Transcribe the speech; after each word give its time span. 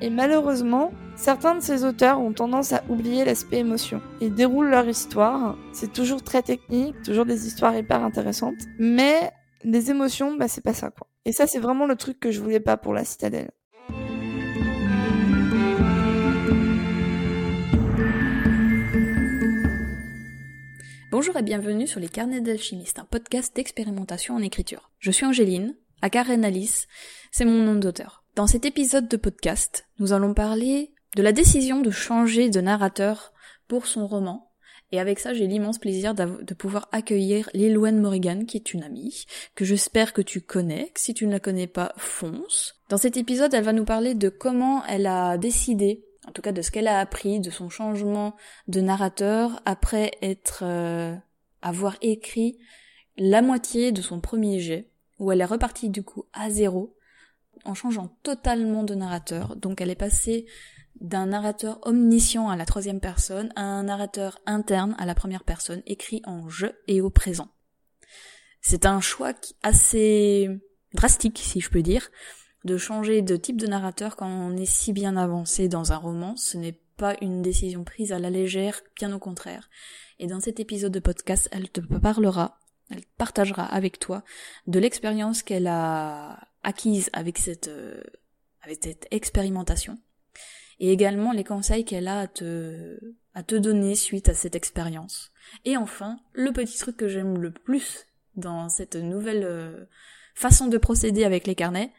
Et 0.00 0.10
malheureusement, 0.10 0.92
certains 1.16 1.56
de 1.56 1.60
ces 1.60 1.84
auteurs 1.84 2.20
ont 2.20 2.32
tendance 2.32 2.72
à 2.72 2.84
oublier 2.88 3.24
l'aspect 3.24 3.58
émotion. 3.58 4.00
Ils 4.20 4.32
déroulent 4.32 4.70
leur 4.70 4.88
histoire, 4.88 5.58
c'est 5.72 5.92
toujours 5.92 6.22
très 6.22 6.42
technique, 6.42 6.94
toujours 7.02 7.26
des 7.26 7.48
histoires 7.48 7.76
hyper 7.76 8.04
intéressantes, 8.04 8.54
mais 8.78 9.32
les 9.64 9.90
émotions, 9.90 10.36
bah 10.36 10.46
c'est 10.46 10.62
pas 10.62 10.72
ça 10.72 10.90
quoi. 10.90 11.08
Et 11.24 11.32
ça 11.32 11.48
c'est 11.48 11.58
vraiment 11.58 11.86
le 11.86 11.96
truc 11.96 12.20
que 12.20 12.30
je 12.30 12.40
voulais 12.40 12.60
pas 12.60 12.76
pour 12.76 12.94
la 12.94 13.04
citadelle. 13.04 13.50
Bonjour 21.10 21.36
et 21.36 21.42
bienvenue 21.42 21.88
sur 21.88 21.98
les 21.98 22.08
carnets 22.08 22.40
d'alchimiste, 22.40 23.00
un 23.00 23.04
podcast 23.04 23.56
d'expérimentation 23.56 24.36
en 24.36 24.42
écriture. 24.42 24.92
Je 25.00 25.10
suis 25.10 25.26
Angéline, 25.26 25.74
à 26.02 26.06
Alice, 26.06 26.86
c'est 27.32 27.44
mon 27.44 27.64
nom 27.64 27.74
d'auteur. 27.74 28.17
Dans 28.38 28.46
cet 28.46 28.66
épisode 28.66 29.08
de 29.08 29.16
podcast, 29.16 29.88
nous 29.98 30.12
allons 30.12 30.32
parler 30.32 30.92
de 31.16 31.24
la 31.24 31.32
décision 31.32 31.80
de 31.80 31.90
changer 31.90 32.50
de 32.50 32.60
narrateur 32.60 33.32
pour 33.66 33.88
son 33.88 34.06
roman. 34.06 34.52
Et 34.92 35.00
avec 35.00 35.18
ça, 35.18 35.34
j'ai 35.34 35.48
l'immense 35.48 35.80
plaisir 35.80 36.14
de 36.14 36.54
pouvoir 36.54 36.88
accueillir 36.92 37.50
Lilwen 37.52 37.98
Morrigan, 37.98 38.44
qui 38.46 38.56
est 38.56 38.72
une 38.72 38.84
amie, 38.84 39.24
que 39.56 39.64
j'espère 39.64 40.12
que 40.12 40.22
tu 40.22 40.40
connais. 40.40 40.92
Si 40.94 41.14
tu 41.14 41.26
ne 41.26 41.32
la 41.32 41.40
connais 41.40 41.66
pas, 41.66 41.92
fonce. 41.96 42.76
Dans 42.90 42.96
cet 42.96 43.16
épisode, 43.16 43.52
elle 43.54 43.64
va 43.64 43.72
nous 43.72 43.84
parler 43.84 44.14
de 44.14 44.28
comment 44.28 44.84
elle 44.86 45.08
a 45.08 45.36
décidé 45.36 46.04
en 46.28 46.30
tout 46.30 46.40
cas 46.40 46.52
de 46.52 46.62
ce 46.62 46.70
qu'elle 46.70 46.86
a 46.86 47.00
appris, 47.00 47.40
de 47.40 47.50
son 47.50 47.68
changement 47.68 48.36
de 48.68 48.80
narrateur 48.80 49.60
après 49.64 50.12
être 50.22 50.60
euh, 50.62 51.12
avoir 51.60 51.96
écrit 52.02 52.56
la 53.16 53.42
moitié 53.42 53.90
de 53.90 54.00
son 54.00 54.20
premier 54.20 54.60
jet, 54.60 54.92
où 55.18 55.32
elle 55.32 55.40
est 55.40 55.44
repartie 55.44 55.88
du 55.88 56.04
coup 56.04 56.26
à 56.32 56.50
zéro 56.50 56.94
en 57.68 57.74
changeant 57.74 58.16
totalement 58.22 58.82
de 58.82 58.94
narrateur. 58.94 59.56
Donc 59.56 59.80
elle 59.80 59.90
est 59.90 59.94
passée 59.94 60.46
d'un 61.00 61.26
narrateur 61.26 61.78
omniscient 61.82 62.48
à 62.48 62.56
la 62.56 62.66
troisième 62.66 63.00
personne 63.00 63.52
à 63.54 63.62
un 63.62 63.84
narrateur 63.84 64.38
interne 64.46 64.96
à 64.98 65.06
la 65.06 65.14
première 65.14 65.44
personne, 65.44 65.82
écrit 65.86 66.22
en 66.24 66.48
je 66.48 66.66
et 66.88 67.00
au 67.00 67.10
présent. 67.10 67.48
C'est 68.60 68.86
un 68.86 69.00
choix 69.00 69.32
assez 69.62 70.48
drastique, 70.94 71.38
si 71.38 71.60
je 71.60 71.70
peux 71.70 71.82
dire, 71.82 72.10
de 72.64 72.76
changer 72.76 73.22
de 73.22 73.36
type 73.36 73.60
de 73.60 73.66
narrateur 73.66 74.16
quand 74.16 74.28
on 74.28 74.56
est 74.56 74.66
si 74.66 74.92
bien 74.92 75.16
avancé 75.16 75.68
dans 75.68 75.92
un 75.92 75.96
roman. 75.96 76.36
Ce 76.36 76.56
n'est 76.56 76.80
pas 76.96 77.14
une 77.20 77.42
décision 77.42 77.84
prise 77.84 78.12
à 78.12 78.18
la 78.18 78.30
légère, 78.30 78.80
bien 78.96 79.12
au 79.12 79.20
contraire. 79.20 79.70
Et 80.18 80.26
dans 80.26 80.40
cet 80.40 80.58
épisode 80.58 80.92
de 80.92 80.98
podcast, 80.98 81.48
elle 81.52 81.70
te 81.70 81.80
parlera, 81.80 82.58
elle 82.90 83.04
partagera 83.16 83.64
avec 83.64 84.00
toi 84.00 84.24
de 84.66 84.80
l'expérience 84.80 85.44
qu'elle 85.44 85.68
a 85.68 86.47
acquise 86.62 87.10
avec 87.12 87.38
cette, 87.38 87.68
euh, 87.68 88.02
avec 88.62 88.78
cette 88.82 89.06
expérimentation. 89.10 89.98
Et 90.80 90.92
également 90.92 91.32
les 91.32 91.44
conseils 91.44 91.84
qu'elle 91.84 92.06
a 92.08 92.20
à 92.20 92.26
te, 92.28 92.98
à 93.34 93.42
te 93.42 93.56
donner 93.56 93.94
suite 93.94 94.28
à 94.28 94.34
cette 94.34 94.54
expérience. 94.54 95.32
Et 95.64 95.76
enfin, 95.76 96.20
le 96.32 96.52
petit 96.52 96.78
truc 96.78 96.96
que 96.96 97.08
j'aime 97.08 97.38
le 97.38 97.50
plus 97.50 98.06
dans 98.36 98.68
cette 98.68 98.96
nouvelle 98.96 99.44
euh, 99.44 99.86
façon 100.34 100.68
de 100.68 100.78
procéder 100.78 101.24
avec 101.24 101.46
les 101.46 101.56
carnets, 101.56 101.92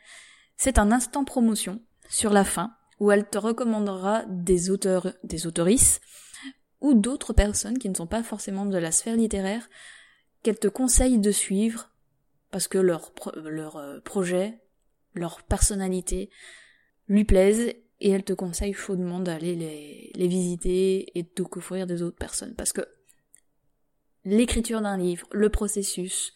c'est 0.55 0.79
un 0.79 0.91
instant 0.91 1.25
promotion 1.25 1.81
sur 2.09 2.31
la 2.31 2.43
fin 2.43 2.75
où 2.99 3.11
elle 3.11 3.27
te 3.29 3.37
recommandera 3.37 4.23
des 4.27 4.69
auteurs, 4.69 5.13
des 5.23 5.47
autorices 5.47 6.01
ou 6.81 6.93
d'autres 6.93 7.33
personnes 7.33 7.77
qui 7.77 7.89
ne 7.89 7.95
sont 7.95 8.07
pas 8.07 8.23
forcément 8.23 8.65
de 8.65 8.77
la 8.77 8.91
sphère 8.91 9.15
littéraire 9.15 9.69
qu'elle 10.43 10.59
te 10.59 10.67
conseille 10.67 11.19
de 11.19 11.31
suivre 11.31 11.89
parce 12.51 12.67
que 12.67 12.77
leur, 12.77 13.11
leur 13.35 13.77
euh, 13.77 13.99
projet, 13.99 14.59
leur 15.13 15.43
personnalité 15.43 16.29
lui 17.07 17.25
plaisent 17.25 17.73
et 18.01 18.09
elle 18.09 18.23
te 18.23 18.33
conseille 18.33 18.73
chaudement 18.73 19.19
d'aller 19.19 19.55
les, 19.55 20.11
les 20.15 20.27
visiter 20.27 21.17
et 21.17 21.23
de 21.23 21.29
découvrir 21.35 21.87
des 21.87 22.01
autres 22.01 22.17
personnes 22.17 22.55
parce 22.55 22.71
que 22.71 22.81
l'écriture 24.25 24.81
d'un 24.81 24.97
livre, 24.97 25.27
le 25.31 25.49
processus 25.49 26.33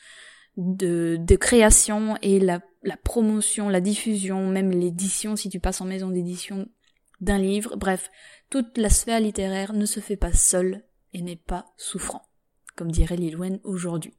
de, 0.58 1.18
de 1.20 1.36
création 1.36 2.18
et 2.22 2.40
la 2.40 2.62
la 2.84 2.98
promotion, 2.98 3.70
la 3.70 3.82
diffusion, 3.82 4.48
même 4.48 4.72
l'édition 4.72 5.36
si 5.36 5.50
tu 5.50 5.60
passes 5.60 5.82
en 5.82 5.86
maison 5.86 6.10
d'édition 6.10 6.68
d'un 7.22 7.38
livre, 7.38 7.78
bref, 7.78 8.12
toute 8.50 8.78
la 8.78 8.90
sphère 8.90 9.20
littéraire 9.20 9.74
ne 9.74 9.86
se 9.86 10.00
fait 10.00 10.18
pas 10.18 10.34
seule 10.34 10.84
et 11.14 11.22
n'est 11.22 11.38
pas 11.38 11.66
souffrant, 11.78 12.24
comme 12.76 12.92
dirait 12.92 13.16
Lilwen 13.16 13.60
aujourd'hui. 13.64 14.14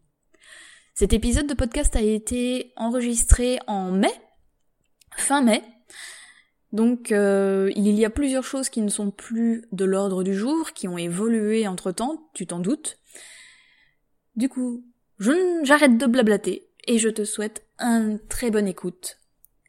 Cet 0.94 1.12
épisode 1.12 1.48
de 1.48 1.54
podcast 1.54 1.96
a 1.96 2.00
été 2.00 2.72
enregistré 2.76 3.58
en 3.66 3.90
mai, 3.90 4.12
fin 5.16 5.42
mai, 5.42 5.60
donc 6.70 7.10
euh, 7.10 7.72
il 7.74 7.98
y 7.98 8.04
a 8.04 8.10
plusieurs 8.10 8.44
choses 8.44 8.68
qui 8.68 8.80
ne 8.80 8.88
sont 8.88 9.10
plus 9.10 9.66
de 9.72 9.84
l'ordre 9.84 10.22
du 10.22 10.34
jour, 10.34 10.70
qui 10.72 10.86
ont 10.86 10.96
évolué 10.96 11.66
entre-temps, 11.66 12.30
tu 12.32 12.46
t'en 12.46 12.60
doutes. 12.60 13.00
Du 14.36 14.48
coup, 14.48 14.84
j'arrête 15.18 15.98
de 15.98 16.06
blablater 16.06 16.68
et 16.86 16.98
je 16.98 17.08
te 17.08 17.24
souhaite 17.24 17.66
un 17.80 18.16
très 18.28 18.52
bonne 18.52 18.68
écoute. 18.68 19.18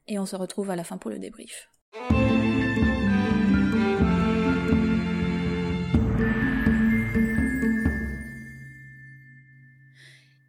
Et 0.08 0.20
on 0.20 0.28
se 0.28 0.36
retrouve 0.36 0.70
à 0.70 0.76
la 0.76 0.84
fin 0.84 1.00
pour 1.00 1.10
le 1.10 1.18
débrief. 1.18 1.70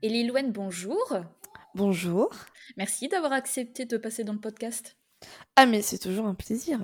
Elilouen, 0.07 0.53
bonjour. 0.53 1.19
Bonjour. 1.75 2.31
Merci 2.77 3.09
d'avoir 3.09 3.33
accepté 3.33 3.87
de 3.87 3.97
passer 3.97 4.23
dans 4.23 4.35
le 4.35 4.39
podcast. 4.39 4.97
Ah 5.57 5.67
mais 5.67 5.83
c'est 5.83 5.99
toujours 5.99 6.27
un 6.27 6.37
plaisir. 6.37 6.79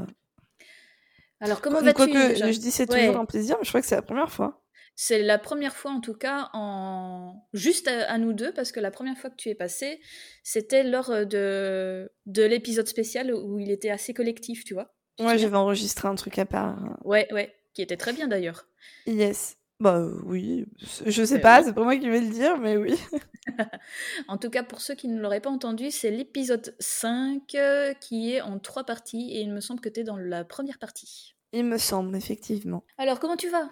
Alors 1.39 1.61
comment 1.61 1.81
vas-tu 1.81 2.13
Je 2.13 2.59
dis 2.59 2.73
c'est 2.73 2.87
toujours 2.87 3.17
un 3.17 3.25
plaisir, 3.25 3.57
mais 3.59 3.65
je 3.65 3.69
crois 3.69 3.81
que 3.81 3.87
c'est 3.87 3.95
la 3.95 4.03
première 4.03 4.33
fois. 4.33 4.65
C'est 4.97 5.23
la 5.23 5.39
première 5.39 5.77
fois 5.77 5.93
en 5.93 6.01
tout 6.01 6.15
cas 6.15 6.51
en 6.53 7.47
juste 7.53 7.87
à, 7.87 8.19
nous 8.19 8.33
deux 8.33 8.53
parce 8.53 8.73
que 8.73 8.81
la 8.81 8.91
première 8.91 9.17
fois 9.17 9.31
que 9.31 9.37
tu 9.37 9.51
es 9.51 9.55
passé, 9.55 10.01
c'était 10.43 10.83
lors 10.83 11.11
euh, 11.11 11.25
de 11.25 12.11
de 12.27 12.43
l'épisode 12.43 12.89
spécial 12.89 13.33
où 13.33 13.61
il 13.61 13.71
était 13.71 13.91
assez 13.91 14.15
collectif, 14.15 14.65
tu 14.65 14.75
vois. 14.75 14.93
ouais, 15.21 15.39
j'avais 15.39 15.57
enregistré 15.57 16.09
un 16.09 16.17
truc 16.17 16.41
à 16.41 16.45
part. 16.45 16.99
Ouais, 17.05 17.33
ouais, 17.33 17.55
qui 17.73 17.83
était 17.83 17.97
très 17.97 18.13
bien 18.13 18.27
d'ailleurs. 18.27 18.67
Yes. 19.07 19.59
Bah 19.83 20.07
oui, 20.27 20.65
je 21.07 21.25
sais 21.25 21.41
pas, 21.41 21.65
c'est 21.65 21.73
pas 21.73 21.83
moi 21.83 21.97
qui 21.97 22.09
vais 22.09 22.21
le 22.21 22.31
dire, 22.31 22.57
mais 22.57 22.77
oui. 22.77 22.95
en 24.29 24.39
tout 24.39 24.49
cas, 24.49 24.63
pour 24.63 24.81
ceux 24.81 24.95
qui 24.95 25.09
ne 25.09 25.21
l'auraient 25.21 25.41
pas 25.41 25.51
entendu, 25.51 25.91
c'est 25.91 26.13
l'épisode 26.13 26.73
5 26.79 27.43
euh, 27.57 27.93
qui 27.95 28.33
est 28.33 28.41
en 28.41 28.61
trois 28.61 28.85
parties 28.85 29.33
et 29.33 29.41
il 29.41 29.53
me 29.53 29.59
semble 29.59 29.81
que 29.81 29.89
tu 29.89 29.99
es 29.99 30.05
dans 30.05 30.17
la 30.17 30.45
première 30.45 30.79
partie. 30.79 31.35
Il 31.53 31.65
me 31.65 31.79
semble, 31.79 32.15
effectivement. 32.15 32.85
Alors, 32.97 33.19
comment 33.19 33.35
tu 33.35 33.49
vas? 33.49 33.69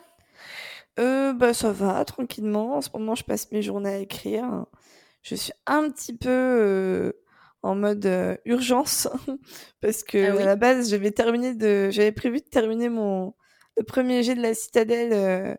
Euh, 0.99 1.32
bah, 1.32 1.54
ça 1.54 1.70
va, 1.70 2.04
tranquillement. 2.04 2.78
En 2.78 2.81
ce 2.81 2.88
moment, 2.93 3.15
je 3.15 3.22
passe 3.22 3.53
mes 3.53 3.62
journées 3.62 3.94
à 3.94 3.99
écrire. 3.99 4.66
Je 5.22 5.37
suis 5.37 5.53
un 5.66 5.88
petit 5.91 6.16
peu 6.16 6.28
euh, 6.28 7.12
en 7.62 7.76
mode 7.76 8.04
euh, 8.06 8.37
urgence 8.47 9.09
parce 9.81 10.03
que 10.03 10.32
ah 10.32 10.43
à 10.43 10.44
la 10.44 10.56
base, 10.56 10.91
j'avais 10.91 11.12
terminé 11.12 11.54
de, 11.54 11.88
j'avais 11.91 12.10
prévu 12.10 12.38
de 12.38 12.49
terminer 12.50 12.88
mon 12.88 13.32
le 13.76 13.84
premier 13.84 14.22
jet 14.22 14.34
de 14.34 14.43
la 14.43 14.54
citadelle 14.54 15.12
euh, 15.12 15.54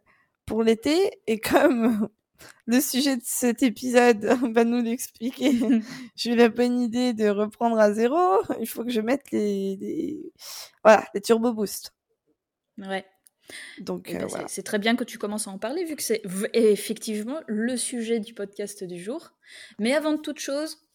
pour 0.51 0.63
l'été 0.63 1.21
et 1.27 1.39
comme 1.39 2.09
le 2.65 2.81
sujet 2.81 3.15
de 3.15 3.21
cet 3.23 3.63
épisode 3.63 4.25
va 4.53 4.65
nous 4.65 4.81
l'expliquer, 4.81 5.53
j'ai 6.17 6.33
eu 6.33 6.35
la 6.35 6.49
bonne 6.49 6.77
idée 6.77 7.13
de 7.13 7.29
reprendre 7.29 7.79
à 7.79 7.93
zéro. 7.93 8.41
Il 8.59 8.67
faut 8.67 8.83
que 8.83 8.89
je 8.89 8.99
mette 8.99 9.31
les, 9.31 9.77
les... 9.77 10.33
voilà 10.83 11.07
les 11.13 11.21
turbo 11.21 11.53
boosts. 11.53 11.93
Ouais. 12.77 13.05
Donc, 13.79 14.09
eh 14.09 14.17
euh, 14.17 14.27
ben, 14.27 14.45
c'est 14.49 14.63
très 14.63 14.77
bien 14.77 14.97
que 14.97 15.05
tu 15.05 15.17
commences 15.17 15.47
à 15.47 15.51
en 15.51 15.57
parler, 15.57 15.85
vu 15.85 15.95
que 15.95 16.03
c'est 16.03 16.21
effectivement 16.53 17.39
le 17.47 17.77
sujet 17.77 18.19
du 18.19 18.33
podcast 18.33 18.83
du 18.83 19.01
jour. 19.01 19.31
Mais 19.79 19.93
avant 19.93 20.17
toute 20.17 20.39
chose, 20.39 20.85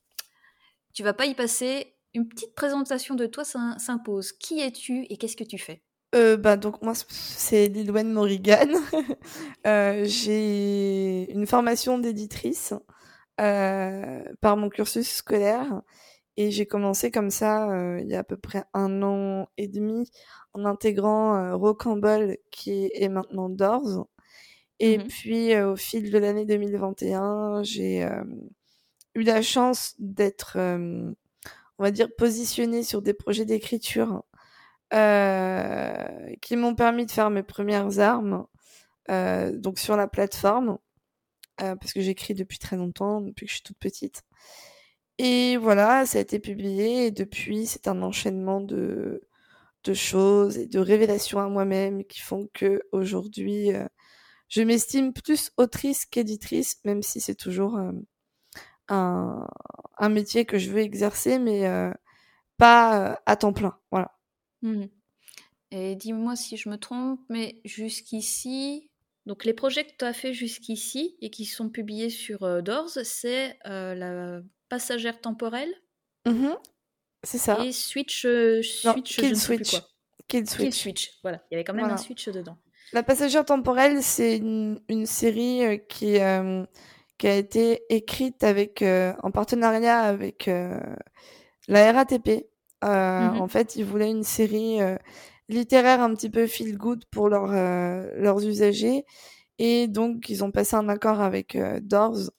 tu 0.93 1.03
vas 1.03 1.15
pas 1.15 1.25
y 1.25 1.35
passer. 1.35 1.95
Une 2.13 2.29
petite 2.29 2.55
présentation 2.55 3.15
de 3.15 3.25
toi 3.25 3.45
s'impose. 3.45 4.33
Qui 4.33 4.61
es-tu 4.61 5.07
et 5.09 5.17
qu'est-ce 5.17 5.37
que 5.37 5.45
tu 5.45 5.59
fais? 5.59 5.83
Euh, 6.17 6.37
bah, 6.37 6.57
donc 6.57 6.83
moi 6.83 6.95
c'est 7.09 7.69
Lilwen 7.69 8.13
Morrigan. 8.13 8.69
euh, 9.67 10.05
j'ai 10.05 11.31
une 11.33 11.47
formation 11.47 11.99
d'éditrice 11.99 12.73
euh, 13.41 14.23
par 14.41 14.57
mon 14.57 14.71
cursus 14.71 15.09
scolaire 15.09 15.83
et 16.39 16.51
j'ai 16.51 16.67
commencé 16.67 17.11
comme 17.11 17.31
ça 17.31 17.71
euh, 17.71 18.01
il 18.01 18.09
y 18.09 18.15
a 18.15 18.21
à 18.21 18.25
peu 18.25 18.37
près 18.39 18.65
un 18.73 19.03
an 19.03 19.49
et 19.59 19.69
demi 19.69 20.11
en 20.55 20.65
intégrant 20.65 21.57
Rocambole 21.57 22.39
qui 22.51 22.91
est 22.95 23.09
maintenant 23.09 23.49
Doors. 23.51 24.09
Et 24.79 24.99
mmh 24.99 25.07
puis 25.09 25.59
au 25.59 25.77
fil 25.77 26.11
de 26.11 26.19
l'année 26.19 26.45
2021, 26.47 27.63
j'ai 27.63 28.07
eu 29.15 29.23
la 29.23 29.43
chance 29.43 29.95
d'être, 29.99 30.59
on 30.59 31.15
va 31.83 31.91
dire, 31.91 32.09
positionnée 32.17 32.83
sur 32.83 33.03
des 33.03 33.15
projets 33.15 33.47
d'écriture 33.47 34.23
qui 34.91 36.57
m'ont 36.57 36.75
permis 36.75 37.07
de 37.07 37.11
faire 37.11 37.31
mes 37.31 37.43
premières 37.43 37.99
armes, 37.99 38.47
donc 39.09 39.79
sur 39.79 39.97
la 39.97 40.09
plateforme, 40.09 40.79
parce 41.59 41.93
que 41.93 42.01
j'écris 42.01 42.35
depuis 42.35 42.59
très 42.59 42.77
longtemps, 42.77 43.21
depuis 43.21 43.47
que 43.47 43.51
je 43.51 43.57
suis 43.57 43.65
toute 43.65 43.79
petite. 43.79 44.23
Et 45.19 45.57
voilà, 45.57 46.05
ça 46.07 46.19
a 46.19 46.21
été 46.21 46.39
publié 46.39 47.07
et 47.07 47.11
depuis, 47.11 47.67
c'est 47.67 47.89
un 47.89 48.03
enchaînement 48.03 48.61
de, 48.61 49.23
de 49.85 49.95
choses 49.95 50.59
et 50.59 50.67
de 50.67 50.79
révélations 50.81 51.41
à 51.41 51.49
moi-même 51.49 52.05
qui 52.05 52.21
font 52.21 52.49
que 52.55 52.83
aujourd'hui, 52.93 53.73
euh, 53.75 53.87
je 54.49 54.63
m'estime 54.63 55.13
plus 55.13 55.53
autrice 55.57 56.07
qu'éditrice, 56.07 56.79
même 56.85 57.03
si 57.03 57.21
c'est 57.21 57.35
toujours 57.37 57.77
euh, 57.79 57.93
un, 58.89 59.47
un, 59.99 60.09
métier 60.11 60.47
que 60.47 60.59
je 60.59 60.71
veux 60.71 60.81
exercer, 60.81 61.39
mais 61.39 61.67
euh, 61.67 61.93
pas 62.59 63.21
à 63.27 63.37
temps 63.37 63.53
plein. 63.53 63.79
Voilà. 63.91 64.16
Mmh. 64.63 64.85
Et 65.73 65.97
dis-moi 65.97 66.37
si 66.37 66.57
je 66.57 66.69
me 66.69 66.77
trompe, 66.77 67.21
mais 67.29 67.61
jusqu'ici, 67.65 68.89
donc 69.27 69.45
les 69.45 69.53
projets 69.53 69.85
que 69.85 69.93
tu 69.99 70.05
as 70.05 70.13
fait 70.13 70.33
jusqu'ici 70.33 71.17
et 71.21 71.31
qui 71.31 71.45
sont 71.45 71.69
publiés 71.69 72.11
sur 72.11 72.63
Doors, 72.63 72.91
c'est 73.05 73.59
la 73.65 74.41
passagère 74.69 75.21
temporelle 75.21 75.75
mmh 76.27 76.49
C'est 77.25 77.39
ça. 77.39 77.65
Et 77.65 77.73
Switch, 77.73 78.23
Switch 78.23 78.85
non, 78.85 78.95
je 79.05 79.25
ne 79.27 79.35
sais 79.35 79.57
plus 79.57 79.71
quoi. 79.71 79.89
Kill 80.29 80.49
Switch. 80.49 80.63
Kill 80.63 80.75
Switch, 80.75 81.19
voilà. 81.23 81.43
Il 81.51 81.55
y 81.55 81.57
avait 81.57 81.65
quand 81.65 81.73
même 81.75 81.83
Voilà. 81.85 81.95
un 81.95 81.99
Switch 81.99 82.29
dedans. 82.29 82.57
La 82.93 83.03
passagère 83.03 83.45
temporelle, 83.45 84.03
c'est 84.03 84.37
une, 84.37 84.81
une 84.89 85.07
série 85.07 85.65
euh, 85.65 85.77
qui, 85.77 86.19
euh, 86.21 86.65
qui 87.19 87.27
a 87.27 87.37
été 87.37 87.83
écrite 87.89 88.45
avec, 88.45 88.83
euh, 88.83 89.13
en 89.23 89.31
partenariat 89.31 90.01
avec 90.01 90.49
euh, 90.49 90.79
la 91.69 91.93
RATP. 91.93 92.47
Euh, 92.85 93.31
Mhm. 93.31 93.41
En 93.41 93.49
fait, 93.49 93.77
ils 93.77 93.85
voulaient 93.85 94.11
une 94.11 94.23
série 94.25 94.81
euh, 94.83 94.97
littéraire 95.49 96.01
un 96.03 96.15
petit 96.15 96.31
peu 96.31 96.47
feel 96.47 96.77
good 96.77 97.05
pour 97.11 97.29
leurs 97.29 97.53
euh, 97.53 98.11
leurs 98.17 98.45
usagers. 98.47 99.05
Et 99.59 99.89
donc, 99.89 100.29
ils 100.29 100.45
ont 100.45 100.51
passé 100.53 100.77
un 100.77 100.89
accord 100.89 101.21
avec 101.21 101.57
Doors 101.83 102.31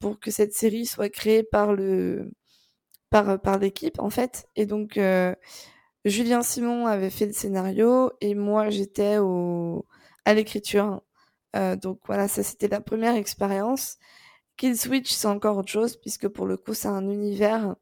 pour 0.00 0.20
que 0.20 0.30
cette 0.30 0.52
série 0.54 0.86
soit 0.86 1.08
créée 1.10 1.42
par 1.42 1.74
le 1.74 2.32
par, 3.10 3.40
par 3.40 3.58
l'équipe, 3.58 3.98
en 4.00 4.10
fait. 4.10 4.48
Et 4.56 4.66
donc, 4.66 4.98
Julien 6.04 6.42
Simon 6.42 6.86
avait 6.86 7.10
fait 7.10 7.26
le 7.26 7.32
scénario 7.32 8.12
et 8.20 8.34
moi 8.34 8.70
j'étais 8.70 9.18
au 9.18 9.86
à 10.24 10.34
l'écriture. 10.34 11.02
Euh, 11.56 11.76
donc 11.76 12.00
voilà, 12.06 12.28
ça 12.28 12.42
c'était 12.42 12.68
la 12.68 12.80
première 12.80 13.16
expérience. 13.16 13.98
Kill 14.56 14.78
Switch 14.78 15.12
c'est 15.12 15.28
encore 15.28 15.58
autre 15.58 15.70
chose 15.72 15.96
puisque 15.98 16.28
pour 16.28 16.46
le 16.46 16.56
coup 16.56 16.74
c'est 16.74 16.88
un 16.88 17.08
univers 17.10 17.76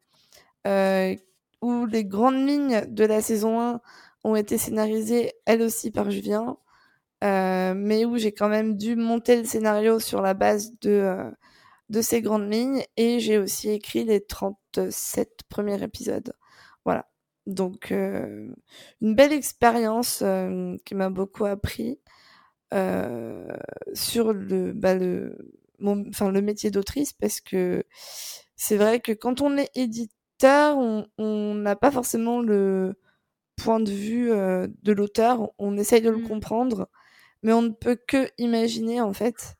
où 0.67 1.87
les 1.87 2.05
grandes 2.05 2.47
lignes 2.47 2.85
de 2.89 3.05
la 3.05 3.21
saison 3.23 3.61
1 3.61 3.81
ont 4.25 4.37
été 4.37 4.59
scénarisées 4.59 5.33
elles 5.47 5.63
aussi 5.63 5.91
par 5.91 6.11
Julien, 6.11 6.59
euh, 7.25 7.75
mais 7.77 8.05
où 8.05 8.17
j'ai 8.19 8.33
quand 8.33 8.49
même 8.49 8.77
dû 8.77 8.97
monter 8.97 9.37
le 9.37 9.45
scénario 9.45 9.99
sur 10.01 10.23
la 10.23 10.35
base 10.35 10.73
de 10.81 10.91
euh, 10.91 11.31
de 11.91 12.01
ces 12.03 12.23
grandes 12.23 12.53
lignes 12.53 12.83
et 12.97 13.21
j'ai 13.21 13.39
aussi 13.39 13.71
écrit 13.71 14.05
les 14.05 14.25
37 14.25 15.41
premiers 15.49 15.83
épisodes. 15.83 16.33
Voilà. 16.85 17.09
Donc, 17.47 17.93
euh, 17.93 18.49
une 19.03 19.15
belle 19.15 19.33
expérience 19.33 20.23
euh, 20.23 20.77
qui 20.85 20.95
m'a 20.95 21.11
beaucoup 21.11 21.45
appris 21.45 22.01
euh, 22.75 23.47
sur 23.95 24.33
le, 24.33 24.73
bah, 24.73 24.95
le, 24.95 25.37
mon, 25.79 26.05
le 26.05 26.43
métier 26.43 26.71
d'autrice 26.71 27.13
parce 27.13 27.41
que 27.41 27.85
c'est 28.57 28.77
vrai 28.77 29.01
que 29.01 29.13
quand 29.13 29.43
on 29.43 29.57
est 29.59 29.71
éditeur, 29.75 30.15
on 30.49 31.06
on 31.19 31.55
n'a 31.55 31.76
pas 31.76 31.91
forcément 31.91 32.41
le 32.41 32.94
point 33.56 33.81
de 33.81 33.91
vue 33.93 34.32
euh, 34.32 34.69
de 34.82 34.93
l'auteur. 34.93 35.52
On 35.58 35.76
essaye 35.79 36.02
de 36.02 36.11
le 36.11 36.19
Mm. 36.19 36.29
comprendre, 36.29 36.88
mais 37.43 37.52
on 37.52 37.62
ne 37.62 37.70
peut 37.70 37.96
que 38.08 38.29
imaginer 38.38 39.00
en 39.00 39.12
fait. 39.14 39.56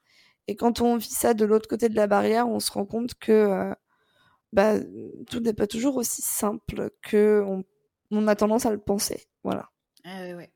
Et 0.49 0.57
quand 0.57 0.81
on 0.83 0.97
vit 0.97 1.11
ça 1.11 1.35
de 1.35 1.45
l'autre 1.47 1.69
côté 1.69 1.89
de 1.89 1.97
la 1.97 2.07
barrière, 2.09 2.49
on 2.49 2.61
se 2.61 2.73
rend 2.73 2.87
compte 2.87 3.15
que 3.17 3.33
euh, 3.33 3.75
bah, 4.53 4.75
tout 5.31 5.41
n'est 5.41 5.55
pas 5.55 5.67
toujours 5.69 5.97
aussi 5.97 6.23
simple 6.23 6.91
que 7.03 7.43
on, 7.47 7.65
on 8.13 8.29
a 8.29 8.37
tendance 8.37 8.67
à 8.67 8.73
le 8.73 8.79
penser. 8.79 9.27
Voilà. 9.45 9.71
Ah 10.05 10.35
ouais. 10.37 10.51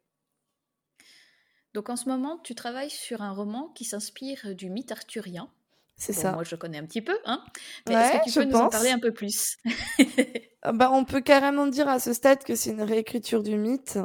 Donc 1.74 1.88
en 1.88 1.96
ce 1.96 2.08
moment, 2.10 2.38
tu 2.38 2.54
travailles 2.54 2.90
sur 2.90 3.22
un 3.22 3.32
roman 3.32 3.68
qui 3.68 3.84
s'inspire 3.84 4.54
du 4.54 4.68
mythe 4.70 4.92
arthurien. 4.92 5.50
C'est 5.98 6.12
Bon, 6.14 6.22
ça. 6.22 6.32
moi, 6.32 6.44
je 6.44 6.56
connais 6.56 6.78
un 6.78 6.86
petit 6.86 7.02
peu, 7.02 7.18
hein. 7.24 7.44
Mais 7.86 7.94
Ouais, 7.94 8.00
est-ce 8.00 8.10
que 8.10 8.18
tu 8.18 8.32
je 8.32 8.36
peux 8.36 8.44
nous 8.44 8.56
en 8.56 8.68
parler 8.68 8.90
un 8.90 8.98
peu 8.98 9.12
plus? 9.12 9.56
Ah 10.62 10.72
Bah, 10.72 10.90
on 10.92 11.04
peut 11.04 11.20
carrément 11.20 11.66
dire 11.66 11.88
à 11.88 11.98
ce 12.00 12.12
stade 12.12 12.42
que 12.44 12.54
c'est 12.54 12.70
une 12.70 12.82
réécriture 12.82 13.42
du 13.42 13.56
mythe. 13.56 13.98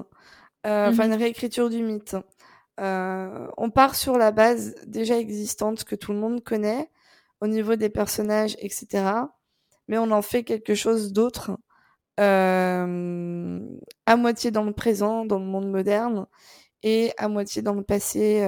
Euh, 0.67 0.89
Enfin, 0.89 1.05
Mhm. 1.05 1.07
une 1.07 1.15
réécriture 1.15 1.69
du 1.69 1.83
mythe. 1.83 2.17
Euh, 2.81 3.47
on 3.57 3.71
part 3.71 3.95
sur 3.95 4.17
la 4.17 4.31
base 4.31 4.75
déjà 4.87 5.17
existante 5.19 5.83
que 5.85 5.95
tout 5.95 6.13
le 6.13 6.19
monde 6.19 6.43
connaît 6.43 6.91
au 7.41 7.47
niveau 7.47 7.75
des 7.77 7.89
personnages, 7.89 8.55
etc. 8.59 9.35
Mais 9.87 9.97
on 9.99 10.11
en 10.11 10.21
fait 10.23 10.43
quelque 10.43 10.75
chose 10.75 11.13
d'autre, 11.13 11.51
euh, 12.19 13.59
à 14.05 14.15
moitié 14.17 14.51
dans 14.51 14.63
le 14.65 14.73
présent, 14.73 15.25
dans 15.25 15.39
le 15.39 15.45
monde 15.45 15.69
moderne, 15.71 16.27
et 16.83 17.13
à 17.17 17.29
moitié 17.29 17.61
dans 17.63 17.75
le 17.75 17.83
passé, 17.83 18.41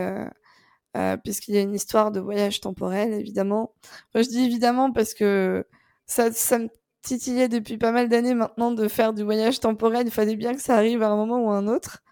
euh, 0.96 1.18
puisqu'il 1.18 1.56
y 1.56 1.58
a 1.58 1.62
une 1.62 1.74
histoire 1.76 2.12
de 2.12 2.20
voyage 2.20 2.62
temporel, 2.62 3.14
évidemment. 3.14 3.74
Enfin, 4.14 4.24
je 4.24 4.30
dis 4.30 4.44
évidemment 4.46 4.92
parce 4.92 5.14
que 5.14 5.66
ça, 6.06 6.32
ça 6.32 6.60
me 6.60 6.70
titillait 7.04 7.50
depuis 7.50 7.78
pas 7.78 7.92
mal 7.92 8.10
d'années 8.10 8.34
maintenant 8.36 8.72
de 8.72 8.88
faire 8.88 9.14
du 9.14 9.24
voyage 9.24 9.60
temporel. 9.60 10.08
Il 10.08 10.12
fallait 10.12 10.36
bien 10.36 10.54
que 10.56 10.62
ça 10.62 10.76
arrive 10.76 11.04
à 11.04 11.10
un 11.10 11.16
moment 11.16 11.40
ou 11.46 11.52
à 11.52 11.56
un 11.58 11.68
autre. 11.68 12.00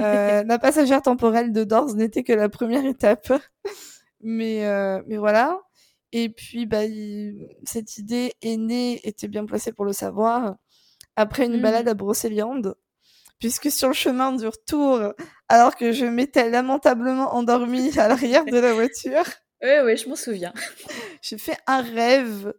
Euh, 0.00 0.42
la 0.44 0.58
passagère 0.58 1.02
temporelle 1.02 1.52
de 1.52 1.64
Dors 1.64 1.94
n'était 1.94 2.22
que 2.24 2.32
la 2.34 2.48
première 2.50 2.84
étape. 2.84 3.32
mais, 4.20 4.66
euh, 4.66 5.02
mais 5.06 5.16
voilà. 5.16 5.60
Et 6.12 6.28
puis, 6.30 6.66
bah, 6.66 6.84
il- 6.84 7.48
cette 7.64 7.96
idée 7.98 8.32
est 8.42 8.56
née, 8.56 9.00
était 9.08 9.28
bien 9.28 9.46
placée 9.46 9.72
pour 9.72 9.84
le 9.84 9.92
savoir, 9.92 10.56
après 11.16 11.46
une 11.46 11.54
Mhm. 11.56 11.62
balade 11.62 11.88
à 11.88 11.94
Brocéliande. 11.94 12.74
Puisque 13.44 13.70
sur 13.70 13.88
le 13.88 13.94
chemin 13.94 14.32
du 14.32 14.46
retour, 14.46 15.12
alors 15.50 15.76
que 15.76 15.92
je 15.92 16.06
m'étais 16.06 16.48
lamentablement 16.48 17.34
endormie 17.34 17.90
à 17.98 18.08
l'arrière 18.08 18.46
de 18.46 18.56
la 18.58 18.72
voiture, 18.72 19.24
Oui, 19.62 19.68
oui, 19.84 19.96
je 19.98 20.08
m'en 20.08 20.16
souviens. 20.16 20.54
j'ai 21.22 21.36
fait 21.36 21.58
un 21.66 21.82
rêve. 21.82 22.54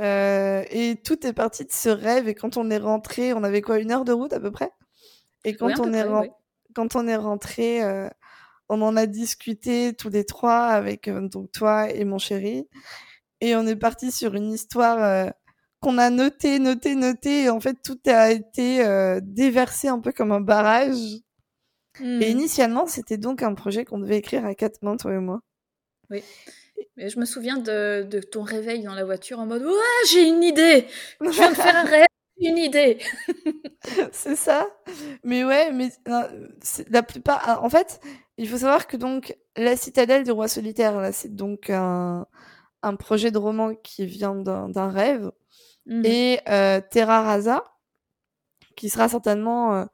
Euh, 0.00 0.64
et 0.70 1.00
tout 1.04 1.24
est 1.24 1.32
parti 1.32 1.64
de 1.64 1.70
ce 1.70 1.88
rêve. 1.88 2.26
Et 2.26 2.34
quand 2.34 2.56
on 2.56 2.68
est 2.68 2.78
rentré, 2.78 3.32
on 3.32 3.44
avait 3.44 3.62
quoi, 3.62 3.78
une 3.78 3.92
heure 3.92 4.04
de 4.04 4.10
route 4.10 4.32
à 4.32 4.40
peu 4.40 4.50
près? 4.50 4.72
Et 5.44 5.54
quand, 5.54 5.66
Oui, 5.66 5.74
on, 5.78 5.92
est 5.92 6.02
près, 6.02 6.02
ren- 6.02 6.22
oui. 6.22 6.30
quand 6.74 6.96
on 6.96 7.06
est 7.06 7.14
rentré, 7.16 7.80
euh, 7.84 8.08
on 8.68 8.82
en 8.82 8.96
a 8.96 9.06
discuté 9.06 9.94
tous 9.96 10.08
les 10.08 10.24
trois 10.24 10.64
avec 10.66 11.06
euh, 11.06 11.28
donc 11.28 11.52
toi 11.52 11.88
et 11.92 12.04
mon 12.04 12.18
chéri. 12.18 12.68
Et 13.40 13.54
on 13.54 13.68
est 13.68 13.76
parti 13.76 14.10
sur 14.10 14.34
une 14.34 14.50
histoire 14.50 15.30
qu'on 15.80 15.98
a 15.98 16.10
notée, 16.10 16.58
notée, 16.58 16.94
notée. 16.94 17.44
Et 17.44 17.50
en 17.50 17.60
fait, 17.60 17.76
tout 17.82 17.98
a 18.06 18.30
été 18.30 18.84
euh, 18.86 19.20
déversé 19.22 19.88
un 19.88 20.00
peu 20.00 20.12
comme 20.12 20.32
un 20.32 20.40
barrage. 20.40 21.20
Et 22.20 22.30
Mhm. 22.30 22.30
initialement, 22.30 22.86
c'était 22.86 23.16
donc 23.18 23.42
un 23.42 23.54
projet 23.54 23.84
qu'on 23.84 23.98
devait 23.98 24.18
écrire 24.18 24.44
à 24.46 24.54
quatre 24.54 24.82
mains, 24.82 24.96
toi 24.96 25.12
et 25.14 25.18
moi. 25.18 25.40
Mais 26.96 27.08
je 27.10 27.18
me 27.18 27.24
souviens 27.24 27.56
de, 27.58 28.02
de 28.08 28.20
ton 28.20 28.42
réveil 28.42 28.82
dans 28.82 28.94
la 28.94 29.04
voiture 29.04 29.38
en 29.40 29.46
mode 29.46 29.62
Ouah, 29.62 30.04
j'ai 30.10 30.26
une 30.28 30.42
idée 30.42 30.86
Je 31.20 31.30
viens 31.30 31.50
de 31.50 31.56
faire 31.56 31.76
un 31.76 31.84
rêve, 31.84 32.06
une 32.40 32.58
idée 32.58 32.98
c'est 34.12 34.36
ça. 34.36 34.66
Mais 35.24 35.44
ouais, 35.44 35.72
mais 35.72 35.90
c'est- 36.62 36.88
la 36.90 37.02
plupart. 37.02 37.40
ah, 37.44 37.60
En 37.62 37.68
fait, 37.70 38.00
il 38.36 38.48
faut 38.48 38.58
savoir 38.58 38.86
que 38.86 38.96
donc 38.96 39.36
la 39.56 39.76
citadelle 39.76 40.24
du 40.24 40.30
roi 40.30 40.48
solitaire, 40.48 41.00
là, 41.00 41.12
c'est 41.12 41.34
donc 41.34 41.70
un, 41.70 42.26
un 42.82 42.96
projet 42.96 43.30
de 43.30 43.38
roman 43.38 43.74
qui 43.76 44.06
vient 44.06 44.34
d'un 44.36 44.90
rêve. 44.90 45.30
Mhm. 45.88 46.02
Et 46.04 46.40
euh, 46.48 46.80
Terra 46.90 47.22
Rasa, 47.22 47.64
qui 48.76 48.88
sera 48.88 49.08
certainement 49.08 49.74
euh, 49.74 49.84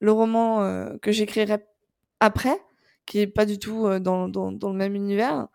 le 0.00 0.12
roman 0.12 0.62
euh, 0.62 0.96
que 1.02 1.10
j'écrirai 1.10 1.66
après, 2.20 2.60
qui 3.06 3.20
est 3.20 3.26
pas 3.26 3.46
du 3.46 3.58
tout 3.58 3.88
dans, 3.98 4.28
dans, 4.28 4.52
dans 4.52 4.70
le 4.70 4.76
même 4.76 4.94
univers. 4.94 5.48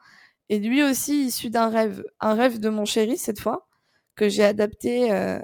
Et 0.50 0.59
lui 0.59 0.83
aussi 0.83 1.25
issu 1.27 1.50
d'un 1.50 1.69
rêve, 1.69 2.03
un 2.19 2.33
rêve 2.33 2.59
de 2.59 2.69
mon 2.69 2.85
chéri 2.85 3.17
cette 3.17 3.39
fois, 3.39 3.67
que 4.15 4.29
j'ai 4.29 4.43
adapté 4.43 5.12
euh, 5.13 5.39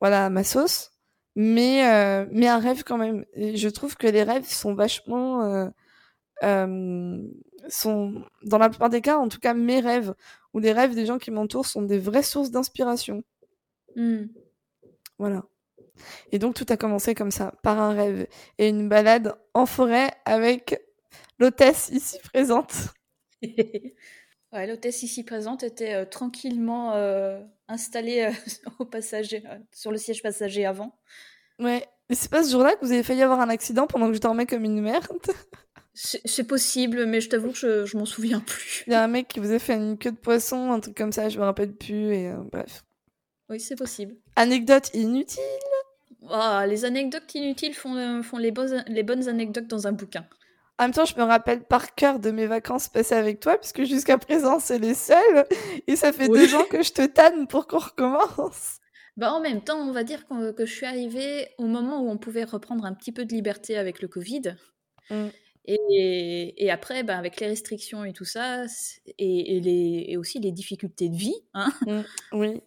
voilà, 0.00 0.26
à 0.26 0.30
ma 0.30 0.44
sauce, 0.44 0.92
mais, 1.36 1.86
euh, 1.86 2.26
mais 2.32 2.48
un 2.48 2.58
rêve 2.58 2.82
quand 2.84 2.98
même. 2.98 3.24
Je 3.36 3.68
trouve 3.68 3.96
que 3.96 4.06
les 4.08 4.22
rêves 4.24 4.46
sont 4.46 4.74
vachement... 4.74 5.70
euh, 6.42 7.22
sont, 7.68 8.24
dans 8.44 8.58
la 8.58 8.68
plupart 8.70 8.90
des 8.90 9.00
cas, 9.00 9.18
en 9.18 9.28
tout 9.28 9.40
cas 9.40 9.54
mes 9.54 9.80
rêves, 9.80 10.14
ou 10.54 10.60
les 10.60 10.72
rêves 10.72 10.94
des 10.94 11.06
gens 11.06 11.18
qui 11.18 11.30
m'entourent 11.30 11.66
sont 11.66 11.82
des 11.82 11.98
vraies 11.98 12.22
sources 12.22 12.50
d'inspiration. 12.50 13.22
Mhm. 13.96 14.28
Voilà. 15.18 15.44
Et 16.32 16.38
donc 16.38 16.54
tout 16.54 16.66
a 16.68 16.76
commencé 16.76 17.14
comme 17.14 17.30
ça, 17.30 17.52
par 17.62 17.80
un 17.80 17.92
rêve 17.92 18.26
et 18.58 18.68
une 18.68 18.88
balade 18.88 19.34
en 19.54 19.66
forêt 19.66 20.10
avec 20.24 20.80
l'hôtesse 21.38 21.90
ici 21.90 22.18
présente. 22.32 22.74
Ouais, 24.52 24.66
l'hôtesse 24.66 25.02
ici 25.02 25.24
présente 25.24 25.62
était 25.62 25.92
euh, 25.92 26.04
tranquillement 26.06 26.94
euh, 26.94 27.38
installée 27.68 28.22
euh, 28.22 28.32
au 28.78 28.86
passager, 28.86 29.42
sur 29.74 29.92
le 29.92 29.98
siège 29.98 30.22
passager 30.22 30.64
avant. 30.64 30.98
Ouais. 31.58 31.86
C'est 32.10 32.30
pas 32.30 32.42
ce 32.42 32.52
jour-là 32.52 32.74
que 32.74 32.86
vous 32.86 32.92
avez 32.92 33.02
failli 33.02 33.20
avoir 33.20 33.40
un 33.40 33.50
accident 33.50 33.86
pendant 33.86 34.08
que 34.08 34.14
je 34.14 34.20
dormais 34.20 34.46
comme 34.46 34.64
une 34.64 34.80
merde? 34.80 35.06
C'est 35.92 36.46
possible, 36.46 37.04
mais 37.04 37.20
je 37.20 37.28
t'avoue 37.28 37.50
que 37.50 37.58
je, 37.58 37.84
je 37.84 37.98
m'en 37.98 38.06
souviens 38.06 38.40
plus. 38.40 38.84
Il 38.86 38.92
y 38.92 38.96
a 38.96 39.02
un 39.02 39.08
mec 39.08 39.28
qui 39.28 39.40
vous 39.40 39.52
a 39.52 39.58
fait 39.58 39.74
une 39.74 39.98
queue 39.98 40.12
de 40.12 40.16
poisson, 40.16 40.72
un 40.72 40.80
truc 40.80 40.96
comme 40.96 41.12
ça, 41.12 41.28
je 41.28 41.38
me 41.38 41.44
rappelle 41.44 41.74
plus, 41.74 42.14
et 42.14 42.32
bref. 42.50 42.84
Oui, 43.50 43.60
c'est 43.60 43.76
possible. 43.76 44.14
Anecdote 44.36 44.90
inutile. 44.94 45.42
Oh, 46.30 46.60
les 46.66 46.84
anecdotes 46.84 47.34
inutiles 47.34 47.74
font, 47.74 48.22
font 48.22 48.36
les, 48.36 48.50
bonnes, 48.50 48.84
les 48.88 49.02
bonnes 49.02 49.28
anecdotes 49.28 49.66
dans 49.66 49.86
un 49.86 49.92
bouquin. 49.92 50.26
En 50.78 50.84
même 50.84 50.92
temps, 50.92 51.06
je 51.06 51.16
me 51.16 51.24
rappelle 51.24 51.64
par 51.64 51.94
cœur 51.94 52.20
de 52.20 52.30
mes 52.30 52.46
vacances 52.46 52.88
passées 52.88 53.16
avec 53.16 53.40
toi, 53.40 53.58
puisque 53.58 53.82
jusqu'à 53.82 54.16
présent, 54.16 54.60
c'est 54.60 54.78
les 54.78 54.94
seules. 54.94 55.44
Et 55.88 55.96
ça 55.96 56.12
fait 56.12 56.28
deux 56.28 56.54
ans 56.54 56.64
que 56.70 56.82
je 56.82 56.92
te 56.92 57.06
tanne 57.06 57.48
pour 57.48 57.66
qu'on 57.66 57.78
recommence. 57.78 58.78
Bah, 59.16 59.32
en 59.32 59.40
même 59.40 59.60
temps, 59.60 59.78
on 59.78 59.90
va 59.90 60.04
dire 60.04 60.24
que 60.28 60.64
je 60.64 60.72
suis 60.72 60.86
arrivée 60.86 61.48
au 61.58 61.64
moment 61.64 62.00
où 62.02 62.08
on 62.08 62.18
pouvait 62.18 62.44
reprendre 62.44 62.84
un 62.84 62.94
petit 62.94 63.10
peu 63.10 63.24
de 63.24 63.32
liberté 63.32 63.76
avec 63.76 64.00
le 64.00 64.06
Covid. 64.06 64.54
Mm. 65.10 65.26
Et, 65.64 66.64
et, 66.64 66.70
après, 66.70 67.02
bah, 67.02 67.18
avec 67.18 67.40
les 67.40 67.48
restrictions 67.48 68.04
et 68.04 68.12
tout 68.12 68.24
ça, 68.24 68.64
et, 69.18 69.60
les, 69.60 70.04
et 70.08 70.16
aussi 70.16 70.38
les 70.38 70.52
difficultés 70.52 71.08
de 71.08 71.16
vie, 71.16 71.34
hein, 71.54 71.72
mm. 71.86 72.00
oui. 72.32 72.62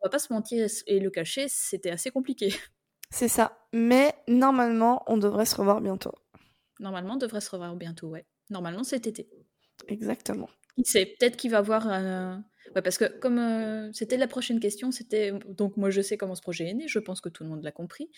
On 0.00 0.06
va 0.06 0.10
pas 0.10 0.18
se 0.18 0.32
mentir 0.32 0.66
et 0.86 1.00
le 1.00 1.10
cacher, 1.10 1.46
c'était 1.48 1.90
assez 1.90 2.10
compliqué. 2.10 2.54
C'est 3.10 3.28
ça. 3.28 3.58
Mais 3.72 4.14
normalement, 4.28 5.02
on 5.06 5.16
devrait 5.16 5.46
se 5.46 5.56
revoir 5.56 5.80
bientôt. 5.80 6.12
Normalement, 6.78 7.14
on 7.14 7.18
devrait 7.18 7.40
se 7.40 7.50
revoir 7.50 7.74
bientôt, 7.74 8.08
ouais. 8.08 8.26
Normalement, 8.50 8.84
cet 8.84 9.06
été. 9.06 9.28
Exactement. 9.88 10.48
C'est 10.84 11.06
peut-être 11.18 11.36
qu'il 11.36 11.50
va 11.50 11.58
avoir. 11.58 11.86
Ouais, 12.74 12.82
parce 12.82 12.98
que 12.98 13.06
comme 13.18 13.38
euh, 13.38 13.90
c'était 13.92 14.16
la 14.16 14.28
prochaine 14.28 14.60
question, 14.60 14.90
c'était 14.90 15.32
donc 15.48 15.76
moi 15.76 15.88
je 15.88 16.02
sais 16.02 16.18
comment 16.18 16.34
ce 16.34 16.42
projet 16.42 16.68
est 16.68 16.74
né, 16.74 16.86
je 16.86 16.98
pense 16.98 17.22
que 17.22 17.30
tout 17.30 17.42
le 17.42 17.48
monde 17.48 17.62
l'a 17.62 17.72
compris. 17.72 18.10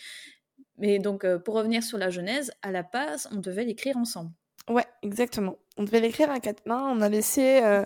Mais 0.76 0.98
donc 0.98 1.24
euh, 1.24 1.38
pour 1.38 1.54
revenir 1.54 1.82
sur 1.82 1.98
la 1.98 2.10
genèse, 2.10 2.52
à 2.62 2.72
la 2.72 2.82
base, 2.82 3.28
on 3.32 3.36
devait 3.36 3.64
l'écrire 3.64 3.96
ensemble. 3.96 4.32
Ouais, 4.68 4.84
exactement. 5.02 5.58
On 5.76 5.84
devait 5.84 6.00
l'écrire 6.00 6.30
à 6.30 6.40
quatre 6.40 6.66
mains. 6.66 6.88
On 6.90 7.00
a 7.00 7.08
laissé, 7.08 7.62
euh, 7.62 7.84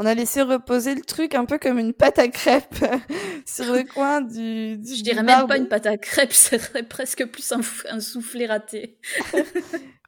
on 0.00 0.06
a 0.06 0.14
laissé 0.14 0.40
reposer 0.40 0.94
le 0.94 1.02
truc 1.02 1.34
un 1.34 1.44
peu 1.44 1.58
comme 1.58 1.78
une 1.78 1.92
pâte 1.92 2.18
à 2.18 2.28
crêpes 2.28 2.74
sur 3.46 3.66
le 3.66 3.84
coin 3.84 4.22
du. 4.22 4.78
du 4.78 4.94
je 4.94 5.02
dirais 5.02 5.22
même 5.22 5.46
pas 5.46 5.58
une 5.58 5.68
pâte 5.68 5.84
à 5.84 5.98
crêpes, 5.98 6.32
ce 6.32 6.56
serait 6.56 6.84
presque 6.84 7.26
plus 7.26 7.52
un, 7.52 7.60
un 7.90 8.00
soufflé 8.00 8.46
raté. 8.46 8.98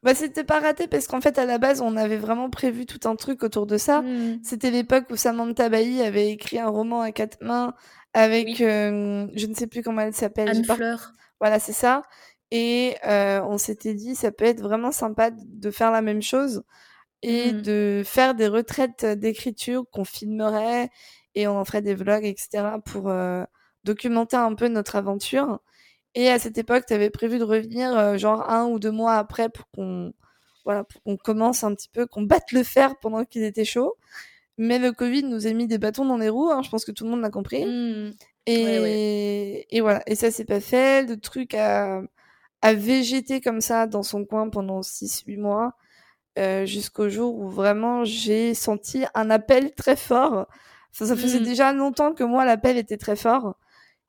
Bah, 0.04 0.16
c'était 0.16 0.42
pas 0.42 0.58
raté 0.58 0.88
parce 0.88 1.06
qu'en 1.06 1.20
fait, 1.20 1.38
à 1.38 1.46
la 1.46 1.58
base, 1.58 1.80
on 1.80 1.96
avait 1.96 2.16
vraiment 2.16 2.50
prévu 2.50 2.86
tout 2.86 3.08
un 3.08 3.14
truc 3.14 3.44
autour 3.44 3.68
de 3.68 3.76
ça. 3.76 4.02
Hmm. 4.02 4.40
C'était 4.42 4.72
l'époque 4.72 5.04
où 5.10 5.14
Samantha 5.14 5.68
Bailly 5.68 6.02
avait 6.02 6.28
écrit 6.30 6.58
un 6.58 6.66
roman 6.66 7.02
à 7.02 7.12
quatre 7.12 7.40
mains 7.40 7.72
avec, 8.12 8.60
euh, 8.60 9.28
je 9.32 9.46
ne 9.46 9.54
sais 9.54 9.68
plus 9.68 9.84
comment 9.84 10.00
elle 10.00 10.12
s'appelle. 10.12 10.48
Anne 10.48 10.64
Fleur. 10.64 11.12
Voilà, 11.38 11.60
c'est 11.60 11.72
ça. 11.72 12.02
Et 12.50 12.96
euh, 13.06 13.42
on 13.48 13.58
s'était 13.58 13.94
dit, 13.94 14.16
ça 14.16 14.32
peut 14.32 14.44
être 14.44 14.60
vraiment 14.60 14.90
sympa 14.90 15.30
de 15.30 15.70
faire 15.70 15.92
la 15.92 16.02
même 16.02 16.20
chose 16.20 16.64
et 17.22 17.52
hmm. 17.52 17.62
de 17.62 18.02
faire 18.04 18.34
des 18.34 18.48
retraites 18.48 19.04
d'écriture 19.04 19.84
qu'on 19.90 20.04
filmerait 20.04 20.90
et 21.34 21.46
on 21.48 21.58
en 21.58 21.64
ferait 21.64 21.82
des 21.82 21.94
vlogs, 21.94 22.24
etc. 22.24 22.64
pour 22.84 23.08
euh, 23.08 23.44
documenter 23.84 24.36
un 24.36 24.54
peu 24.54 24.68
notre 24.68 24.96
aventure. 24.96 25.60
Et 26.14 26.28
à 26.28 26.38
cette 26.38 26.58
époque, 26.58 26.84
tu 26.86 26.94
avais 26.94 27.10
prévu 27.10 27.38
de 27.38 27.44
revenir 27.44 27.96
euh, 27.96 28.18
genre 28.18 28.48
un 28.50 28.66
ou 28.66 28.78
deux 28.78 28.90
mois 28.90 29.14
après 29.14 29.48
pour 29.48 29.68
qu'on 29.70 30.12
voilà, 30.64 30.84
pour 30.84 31.02
qu'on 31.02 31.16
commence 31.16 31.64
un 31.64 31.74
petit 31.74 31.88
peu, 31.88 32.06
qu'on 32.06 32.22
batte 32.22 32.52
le 32.52 32.62
fer 32.62 32.94
pendant 33.00 33.24
qu'il 33.24 33.42
était 33.42 33.64
chaud. 33.64 33.96
Mais 34.58 34.78
le 34.78 34.92
Covid 34.92 35.24
nous 35.24 35.46
a 35.46 35.52
mis 35.52 35.66
des 35.66 35.78
bâtons 35.78 36.04
dans 36.04 36.18
les 36.18 36.28
roues, 36.28 36.50
hein, 36.50 36.62
je 36.62 36.70
pense 36.70 36.84
que 36.84 36.92
tout 36.92 37.04
le 37.04 37.10
monde 37.10 37.22
l'a 37.22 37.30
compris. 37.30 37.64
Mmh. 37.64 38.12
Et, 38.46 39.66
et 39.76 39.80
voilà, 39.80 40.02
et 40.06 40.14
ça 40.14 40.30
c'est 40.30 40.44
pas 40.44 40.60
fait. 40.60 41.06
Le 41.06 41.18
truc 41.18 41.54
a, 41.54 42.02
a 42.62 42.74
végété 42.74 43.40
comme 43.40 43.60
ça 43.60 43.86
dans 43.86 44.02
son 44.02 44.24
coin 44.24 44.48
pendant 44.50 44.80
6-8 44.80 45.38
mois, 45.38 45.74
euh, 46.38 46.66
jusqu'au 46.66 47.08
jour 47.08 47.34
où 47.38 47.48
vraiment 47.48 48.04
j'ai 48.04 48.54
senti 48.54 49.04
un 49.14 49.30
appel 49.30 49.74
très 49.74 49.96
fort. 49.96 50.46
Enfin, 50.94 51.06
ça 51.06 51.16
faisait 51.16 51.40
mmh. 51.40 51.44
déjà 51.44 51.72
longtemps 51.72 52.12
que 52.14 52.24
moi 52.24 52.44
l'appel 52.44 52.76
était 52.76 52.98
très 52.98 53.16
fort 53.16 53.56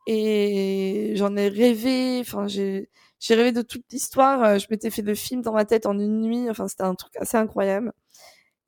et 0.07 1.13
j'en 1.15 1.35
ai 1.35 1.47
rêvé. 1.49 2.19
Enfin, 2.21 2.47
j'ai 2.47 2.89
j'ai 3.19 3.35
rêvé 3.35 3.51
de 3.53 3.61
toute 3.61 3.85
l'histoire. 3.91 4.43
Euh, 4.43 4.57
je 4.59 4.67
m'étais 4.69 4.89
fait 4.89 5.01
le 5.01 5.15
film 5.15 5.41
dans 5.41 5.53
ma 5.53 5.65
tête 5.65 5.85
en 5.85 5.97
une 5.99 6.21
nuit. 6.21 6.49
Enfin, 6.49 6.67
c'était 6.67 6.83
un 6.83 6.95
truc 6.95 7.15
assez 7.17 7.37
incroyable. 7.37 7.93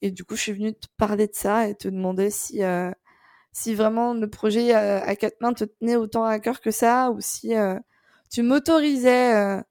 Et 0.01 0.11
du 0.11 0.23
coup, 0.25 0.35
je 0.35 0.41
suis 0.43 0.53
venue 0.53 0.73
te 0.73 0.87
parler 0.97 1.27
de 1.27 1.35
ça 1.35 1.67
et 1.67 1.75
te 1.75 1.87
demander 1.89 2.29
si 2.31 2.63
euh, 2.63 2.91
si 3.53 3.75
vraiment 3.75 4.13
le 4.13 4.29
projet 4.29 4.75
euh, 4.75 5.01
à 5.03 5.15
quatre 5.15 5.41
mains 5.41 5.53
te 5.53 5.65
tenait 5.65 5.95
autant 5.97 6.25
à 6.25 6.39
cœur 6.39 6.61
que 6.61 6.71
ça, 6.71 7.11
ou 7.11 7.21
si 7.21 7.53
tu 8.31 8.43
m'autorisais 8.43 9.63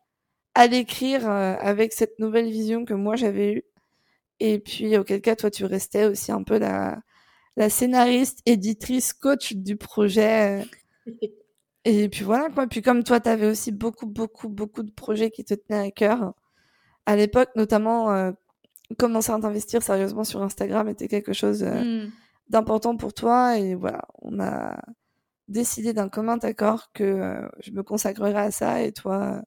à 0.54 0.66
l'écrire 0.68 1.28
avec 1.28 1.92
cette 1.92 2.18
nouvelle 2.18 2.50
vision 2.50 2.84
que 2.84 2.94
moi 2.94 3.16
j'avais 3.16 3.52
eue. 3.54 3.64
Et 4.40 4.58
puis, 4.58 4.96
auquel 4.98 5.20
cas, 5.20 5.36
toi, 5.36 5.50
tu 5.50 5.64
restais 5.64 6.06
aussi 6.06 6.32
un 6.32 6.42
peu 6.42 6.58
la, 6.58 7.00
la 7.56 7.70
scénariste, 7.70 8.40
éditrice, 8.46 9.12
coach 9.12 9.54
du 9.54 9.76
projet. 9.76 10.66
Et 11.84 12.08
puis 12.08 12.24
voilà, 12.24 12.48
quoi. 12.50 12.66
Puis 12.66 12.82
comme 12.82 13.04
toi, 13.04 13.20
tu 13.20 13.28
avais 13.28 13.46
aussi 13.46 13.72
beaucoup, 13.72 14.06
beaucoup, 14.06 14.48
beaucoup 14.48 14.82
de 14.82 14.90
projets 14.90 15.30
qui 15.30 15.44
te 15.44 15.54
tenaient 15.54 15.88
à 15.88 15.90
cœur. 15.90 16.34
À 17.06 17.16
l'époque, 17.16 17.50
notamment, 17.56 18.12
euh, 18.12 18.32
commencer 18.98 19.32
à 19.32 19.38
t'investir 19.38 19.82
sérieusement 19.82 20.24
sur 20.24 20.42
Instagram 20.42 20.88
était 20.88 21.08
quelque 21.08 21.32
chose 21.32 21.62
euh, 21.62 22.06
mmh. 22.06 22.12
d'important 22.48 22.96
pour 22.96 23.12
toi. 23.12 23.58
Et 23.58 23.74
voilà, 23.74 24.02
on 24.22 24.40
a 24.40 24.80
décidé 25.48 25.92
d'un 25.92 26.08
commun 26.08 26.38
accord 26.38 26.90
que 26.92 27.04
euh, 27.04 27.48
je 27.60 27.70
me 27.72 27.82
consacrerai 27.82 28.38
à 28.38 28.50
ça 28.50 28.82
et 28.82 28.92
toi, 28.92 29.42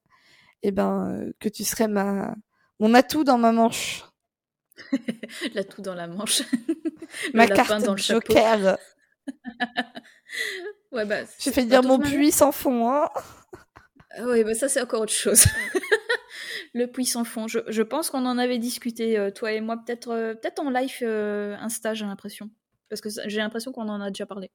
eh 0.61 0.71
ben, 0.71 1.31
que 1.39 1.49
tu 1.49 1.63
serais 1.63 1.87
ma, 1.87 2.35
mon 2.79 2.93
atout 2.93 3.23
dans 3.23 3.39
ma 3.39 3.51
manche. 3.51 4.06
L'atout 5.53 5.81
dans 5.81 5.95
la 5.95 6.07
manche. 6.07 6.43
ma 7.33 7.47
carte 7.47 7.83
dans 7.83 7.93
le 7.93 7.97
joker. 7.97 8.77
Ouais, 10.91 11.05
bah, 11.05 11.17
J'ai 11.39 11.51
fait 11.51 11.65
dire 11.65 11.83
mon 11.83 11.99
puits 11.99 12.31
sans 12.31 12.51
fond. 12.53 12.89
Hein. 12.89 13.09
Ah 14.11 14.23
oui, 14.25 14.43
bah 14.43 14.55
ça 14.55 14.69
c'est 14.69 14.81
encore 14.81 15.01
autre 15.01 15.13
chose. 15.13 15.45
le 16.73 16.87
puits 16.87 17.05
sans 17.05 17.23
fond. 17.23 17.47
Je, 17.47 17.59
je 17.67 17.81
pense 17.81 18.09
qu'on 18.09 18.25
en 18.25 18.37
avait 18.37 18.57
discuté, 18.57 19.17
euh, 19.17 19.29
toi 19.29 19.51
et 19.51 19.61
moi, 19.61 19.77
peut-être 19.77 20.09
euh, 20.09 20.33
peut-être 20.33 20.59
en 20.59 20.69
live 20.69 20.97
euh, 21.01 21.55
Insta, 21.59 21.93
j'ai 21.93 22.05
l'impression. 22.05 22.49
Parce 22.89 23.01
que 23.01 23.09
j'ai 23.09 23.39
l'impression 23.39 23.71
qu'on 23.73 23.89
en 23.89 23.99
a 23.99 24.09
déjà 24.09 24.25
parlé. 24.25 24.49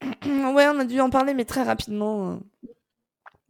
ouais, 0.02 0.66
on 0.68 0.78
a 0.78 0.84
dû 0.84 1.00
en 1.00 1.10
parler, 1.10 1.34
mais 1.34 1.44
très 1.44 1.62
rapidement. 1.62 2.30
Hein. 2.30 2.42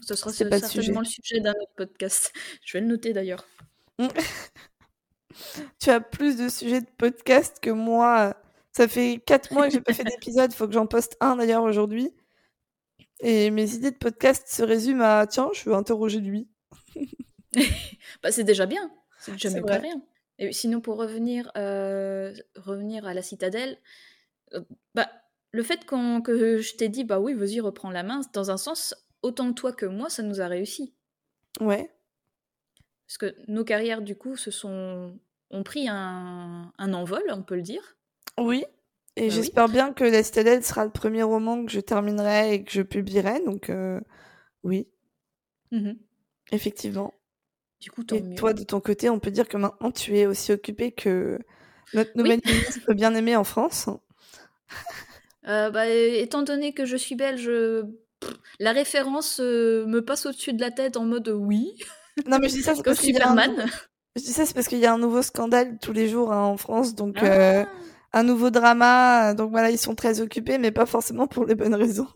Ce 0.01 0.15
sera 0.15 0.31
certainement 0.31 1.01
le 1.01 1.07
sujet 1.07 1.41
d'un 1.41 1.53
autre 1.53 1.73
podcast. 1.77 2.33
Je 2.65 2.77
vais 2.77 2.83
le 2.83 2.89
noter 2.89 3.13
d'ailleurs. 3.13 3.47
Tu 5.79 5.91
as 5.91 6.01
plus 6.01 6.37
de 6.37 6.49
sujets 6.49 6.81
de 6.81 6.91
podcast 6.99 7.59
que 7.61 7.71
moi 7.71 8.35
ça 8.73 8.89
fait 8.89 9.23
4 9.27 9.53
mois 9.53 9.67
que 9.67 9.73
j'ai 9.73 9.81
pas 9.81 9.93
fait 9.93 10.05
d'épisode, 10.05 10.53
faut 10.53 10.67
que 10.67 10.73
j'en 10.73 10.87
poste 10.87 11.17
un 11.21 11.37
d'ailleurs 11.37 11.65
aujourd'hui. 11.65 12.15
Et 13.21 13.51
mes 13.51 13.75
idées 13.75 13.91
de 13.91 13.97
podcast 13.97 14.49
se 14.49 14.63
résument 14.63 15.19
à 15.19 15.27
tiens, 15.27 15.51
je 15.53 15.69
veux 15.69 15.75
interroger 15.75 16.21
lui. 16.21 16.49
bah, 18.23 18.33
c'est 18.33 18.45
déjà 18.45 18.67
bien, 18.67 18.91
c'est 19.19 19.37
jamais 19.39 19.61
pas 19.61 19.79
rien. 19.79 20.03
Et 20.39 20.53
sinon, 20.53 20.81
pour 20.81 20.97
revenir, 20.97 21.51
euh, 21.57 22.33
revenir 22.57 23.07
à 23.07 23.13
la 23.13 23.21
citadelle, 23.21 23.77
euh, 24.55 24.63
bah, 24.95 25.11
le 25.51 25.63
fait 25.63 25.85
que 25.85 26.61
je 26.61 26.77
t'ai 26.77 26.89
dit, 26.89 27.05
bah 27.05 27.21
oui, 27.21 27.35
vas-y, 27.35 27.61
reprends 27.61 27.91
la 27.91 28.03
main, 28.03 28.23
dans 28.33 28.51
un 28.51 28.57
sens, 28.57 28.95
autant 29.23 29.53
toi 29.53 29.73
que 29.73 29.85
moi, 29.85 30.09
ça 30.09 30.23
nous 30.23 30.41
a 30.41 30.47
réussi. 30.47 30.95
Ouais. 31.61 31.93
Parce 33.11 33.19
que 33.19 33.35
nos 33.49 33.65
carrières, 33.65 34.03
du 34.03 34.15
coup, 34.15 34.37
se 34.37 34.53
sont 34.53 35.19
ont 35.51 35.65
pris 35.65 35.89
un, 35.89 36.73
un 36.79 36.95
envol, 36.95 37.25
on 37.31 37.43
peut 37.43 37.57
le 37.57 37.63
dire. 37.63 37.97
Oui. 38.39 38.65
Et 39.17 39.27
bah 39.27 39.35
j'espère 39.35 39.69
bien 39.69 39.93
que 39.93 40.05
La 40.05 40.23
sera 40.23 40.85
le 40.85 40.93
premier 40.93 41.25
roman 41.25 41.65
que 41.65 41.73
je 41.73 41.81
terminerai 41.81 42.55
et 42.55 42.63
que 42.63 42.71
je 42.71 42.83
publierai. 42.83 43.41
Donc, 43.45 43.69
euh, 43.69 44.01
oui. 44.63 44.87
Mmh 45.73 45.95
Effectivement. 46.53 47.13
Du 47.81 47.91
coup, 47.91 48.05
et 48.13 48.37
toi, 48.37 48.53
de 48.53 48.63
ton 48.63 48.81
côté, 48.81 49.11
on 49.11 49.19
peut 49.19 49.33
dire 49.33 49.49
que 49.49 49.57
maintenant, 49.57 49.91
tu 49.91 50.17
es 50.17 50.27
aussi 50.27 50.53
occupé 50.53 50.93
que 50.93 51.41
notre 51.95 52.17
nouvelle 52.17 52.41
ministre 52.45 52.93
bien 52.95 53.13
aimée 53.17 53.35
en 53.35 53.43
France. 53.45 53.89
Euh, 55.49 55.71
bah, 55.71 55.89
étant 55.89 56.43
donné 56.43 56.75
que 56.75 56.85
je 56.85 56.97
suis 56.97 57.17
belge, 57.17 57.51
la 58.61 58.71
référence 58.71 59.41
euh, 59.41 59.85
me 59.87 60.05
passe 60.05 60.27
au-dessus 60.27 60.53
de 60.53 60.61
la 60.61 60.71
tête 60.71 60.97
en 60.97 61.05
mode 61.05 61.29
oui. 61.29 61.75
Non, 62.27 62.39
mais 62.41 62.49
je 62.49 62.55
dis 62.55 62.63
ça, 62.63 62.75
parce 62.83 63.01
Superman. 63.01 63.67
Je 64.17 64.23
dis 64.23 64.33
ça, 64.33 64.45
c'est 64.45 64.55
parce 64.55 64.69
qu'il 64.69 64.79
y 64.79 64.87
a 64.87 64.93
un 64.93 64.99
nouveau 64.99 65.23
scandale 65.23 65.79
tous 65.81 65.93
les 65.93 66.09
jours 66.09 66.33
hein, 66.33 66.43
en 66.43 66.57
France, 66.57 66.95
donc 66.95 67.17
ah 67.23 67.67
un 68.13 68.23
nouveau 68.23 68.51
drama. 68.51 69.35
Donc 69.35 69.51
voilà, 69.51 69.71
ils 69.71 69.79
sont 69.79 69.95
très 69.95 70.21
occupés, 70.21 70.59
mais 70.59 70.73
pas 70.73 70.87
forcément 70.87 71.27
pour 71.27 71.45
les 71.45 71.55
bonnes 71.55 71.75
raisons. 71.75 72.09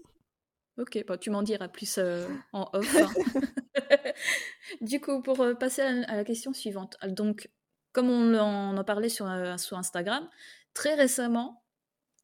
Ok, 0.76 1.04
bah, 1.06 1.18
tu 1.18 1.30
m'en 1.30 1.42
diras 1.42 1.68
plus 1.68 1.98
euh, 1.98 2.26
en 2.52 2.68
off. 2.72 2.96
Hein. 2.96 3.40
du 4.80 5.00
coup, 5.00 5.22
pour 5.22 5.40
euh, 5.40 5.54
passer 5.54 5.82
à, 5.82 6.16
la 6.16 6.24
question 6.24 6.52
suivante. 6.52 6.96
Donc, 7.06 7.48
comme 7.92 8.10
on 8.10 8.34
en 8.34 8.76
a 8.76 8.84
parlé 8.84 9.08
sur, 9.08 9.30
euh, 9.30 9.56
sur 9.56 9.78
Instagram, 9.78 10.28
très 10.72 10.94
récemment, 10.94 11.64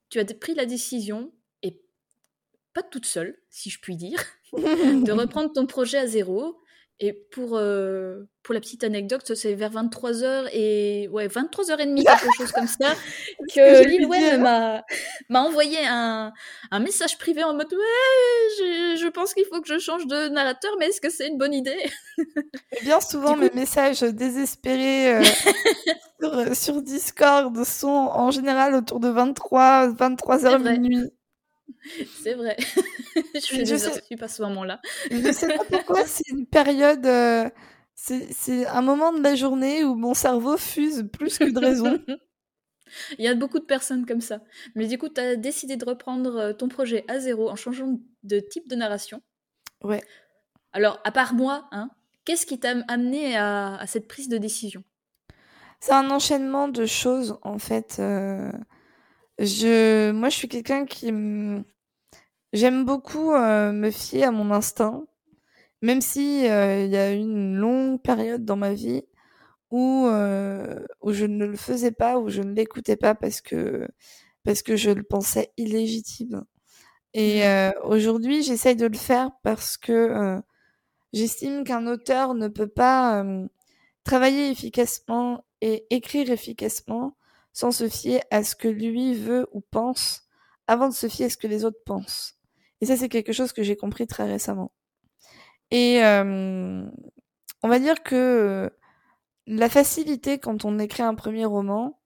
tu 0.08 0.18
as 0.18 0.24
pris 0.24 0.54
la 0.54 0.66
décision, 0.66 1.32
et 1.62 1.80
pas 2.74 2.82
toute 2.82 3.06
seule, 3.06 3.38
si 3.50 3.70
je 3.70 3.78
puis 3.78 3.96
dire, 3.96 4.20
de 4.52 5.12
reprendre 5.12 5.52
ton 5.52 5.66
projet 5.66 5.98
à 5.98 6.08
zéro. 6.08 6.60
Et 7.02 7.14
pour, 7.14 7.56
euh, 7.56 8.28
pour 8.42 8.52
la 8.52 8.60
petite 8.60 8.84
anecdote, 8.84 9.34
c'est 9.34 9.54
vers 9.54 9.70
23h 9.72 10.50
et 10.52 11.08
ouais, 11.08 11.28
23h30, 11.28 11.96
quelque 12.04 12.36
chose 12.36 12.52
comme 12.52 12.66
ça, 12.66 12.94
que 13.54 13.86
Lil 13.86 14.04
Wayne 14.04 14.42
m'a, 14.42 14.82
m'a 15.30 15.40
envoyé 15.40 15.78
un, 15.86 16.30
un 16.70 16.78
message 16.78 17.16
privé 17.16 17.42
en 17.42 17.54
mode 17.54 17.72
Ouais, 17.72 17.78
je, 18.58 19.00
je 19.00 19.08
pense 19.08 19.32
qu'il 19.32 19.46
faut 19.46 19.62
que 19.62 19.68
je 19.68 19.78
change 19.78 20.06
de 20.06 20.28
narrateur, 20.28 20.72
mais 20.78 20.88
est-ce 20.88 21.00
que 21.00 21.08
c'est 21.08 21.28
une 21.28 21.38
bonne 21.38 21.54
idée? 21.54 21.78
Bien 22.82 23.00
souvent, 23.00 23.34
mes 23.34 23.50
messages 23.54 24.02
désespérés 24.02 25.14
euh, 25.14 25.22
sur, 26.20 26.56
sur, 26.56 26.82
Discord 26.82 27.64
sont 27.64 27.88
en 27.88 28.30
général 28.30 28.74
autour 28.74 29.00
de 29.00 29.08
23, 29.08 29.88
23h 29.88 30.78
minuit. 30.78 31.10
C'est 32.22 32.34
vrai. 32.34 32.56
je 33.34 33.40
fais 33.40 33.64
je 33.64 33.76
sais... 33.76 34.16
pas 34.16 34.28
ce 34.28 34.42
moment-là. 34.42 34.80
je 35.10 35.32
sais 35.32 35.48
pas 35.48 35.64
pourquoi, 35.64 36.04
c'est 36.06 36.28
une 36.28 36.46
période. 36.46 37.04
Euh, 37.06 37.48
c'est 37.94 38.66
un 38.66 38.80
moment 38.80 39.12
de 39.12 39.22
la 39.22 39.34
journée 39.34 39.84
où 39.84 39.94
mon 39.94 40.14
cerveau 40.14 40.56
fuse 40.56 41.06
plus 41.12 41.38
que 41.38 41.44
de 41.44 41.58
raison. 41.58 41.98
Il 43.18 43.24
y 43.24 43.28
a 43.28 43.34
beaucoup 43.34 43.58
de 43.58 43.64
personnes 43.64 44.06
comme 44.06 44.20
ça. 44.20 44.40
Mais 44.74 44.86
du 44.86 44.98
coup, 44.98 45.08
tu 45.08 45.20
as 45.20 45.36
décidé 45.36 45.76
de 45.76 45.84
reprendre 45.84 46.36
euh, 46.36 46.52
ton 46.52 46.68
projet 46.68 47.04
à 47.08 47.18
zéro 47.18 47.50
en 47.50 47.56
changeant 47.56 48.00
de 48.22 48.40
type 48.40 48.68
de 48.68 48.74
narration. 48.74 49.22
Ouais. 49.82 50.02
Alors, 50.72 50.98
à 51.04 51.12
part 51.12 51.34
moi, 51.34 51.68
hein, 51.72 51.90
qu'est-ce 52.24 52.46
qui 52.46 52.58
t'a 52.58 52.74
amené 52.88 53.36
à, 53.36 53.76
à, 53.76 53.86
cette 53.86 54.08
prise 54.08 54.28
de 54.28 54.38
décision? 54.38 54.82
C'est 55.78 55.92
un 55.92 56.10
enchaînement 56.10 56.68
de 56.68 56.86
choses, 56.86 57.38
en 57.42 57.58
fait. 57.58 57.96
Euh... 57.98 58.50
Je, 59.40 60.12
moi, 60.12 60.28
je 60.28 60.36
suis 60.36 60.48
quelqu'un 60.48 60.84
qui 60.84 61.10
j'aime 62.52 62.84
beaucoup 62.84 63.32
euh, 63.32 63.72
me 63.72 63.90
fier 63.90 64.24
à 64.24 64.30
mon 64.32 64.50
instinct, 64.50 65.04
même 65.82 66.02
si 66.02 66.46
euh, 66.48 66.84
il 66.84 66.90
y 66.90 66.96
a 66.96 67.14
eu 67.14 67.18
une 67.18 67.56
longue 67.56 68.02
période 68.02 68.44
dans 68.44 68.56
ma 68.56 68.74
vie 68.74 69.04
où 69.70 70.06
euh, 70.08 70.80
où 71.02 71.12
je 71.12 71.26
ne 71.26 71.46
le 71.46 71.56
faisais 71.56 71.92
pas, 71.92 72.18
où 72.18 72.28
je 72.30 72.42
ne 72.42 72.54
l'écoutais 72.54 72.96
pas 72.96 73.14
parce 73.14 73.40
que 73.40 73.88
parce 74.44 74.62
que 74.62 74.76
je 74.76 74.90
le 74.90 75.04
pensais 75.04 75.52
illégitime. 75.56 76.44
Et 77.14 77.42
mmh. 77.42 77.72
aujourd'hui, 77.84 78.42
j'essaye 78.42 78.76
de 78.76 78.86
le 78.86 78.96
faire 78.98 79.30
parce 79.42 79.76
que 79.78 80.40
j'estime 81.12 81.64
qu'un 81.64 81.86
auteur 81.86 82.34
ne 82.34 82.48
peut 82.48 82.68
pas 82.68 83.24
travailler 84.04 84.50
efficacement 84.50 85.44
et 85.62 85.86
écrire 85.90 86.30
efficacement 86.30 87.16
sans 87.52 87.72
se 87.72 87.88
fier 87.88 88.22
à 88.30 88.44
ce 88.44 88.54
que 88.54 88.68
lui 88.68 89.14
veut 89.14 89.48
ou 89.52 89.60
pense, 89.60 90.28
avant 90.66 90.88
de 90.88 90.94
se 90.94 91.08
fier 91.08 91.26
à 91.26 91.30
ce 91.30 91.36
que 91.36 91.46
les 91.46 91.64
autres 91.64 91.80
pensent. 91.84 92.36
Et 92.80 92.86
ça, 92.86 92.96
c'est 92.96 93.08
quelque 93.08 93.32
chose 93.32 93.52
que 93.52 93.62
j'ai 93.62 93.76
compris 93.76 94.06
très 94.06 94.24
récemment. 94.24 94.72
Et 95.70 96.02
euh, 96.04 96.84
on 97.62 97.68
va 97.68 97.78
dire 97.78 98.02
que 98.02 98.70
la 99.46 99.68
facilité 99.68 100.38
quand 100.38 100.64
on 100.64 100.78
écrit 100.78 101.02
un 101.02 101.14
premier 101.14 101.44
roman, 101.44 102.00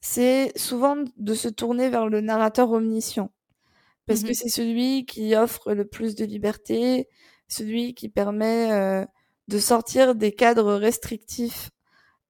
c'est 0.00 0.56
souvent 0.56 0.96
de 1.16 1.34
se 1.34 1.48
tourner 1.48 1.88
vers 1.90 2.08
le 2.08 2.20
narrateur 2.20 2.70
omniscient. 2.70 3.30
Parce 4.06 4.22
que 4.22 4.30
mmh 4.30 4.34
c'est 4.34 4.48
celui 4.48 5.06
qui 5.06 5.34
offre 5.34 5.74
le 5.74 5.84
plus 5.84 6.14
de 6.14 6.24
liberté, 6.24 7.08
celui 7.48 7.94
qui 7.94 8.08
permet 8.08 8.70
euh, 8.72 9.04
de 9.48 9.58
sortir 9.58 10.14
des 10.14 10.32
cadres 10.32 10.74
restrictifs 10.74 11.70
euh, 11.70 11.75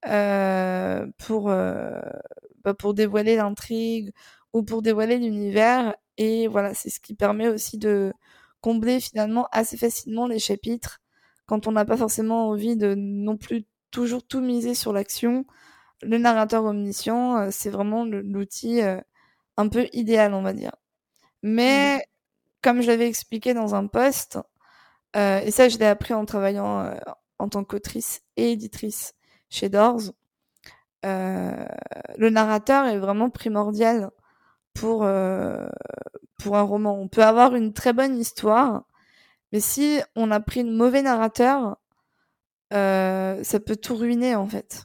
pour 0.07 1.51
euh, 1.51 2.01
bah, 2.65 2.75
pour 2.75 2.95
dévoiler 2.95 3.37
l'intrigue 3.37 4.13
ou 4.53 4.63
pour 4.63 4.83
dévoiler 4.83 5.19
l'univers. 5.19 5.95
Et 6.19 6.49
voilà, 6.49 6.75
c'est 6.75 6.91
ce 6.91 7.01
qui 7.01 7.15
permet 7.15 7.49
aussi 7.49 7.79
de 7.79 8.13
combler 8.61 9.01
finalement 9.01 9.49
assez 9.53 9.77
facilement 9.77 10.27
les 10.27 10.39
chapitres 10.39 11.01
quand 11.47 11.67
on 11.67 11.73
n'a 11.73 11.85
pas 11.85 11.97
forcément 11.97 12.49
envie 12.49 12.77
de 12.77 12.95
non 12.97 13.37
plus 13.37 13.65
toujours 13.91 14.27
tout 14.27 14.41
miser 14.41 14.75
sur 14.75 14.93
l'action. 14.93 15.47
Le 16.03 16.19
narrateur 16.19 16.65
omniscient, 16.65 17.39
euh, 17.39 17.49
c'est 17.51 17.71
vraiment 17.71 18.05
l'outil 18.05 18.81
un 19.57 19.69
peu 19.69 19.89
idéal, 19.93 20.35
on 20.35 20.43
va 20.43 20.53
dire. 20.53 20.73
Mais 21.43 22.07
comme 22.63 22.83
je 22.83 22.89
l'avais 22.89 23.09
expliqué 23.09 23.55
dans 23.55 23.75
un 23.75 23.87
post, 23.87 24.39
euh, 25.17 25.41
et 25.41 25.51
ça 25.51 25.69
je 25.69 25.79
l'ai 25.79 25.87
appris 25.87 26.15
en 26.15 26.25
travaillant 26.25 26.95
en 27.39 27.49
tant 27.49 27.65
qu'autrice 27.65 28.23
et 28.37 28.53
éditrice 28.53 29.16
chez 29.51 29.69
Doors, 29.69 30.13
euh, 31.05 31.67
le 32.19 32.31
narrateur 32.31 32.87
est 32.87 32.99
vraiment 32.99 33.31
primordial 33.31 34.11
pour 34.75 35.05
euh, 35.05 35.69
pour 36.39 36.57
un 36.57 36.63
roman. 36.63 36.99
On 37.01 37.09
peut 37.09 37.23
avoir 37.25 37.55
une 37.57 37.73
très 37.73 37.93
bonne 37.93 38.19
histoire, 38.19 38.85
mais 39.53 39.61
si 39.61 40.01
on 40.17 40.31
a 40.31 40.41
pris 40.41 40.61
une 40.63 40.77
mauvais 40.77 41.03
narrateur, 41.03 41.79
euh, 42.73 43.43
ça 43.45 43.61
peut 43.61 43.77
tout 43.77 43.97
ruiner 43.97 44.35
en 44.37 44.47
fait. 44.49 44.85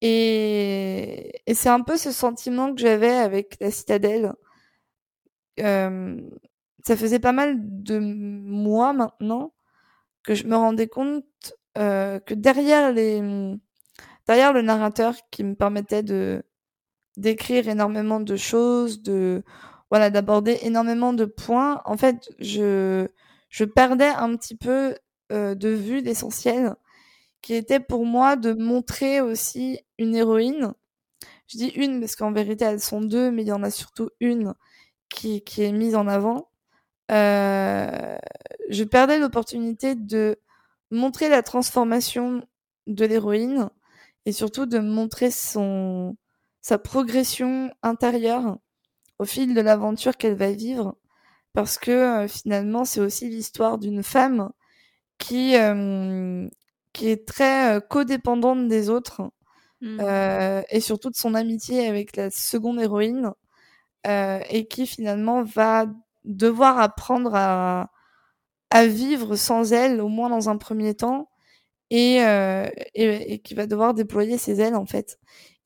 Et, 0.00 1.32
et 1.46 1.54
c'est 1.54 1.68
un 1.70 1.80
peu 1.80 1.96
ce 1.96 2.12
sentiment 2.12 2.74
que 2.74 2.80
j'avais 2.80 3.10
avec 3.10 3.56
la 3.60 3.70
citadelle. 3.70 4.34
Euh, 5.60 6.20
ça 6.86 6.96
faisait 6.96 7.20
pas 7.20 7.32
mal 7.32 7.56
de 7.58 7.98
mois 7.98 8.92
maintenant 8.92 9.54
que 10.24 10.34
je 10.34 10.46
me 10.46 10.56
rendais 10.56 10.88
compte 10.88 11.24
euh, 11.78 12.20
que 12.20 12.34
derrière 12.34 12.92
les 12.92 13.22
derrière 14.26 14.52
le 14.52 14.62
narrateur 14.62 15.14
qui 15.30 15.44
me 15.44 15.54
permettait 15.54 16.02
de 16.02 16.44
d'écrire 17.16 17.68
énormément 17.68 18.20
de 18.20 18.36
choses, 18.36 19.02
de 19.02 19.44
voilà, 19.90 20.10
d'aborder 20.10 20.58
énormément 20.62 21.12
de 21.12 21.24
points, 21.24 21.80
en 21.84 21.96
fait, 21.96 22.30
je 22.40 23.08
je 23.50 23.64
perdais 23.64 24.08
un 24.08 24.36
petit 24.36 24.56
peu 24.56 24.96
euh, 25.32 25.54
de 25.54 25.68
vue 25.68 26.00
l'essentiel 26.00 26.74
qui 27.42 27.54
était 27.54 27.80
pour 27.80 28.06
moi 28.06 28.36
de 28.36 28.52
montrer 28.54 29.20
aussi 29.20 29.80
une 29.98 30.14
héroïne. 30.14 30.72
Je 31.46 31.58
dis 31.58 31.68
une 31.68 32.00
parce 32.00 32.16
qu'en 32.16 32.32
vérité 32.32 32.64
elles 32.64 32.80
sont 32.80 33.02
deux, 33.02 33.30
mais 33.30 33.42
il 33.42 33.48
y 33.48 33.52
en 33.52 33.62
a 33.62 33.70
surtout 33.70 34.10
une 34.20 34.54
qui, 35.10 35.42
qui 35.44 35.62
est 35.62 35.72
mise 35.72 35.94
en 35.94 36.08
avant. 36.08 36.48
Euh, 37.12 38.16
je 38.70 38.84
perdais 38.84 39.18
l'opportunité 39.18 39.94
de 39.94 40.38
montrer 40.90 41.28
la 41.28 41.42
transformation 41.42 42.46
de 42.86 43.04
l'héroïne 43.04 43.70
et 44.26 44.32
surtout 44.32 44.66
de 44.66 44.78
montrer 44.78 45.30
son 45.30 46.16
sa 46.60 46.78
progression 46.78 47.70
intérieure 47.82 48.58
au 49.18 49.24
fil 49.24 49.54
de 49.54 49.60
l'aventure 49.60 50.16
qu'elle 50.16 50.34
va 50.34 50.52
vivre 50.52 50.96
parce 51.52 51.78
que 51.78 51.90
euh, 51.90 52.28
finalement 52.28 52.84
c'est 52.84 53.00
aussi 53.00 53.28
l'histoire 53.28 53.78
d'une 53.78 54.02
femme 54.02 54.50
qui 55.18 55.56
euh, 55.56 56.48
qui 56.92 57.08
est 57.08 57.26
très 57.26 57.76
euh, 57.76 57.80
codépendante 57.80 58.68
des 58.68 58.88
autres 58.90 59.30
mmh. 59.80 60.00
et 60.70 60.80
surtout 60.80 61.10
de 61.10 61.16
son 61.16 61.34
amitié 61.34 61.86
avec 61.86 62.16
la 62.16 62.30
seconde 62.30 62.80
héroïne 62.80 63.32
et 64.06 64.66
qui 64.68 64.86
finalement 64.86 65.42
va 65.42 65.86
devoir 66.24 66.78
apprendre 66.78 67.34
à 67.34 67.90
à 68.74 68.88
vivre 68.88 69.36
sans 69.36 69.72
elle, 69.72 70.00
au 70.00 70.08
moins 70.08 70.28
dans 70.28 70.48
un 70.48 70.56
premier 70.56 70.94
temps, 70.96 71.30
et, 71.90 72.22
euh, 72.24 72.68
et, 72.94 73.34
et, 73.34 73.38
qui 73.40 73.54
va 73.54 73.66
devoir 73.66 73.94
déployer 73.94 74.38
ses 74.38 74.60
ailes 74.60 74.74
en 74.76 74.86
fait. 74.86 75.18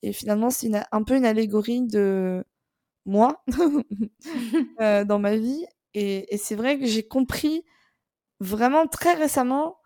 Et 0.03 0.13
finalement, 0.13 0.49
c'est 0.49 0.71
un 0.91 1.03
peu 1.03 1.15
une 1.17 1.25
allégorie 1.25 1.81
de 1.81 2.43
moi 3.05 3.43
euh, 4.81 5.05
dans 5.05 5.19
ma 5.19 5.35
vie. 5.37 5.65
Et, 5.93 6.33
et 6.33 6.37
c'est 6.37 6.55
vrai 6.55 6.79
que 6.79 6.85
j'ai 6.85 7.03
compris 7.03 7.65
vraiment 8.39 8.87
très 8.87 9.13
récemment 9.15 9.77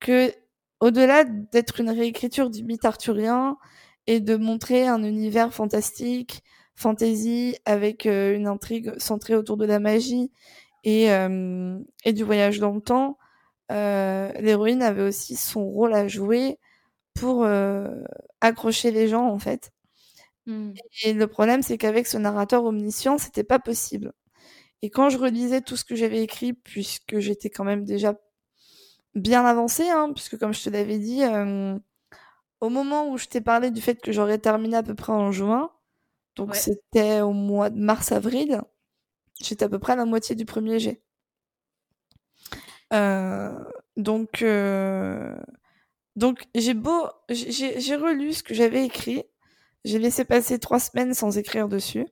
que, 0.00 0.32
au-delà 0.80 1.24
d'être 1.24 1.80
une 1.80 1.90
réécriture 1.90 2.50
du 2.50 2.64
mythe 2.64 2.84
arthurien 2.84 3.58
et 4.06 4.20
de 4.20 4.36
montrer 4.36 4.86
un 4.88 5.02
univers 5.04 5.52
fantastique, 5.54 6.42
fantasy, 6.76 7.56
avec 7.66 8.06
euh, 8.06 8.36
une 8.36 8.46
intrigue 8.46 8.92
centrée 8.98 9.34
autour 9.36 9.56
de 9.56 9.66
la 9.66 9.80
magie 9.80 10.32
et, 10.84 11.12
euh, 11.12 11.78
et 12.04 12.12
du 12.12 12.24
voyage 12.24 12.58
dans 12.60 12.72
le 12.74 12.80
temps, 12.80 13.18
l'héroïne 13.70 14.82
avait 14.82 15.02
aussi 15.02 15.36
son 15.36 15.64
rôle 15.66 15.94
à 15.94 16.08
jouer 16.08 16.58
pour 17.14 17.44
euh, 17.44 18.02
accrocher 18.40 18.90
les 18.90 19.08
gens 19.08 19.26
en 19.26 19.38
fait. 19.38 19.72
Mmh. 20.46 20.72
Et 21.04 21.12
le 21.12 21.26
problème, 21.26 21.62
c'est 21.62 21.78
qu'avec 21.78 22.06
ce 22.06 22.16
narrateur 22.16 22.64
omniscient, 22.64 23.18
c'était 23.18 23.44
pas 23.44 23.58
possible. 23.58 24.12
Et 24.82 24.90
quand 24.90 25.10
je 25.10 25.18
relisais 25.18 25.60
tout 25.60 25.76
ce 25.76 25.84
que 25.84 25.96
j'avais 25.96 26.22
écrit, 26.22 26.52
puisque 26.52 27.18
j'étais 27.18 27.50
quand 27.50 27.64
même 27.64 27.84
déjà 27.84 28.14
bien 29.14 29.44
avancée, 29.44 29.88
hein, 29.88 30.12
puisque 30.14 30.38
comme 30.38 30.54
je 30.54 30.62
te 30.62 30.70
l'avais 30.70 30.98
dit, 30.98 31.24
euh, 31.24 31.76
au 32.60 32.68
moment 32.68 33.10
où 33.10 33.18
je 33.18 33.26
t'ai 33.26 33.40
parlé 33.40 33.70
du 33.70 33.80
fait 33.80 34.00
que 34.00 34.12
j'aurais 34.12 34.38
terminé 34.38 34.76
à 34.76 34.82
peu 34.82 34.94
près 34.94 35.12
en 35.12 35.32
juin, 35.32 35.70
donc 36.36 36.50
ouais. 36.50 36.56
c'était 36.56 37.20
au 37.20 37.32
mois 37.32 37.70
de 37.70 37.78
mars-avril, 37.80 38.62
J'étais 39.40 39.64
à 39.64 39.68
peu 39.68 39.78
près 39.78 39.92
à 39.92 39.96
la 39.96 40.04
moitié 40.04 40.34
du 40.34 40.44
premier 40.44 40.78
jet. 40.78 41.00
Euh, 42.92 43.52
donc, 43.96 44.42
euh, 44.42 45.36
donc 46.16 46.44
j'ai 46.54 46.74
beau, 46.74 47.08
j'ai 47.30 47.96
relu 47.96 48.32
ce 48.34 48.42
que 48.42 48.54
j'avais 48.54 48.84
écrit. 48.86 49.24
J'ai 49.84 49.98
laissé 49.98 50.24
passer 50.24 50.58
trois 50.58 50.80
semaines 50.80 51.14
sans 51.14 51.38
écrire 51.38 51.68
dessus. 51.68 52.06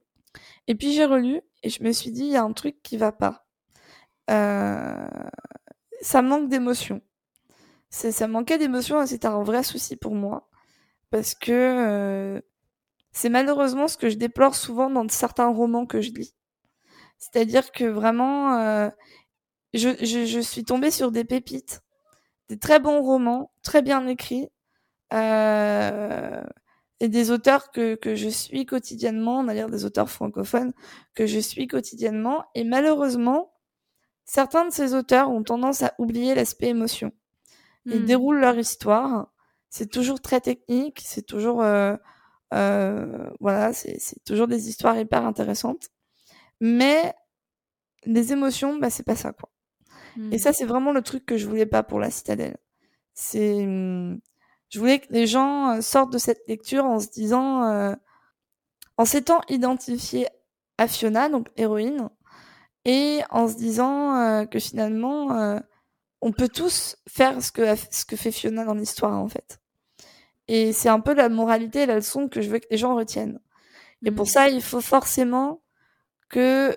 Et 0.69 0.75
puis 0.77 0.93
j'ai 0.95 1.07
relu 1.07 1.43
et 1.65 1.71
je 1.71 1.83
me 1.85 1.93
suis 1.93 2.13
dit, 2.13 2.23
il 2.25 2.33
y 2.33 2.37
a 2.37 2.45
un 2.45 2.53
truc 2.55 2.77
qui 2.83 2.97
va 2.99 3.13
pas. 3.13 3.47
euh, 4.31 5.09
ça 6.03 6.23
manque 6.23 6.49
d'émotion. 6.49 7.01
Ça 7.91 8.29
manquait 8.29 8.59
d'émotion 8.59 9.03
et 9.03 9.07
c'était 9.07 9.27
un 9.29 9.43
vrai 9.43 9.63
souci 9.63 9.97
pour 9.97 10.15
moi. 10.15 10.49
Parce 11.11 11.35
que 11.35 11.53
euh, 11.53 12.41
c'est 13.13 13.31
malheureusement 13.31 13.89
ce 13.89 13.99
que 13.99 14.11
je 14.11 14.17
déplore 14.17 14.55
souvent 14.57 14.91
dans 14.91 15.09
certains 15.09 15.49
romans 15.49 15.87
que 15.87 16.01
je 16.03 16.11
lis. 16.13 16.35
C'est-à-dire 17.19 17.73
que 17.73 17.85
vraiment, 17.85 18.59
euh, 18.59 18.91
je, 19.77 19.91
je, 20.05 20.25
je, 20.27 20.41
suis 20.41 20.65
tombée 20.65 20.91
sur 20.91 21.11
des 21.11 21.25
pépites, 21.25 21.83
des 22.49 22.59
très 22.59 22.81
bons 22.81 23.03
romans, 23.03 23.53
très 23.63 23.83
bien 23.83 24.07
écrits, 24.07 24.49
euh, 25.13 26.43
et 27.01 27.09
des 27.09 27.31
auteurs 27.31 27.71
que, 27.71 27.95
que 27.95 28.15
je 28.15 28.29
suis 28.29 28.67
quotidiennement, 28.67 29.41
on 29.41 29.49
a 29.49 29.55
dire 29.55 29.69
des 29.69 29.85
auteurs 29.85 30.11
francophones 30.11 30.73
que 31.15 31.27
je 31.27 31.39
suis 31.39 31.67
quotidiennement, 31.67 32.45
et 32.55 32.65
malheureusement, 32.65 33.53
certains 34.25 34.67
de 34.67 34.73
ces 34.73 34.95
auteurs 34.95 35.31
ont 35.31 35.43
tendance 35.43 35.83
à 35.83 35.95
oublier 35.99 36.35
l'aspect 36.35 36.69
émotion. 36.69 37.13
Ils 37.85 38.03
hmm. 38.03 38.07
déroulent 38.07 38.41
leur 38.41 38.59
histoire, 38.59 39.29
c'est 39.69 39.91
toujours 39.91 40.21
très 40.21 40.41
technique, 40.41 41.03
c'est 41.05 41.27
toujours 41.27 41.63
euh, 41.63 41.97
euh, 42.55 43.29
voilà, 43.41 43.73
c'est 43.73 44.25
toujours 44.25 44.49
des 44.49 44.69
histoires 44.69 44.99
hyper 44.99 45.25
intéressantes, 45.25 45.91
mais 46.61 47.15
les 48.05 48.33
émotions, 48.33 48.79
bah 48.79 48.91
c'est 48.91 49.03
pas 49.03 49.17
ça 49.17 49.33
quoi. 49.33 49.51
Et 50.33 50.39
ça, 50.39 50.53
c'est 50.53 50.65
vraiment 50.65 50.93
le 50.93 51.03
truc 51.03 51.27
que 51.27 51.37
je 51.37 51.47
voulais 51.47 51.67
pas 51.67 51.83
pour 51.83 52.01
la 52.01 52.11
citadelle. 52.11 52.57
C'est 53.15 53.67
hmm, 53.67 54.19
je 54.69 54.79
voulais 54.79 54.99
que 54.99 55.13
les 55.13 55.27
gens 55.27 55.71
euh, 55.71 55.81
sortent 55.81 56.13
de 56.13 56.19
cette 56.19 56.47
lecture 56.49 56.85
en 56.85 57.01
se 57.01 57.09
disant, 57.09 57.65
euh, 57.65 57.95
en 58.97 59.05
s'étant 59.05 59.41
identifiés 59.49 60.29
à 60.79 60.89
Fiona, 60.89 61.29
donc 61.29 61.49
héroïne, 61.57 62.09
et 62.85 63.21
en 63.31 63.49
se 63.49 63.55
disant 63.55 64.17
euh, 64.17 64.45
que 64.45 64.59
finalement, 64.59 65.61
on 66.21 66.33
peut 66.33 66.49
tous 66.49 66.97
faire 67.09 67.43
ce 67.43 67.53
que, 67.53 67.75
ce 67.91 68.05
que 68.05 68.17
fait 68.17 68.33
Fiona 68.33 68.65
dans 68.65 68.75
l'histoire, 68.75 69.15
en 69.15 69.29
fait. 69.29 69.61
Et 70.49 70.73
c'est 70.73 70.89
un 70.89 71.01
peu 71.01 71.15
la 71.15 71.29
moralité 71.29 71.83
et 71.83 71.87
la 71.87 71.97
leçon 71.97 72.29
que 72.29 72.41
je 72.41 72.51
veux 72.51 72.59
que 72.59 72.67
les 72.71 72.77
gens 72.77 72.95
retiennent. 72.95 73.41
Et 74.05 74.11
pour 74.11 74.27
mmh. 74.27 74.31
ça, 74.31 74.49
il 74.49 74.63
faut 74.63 74.81
forcément 74.81 75.63
que 76.29 76.77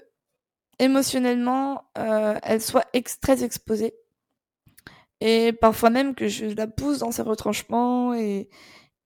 émotionnellement, 0.79 1.89
elle 1.95 2.61
soit 2.61 2.85
très 3.21 3.43
exposée 3.43 3.93
et 5.21 5.53
parfois 5.53 5.89
même 5.89 6.15
que 6.15 6.27
je 6.27 6.45
la 6.45 6.67
pousse 6.67 6.99
dans 6.99 7.11
ses 7.11 7.21
retranchements 7.21 8.13
et, 8.13 8.49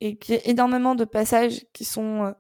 et 0.01 0.17
qu'il 0.17 0.35
y 0.35 0.37
ait 0.37 0.49
énormément 0.49 0.95
de 0.95 1.05
passages 1.05 1.65
qui 1.73 1.85
sont 1.85 2.25
euh, 2.25 2.31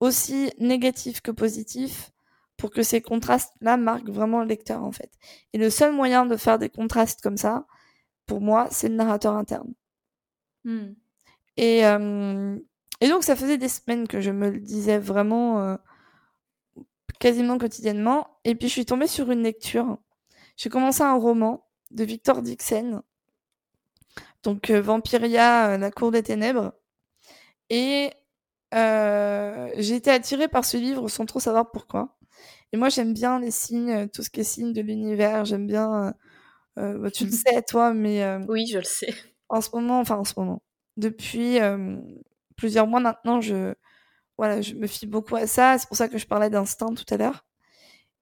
aussi 0.00 0.52
négatifs 0.58 1.20
que 1.20 1.30
positifs 1.30 2.12
pour 2.56 2.70
que 2.70 2.82
ces 2.82 3.00
contrastes-là 3.00 3.76
marquent 3.76 4.10
vraiment 4.10 4.40
le 4.40 4.46
lecteur 4.48 4.84
en 4.84 4.92
fait. 4.92 5.10
Et 5.52 5.58
le 5.58 5.70
seul 5.70 5.92
moyen 5.92 6.26
de 6.26 6.36
faire 6.36 6.58
des 6.58 6.68
contrastes 6.68 7.20
comme 7.20 7.36
ça, 7.36 7.66
pour 8.26 8.40
moi, 8.40 8.68
c'est 8.70 8.88
le 8.88 8.94
narrateur 8.94 9.36
interne. 9.36 9.72
Hmm. 10.64 10.94
Et, 11.56 11.86
euh, 11.86 12.56
et 13.00 13.08
donc 13.08 13.24
ça 13.24 13.36
faisait 13.36 13.58
des 13.58 13.68
semaines 13.68 14.06
que 14.06 14.20
je 14.20 14.30
me 14.30 14.50
le 14.50 14.60
disais 14.60 14.98
vraiment 14.98 15.60
euh, 15.60 15.76
quasiment 17.20 17.58
quotidiennement. 17.58 18.28
Et 18.44 18.54
puis 18.54 18.68
je 18.68 18.72
suis 18.72 18.86
tombée 18.86 19.06
sur 19.06 19.30
une 19.30 19.42
lecture. 19.42 19.98
J'ai 20.56 20.70
commencé 20.70 21.02
un 21.02 21.14
roman 21.14 21.64
de 21.90 22.04
Victor 22.04 22.42
Dixon 22.42 23.02
donc 24.42 24.70
euh, 24.70 24.80
Vampiria, 24.80 25.70
euh, 25.74 25.78
la 25.78 25.90
cour 25.90 26.10
des 26.10 26.22
ténèbres. 26.22 26.72
Et 27.70 28.10
euh, 28.74 29.70
j'ai 29.76 29.96
été 29.96 30.10
attirée 30.10 30.48
par 30.48 30.64
ce 30.64 30.76
livre 30.76 31.08
sans 31.08 31.26
trop 31.26 31.40
savoir 31.40 31.70
pourquoi. 31.70 32.18
Et 32.72 32.76
moi, 32.76 32.88
j'aime 32.88 33.14
bien 33.14 33.40
les 33.40 33.50
signes, 33.50 34.08
tout 34.08 34.22
ce 34.22 34.30
qui 34.30 34.40
est 34.40 34.44
signes 34.44 34.72
de 34.72 34.82
l'univers. 34.82 35.44
J'aime 35.44 35.66
bien. 35.66 36.14
Bah, 36.76 37.10
tu 37.10 37.24
le 37.24 37.30
sais, 37.32 37.62
toi, 37.62 37.94
mais. 37.94 38.38
oui, 38.48 38.66
je 38.66 38.78
le 38.78 38.84
sais. 38.84 39.14
En 39.48 39.60
ce 39.60 39.70
moment, 39.74 40.00
enfin, 40.00 40.16
en 40.16 40.24
ce 40.24 40.34
moment. 40.36 40.62
Depuis 40.96 41.58
plusieurs 42.56 42.86
mois 42.86 43.00
maintenant, 43.00 43.40
je, 43.40 43.74
voilà, 44.38 44.62
je 44.62 44.74
me 44.74 44.86
fie 44.86 45.06
beaucoup 45.06 45.36
à 45.36 45.46
ça. 45.46 45.78
C'est 45.78 45.88
pour 45.88 45.96
ça 45.96 46.08
que 46.08 46.18
je 46.18 46.26
parlais 46.26 46.50
d'instinct 46.50 46.94
tout 46.94 47.12
à 47.12 47.16
l'heure. 47.16 47.44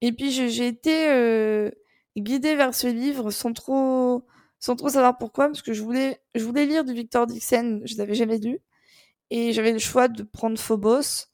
Et 0.02 0.12
puis, 0.12 0.30
j'ai 0.30 0.66
été 0.66 1.72
guidée 2.16 2.56
vers 2.56 2.74
ce 2.74 2.86
livre 2.88 3.30
sans 3.30 3.52
trop 3.52 4.26
sans 4.58 4.76
trop 4.76 4.88
savoir 4.88 5.18
pourquoi, 5.18 5.46
parce 5.46 5.62
que 5.62 5.72
je 5.72 5.82
voulais, 5.82 6.20
je 6.34 6.44
voulais 6.44 6.66
lire 6.66 6.84
du 6.84 6.94
Victor 6.94 7.26
Dixon, 7.26 7.80
je 7.84 7.96
l'avais 7.96 8.14
jamais 8.14 8.38
lu, 8.38 8.60
et 9.30 9.52
j'avais 9.52 9.72
le 9.72 9.78
choix 9.78 10.08
de 10.08 10.22
prendre 10.22 10.58
Phobos, 10.58 11.26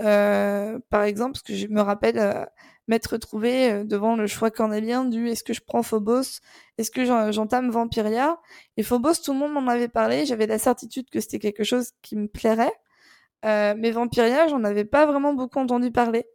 euh, 0.00 0.78
par 0.90 1.02
exemple, 1.04 1.32
parce 1.32 1.42
que 1.42 1.54
je 1.54 1.66
me 1.68 1.80
rappelle 1.80 2.18
euh, 2.18 2.44
m'être 2.88 3.08
retrouvée 3.12 3.72
euh, 3.72 3.84
devant 3.84 4.16
le 4.16 4.26
choix 4.26 4.50
cornélien 4.50 5.04
du 5.04 5.28
est-ce 5.28 5.44
que 5.44 5.52
je 5.52 5.60
prends 5.60 5.82
Phobos, 5.82 6.40
est-ce 6.78 6.90
que 6.90 7.04
j'entame 7.04 7.70
Vampiria, 7.70 8.40
et 8.76 8.82
Phobos, 8.82 9.14
tout 9.24 9.32
le 9.32 9.38
monde 9.38 9.52
m'en 9.52 9.68
avait 9.68 9.88
parlé, 9.88 10.26
j'avais 10.26 10.46
la 10.46 10.58
certitude 10.58 11.10
que 11.10 11.20
c'était 11.20 11.38
quelque 11.38 11.64
chose 11.64 11.92
qui 12.02 12.16
me 12.16 12.28
plairait, 12.28 12.72
euh, 13.44 13.74
mais 13.76 13.90
Vampiria, 13.90 14.48
j'en 14.48 14.64
avais 14.64 14.84
pas 14.84 15.06
vraiment 15.06 15.34
beaucoup 15.34 15.58
entendu 15.58 15.90
parler. 15.90 16.26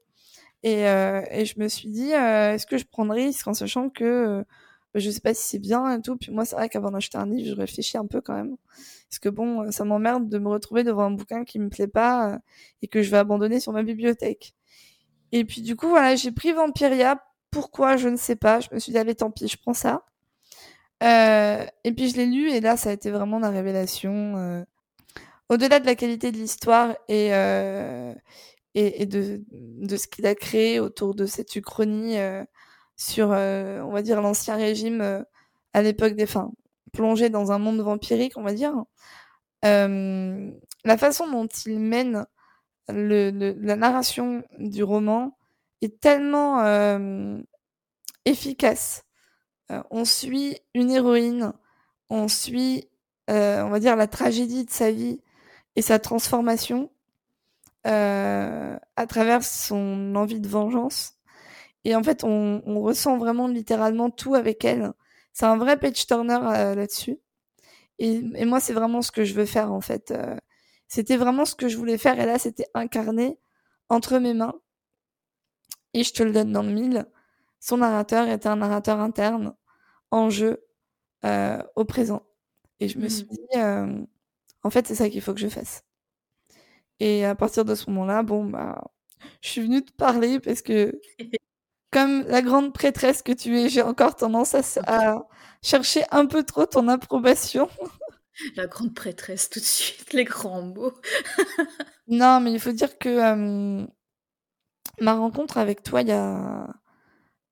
Et, 0.64 0.88
euh, 0.88 1.22
et 1.32 1.46
je 1.46 1.60
me 1.60 1.68
suis 1.68 1.90
dit, 1.90 2.12
est-ce 2.12 2.66
que 2.66 2.78
je 2.78 2.86
prends 2.86 3.06
le 3.06 3.14
risque 3.14 3.48
en 3.48 3.54
sachant 3.54 3.90
que 3.90 4.44
je 5.00 5.10
sais 5.10 5.20
pas 5.20 5.34
si 5.34 5.44
c'est 5.44 5.60
bien 5.60 5.98
et 5.98 6.02
tout. 6.02 6.18
Puis 6.18 6.32
moi, 6.32 6.46
c'est 6.46 6.56
vrai 6.56 6.70
qu'avant 6.70 6.92
d'acheter 6.92 7.18
un 7.18 7.26
livre, 7.26 7.50
je 7.50 7.56
réfléchis 7.56 7.98
un 7.98 8.06
peu 8.06 8.22
quand 8.22 8.34
même. 8.34 8.58
Parce 9.10 9.20
que 9.20 9.30
bon, 9.30 9.72
ça 9.72 9.86
m'emmerde 9.86 10.30
de 10.30 10.38
me 10.40 10.50
retrouver 10.50 10.84
devant 10.84 11.04
un 11.04 11.12
bouquin 11.12 11.44
qui 11.46 11.60
me 11.60 11.70
plaît 11.70 11.88
pas 11.88 12.34
euh, 12.34 12.38
et 12.82 12.88
que 12.88 13.02
je 13.02 13.12
vais 13.12 13.18
abandonner 13.18 13.60
sur 13.60 13.72
ma 13.74 13.84
bibliothèque. 13.84 14.54
Et 15.32 15.46
puis 15.46 15.62
du 15.62 15.76
coup, 15.76 15.90
voilà, 15.90 16.16
j'ai 16.16 16.32
pris 16.32 16.52
Vampiria. 16.54 17.24
Pourquoi? 17.52 17.98
Je 17.98 18.10
ne 18.10 18.18
sais 18.18 18.36
pas. 18.36 18.60
Je 18.60 18.70
me 18.72 18.80
suis 18.80 18.92
dit, 18.92 18.98
allez, 18.98 19.16
tant 19.16 19.32
pis, 19.32 19.48
je 19.48 19.58
prends 19.58 19.74
ça. 19.74 20.06
Euh, 21.04 21.66
et 21.84 21.94
puis 21.94 22.10
je 22.10 22.18
l'ai 22.18 22.26
lu 22.26 22.50
et 22.50 22.60
là, 22.60 22.76
ça 22.76 22.90
a 22.90 22.94
été 22.94 23.12
vraiment 23.12 23.40
la 23.40 23.50
révélation. 23.50 24.66
Euh, 25.52 25.56
au-delà 25.56 25.80
de 25.80 25.86
la 25.86 25.96
qualité 25.96 26.32
de 26.32 26.38
l'histoire 26.38 26.96
et, 27.08 27.34
euh, 27.34 28.14
et, 28.76 29.04
et, 29.04 29.06
de, 29.06 29.44
de 29.52 29.98
ce 29.98 30.08
qu'il 30.08 30.26
a 30.28 30.36
créé 30.36 30.80
autour 30.80 31.16
de 31.16 31.26
cette 31.26 31.56
uchronie 31.56 32.18
sur, 32.98 33.32
euh, 33.32 33.82
on 33.84 33.92
va 33.92 34.02
dire, 34.02 34.22
l'ancien 34.22 34.56
régime 34.56 35.02
euh, 35.02 35.24
à 35.74 35.82
l'époque 35.82 36.14
des 36.16 36.26
fins, 36.26 36.52
plongé 36.92 37.30
dans 37.30 37.52
un 37.52 37.60
monde 37.60 37.80
vampirique, 37.80 38.38
on 38.38 38.44
va 38.44 38.54
dire. 38.54 38.74
Euh, 39.66 40.52
la 40.84 40.98
façon 40.98 41.30
dont 41.32 41.48
il 41.66 41.80
mène 41.80 42.26
le, 42.90 43.32
la 43.62 43.76
narration 43.76 44.44
du 44.60 44.84
roman 44.84 45.38
est 45.82 46.00
tellement 46.00 46.64
efficace. 48.26 49.04
on 49.92 50.06
suit 50.06 50.58
une 50.74 50.92
héroïne, 50.92 51.54
on 52.10 52.28
suit, 52.28 52.90
on 53.28 53.70
va 53.70 53.80
dire, 53.80 53.96
la 53.96 54.08
tragédie 54.08 54.66
de 54.66 54.72
sa 54.72 54.92
vie 54.92 55.22
et 55.78 55.82
sa 55.82 56.00
transformation 56.00 56.92
à 57.86 59.08
travers 59.08 59.46
son 59.46 60.14
envie 60.16 60.42
de 60.42 60.50
vengeance. 60.50 61.14
Et 61.86 61.96
en 61.96 62.04
fait, 62.04 62.26
on, 62.26 62.62
on, 62.66 62.82
ressent 62.82 63.18
vraiment 63.18 63.48
littéralement 63.48 64.10
tout 64.10 64.36
avec 64.36 64.66
elle. 64.66 64.92
C'est 65.32 65.46
un 65.46 65.56
vrai 65.56 65.78
page 65.80 66.06
turner 66.06 66.40
euh, 66.44 66.76
là-dessus. 66.76 67.18
Et, 67.98 68.22
et, 68.36 68.44
moi, 68.44 68.60
c'est 68.60 68.74
vraiment 68.74 69.02
ce 69.02 69.10
que 69.12 69.24
je 69.24 69.34
veux 69.34 69.46
faire 69.46 69.72
en 69.72 69.80
fait. 69.80 70.12
Euh, 70.12 70.36
c'était 70.90 71.16
vraiment 71.16 71.46
ce 71.46 71.56
que 71.56 71.70
je 71.70 71.78
voulais 71.78 71.98
faire. 71.98 72.20
Et 72.20 72.26
là, 72.26 72.40
c'était 72.40 72.68
incarné 72.74 73.40
entre 73.88 74.18
mes 74.18 74.34
mains. 74.34 74.56
Et 75.94 76.04
je 76.04 76.12
te 76.12 76.24
le 76.24 76.34
donne 76.34 76.52
dans 76.52 76.64
le 76.64 76.74
mille. 76.74 77.06
Son 77.62 77.78
narrateur 77.78 78.28
était 78.28 78.50
un 78.50 78.58
narrateur 78.58 79.00
interne 79.00 79.56
en 80.12 80.30
jeu 80.30 80.66
euh, 81.24 81.62
au 81.76 81.86
présent. 81.86 82.24
Et 82.82 82.90
je 82.90 83.00
me 83.00 83.08
suis 83.08 83.24
mmh. 83.24 83.30
dit, 83.30 83.60
euh, 83.60 84.06
en 84.64 84.70
fait, 84.70 84.88
c'est 84.88 84.96
ça 84.96 85.10
qu'il 85.10 85.22
faut 85.22 85.34
que 85.34 85.40
je 85.40 85.48
fasse. 85.48 85.84
Et 87.00 87.26
à 87.26 87.36
partir 87.36 87.66
de 87.66 87.76
ce 87.76 87.90
moment-là, 87.90 88.24
bon, 88.24 88.46
bah, 88.46 88.84
je 89.42 89.50
suis 89.50 89.62
venue 89.62 89.84
te 89.84 89.94
parler 89.94 90.40
parce 90.40 90.62
que 90.62 91.00
comme 91.92 92.24
la 92.28 92.42
grande 92.42 92.74
prêtresse 92.74 93.22
que 93.22 93.32
tu 93.32 93.58
es, 93.60 93.70
j'ai 93.70 93.82
encore 93.82 94.16
tendance 94.16 94.56
à, 94.56 95.28
chercher 95.62 96.04
un 96.12 96.26
peu 96.26 96.44
trop 96.44 96.66
ton 96.66 96.88
approbation. 96.88 97.70
La 98.56 98.68
grande 98.68 98.94
prêtresse, 98.94 99.50
tout 99.50 99.60
de 99.60 99.66
suite, 99.66 100.14
les 100.14 100.24
grands 100.24 100.62
mots. 100.62 100.94
non, 102.08 102.40
mais 102.40 102.52
il 102.52 102.60
faut 102.60 102.72
dire 102.72 103.00
que 103.00 103.10
euh, 103.10 103.88
ma 105.02 105.16
rencontre 105.16 105.58
avec 105.58 105.82
toi 105.82 106.04
il 106.04 106.10
y 106.10 106.12
a 106.12 106.68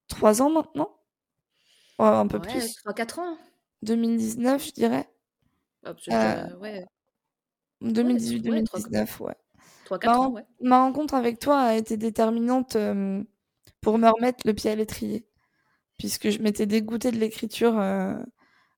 trois 0.08 0.44
ans 0.44 0.52
maintenant. 0.52 0.96
un 1.98 2.28
peu 2.28 2.40
plus. 2.40 2.76
Trois, 2.76 2.94
quatre 2.94 3.18
ans. 3.18 3.36
2019, 3.82 4.64
je 4.64 4.72
dirais. 4.74 5.10
euh, 6.12 6.56
ouais. 6.58 6.86
2018-2019, 7.84 9.22
ouais. 9.22 9.36
3-4 9.86 10.10
ans, 10.10 10.32
ouais. 10.32 10.46
Ma 10.62 10.82
rencontre 10.82 11.14
avec 11.14 11.40
toi 11.40 11.60
a 11.60 11.76
été 11.76 11.98
déterminante 11.98 12.76
euh, 12.76 13.24
pour 13.82 13.98
me 13.98 14.10
remettre 14.10 14.46
le 14.46 14.54
pied 14.54 14.72
à 14.72 14.76
l'étrier. 14.76 15.26
Puisque 15.98 16.30
je 16.30 16.40
m'étais 16.40 16.66
dégoûtée 16.66 17.12
de 17.12 17.18
l'écriture 17.18 17.80
euh, 17.80 18.16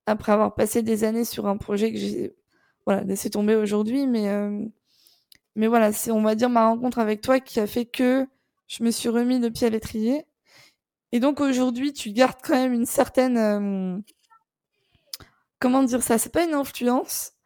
après 0.05 0.31
avoir 0.31 0.53
passé 0.53 0.83
des 0.83 1.03
années 1.03 1.25
sur 1.25 1.47
un 1.47 1.57
projet 1.57 1.91
que 1.91 1.97
j'ai 1.97 2.35
voilà, 2.85 3.03
laissé 3.03 3.29
tomber 3.29 3.55
aujourd'hui. 3.55 4.05
Mais, 4.05 4.29
euh, 4.29 4.65
mais 5.55 5.67
voilà, 5.67 5.91
c'est, 5.91 6.11
on 6.11 6.21
va 6.21 6.35
dire, 6.35 6.49
ma 6.49 6.67
rencontre 6.67 6.99
avec 6.99 7.21
toi 7.21 7.39
qui 7.39 7.59
a 7.59 7.67
fait 7.67 7.85
que 7.85 8.27
je 8.67 8.83
me 8.83 8.91
suis 8.91 9.09
remis 9.09 9.39
le 9.39 9.49
pied 9.49 9.67
à 9.67 9.69
l'étrier. 9.69 10.25
Et 11.13 11.19
donc 11.19 11.39
aujourd'hui, 11.39 11.93
tu 11.93 12.11
gardes 12.11 12.37
quand 12.43 12.53
même 12.53 12.73
une 12.73 12.85
certaine, 12.85 14.03
comment 15.59 15.83
dire 15.83 16.03
ça, 16.03 16.17
c'est 16.17 16.33
pas 16.33 16.43
une 16.43 16.53
influence, 16.53 17.36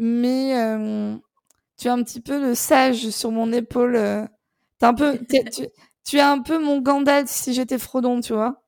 mais 0.00 0.56
euh, 0.58 1.16
tu 1.78 1.88
as 1.88 1.94
un 1.94 2.02
petit 2.04 2.20
peu 2.22 2.40
le 2.40 2.54
sage 2.56 3.10
sur 3.10 3.32
mon 3.32 3.52
épaule. 3.52 3.96
euh. 3.96 4.26
Un 4.82 4.94
peu, 4.94 5.18
tu, 5.28 5.66
tu 6.04 6.16
es 6.18 6.20
un 6.20 6.40
peu 6.42 6.58
mon 6.58 6.80
Gandalf 6.80 7.30
si 7.30 7.54
j'étais 7.54 7.78
Frodon, 7.78 8.20
tu 8.20 8.34
vois. 8.34 8.62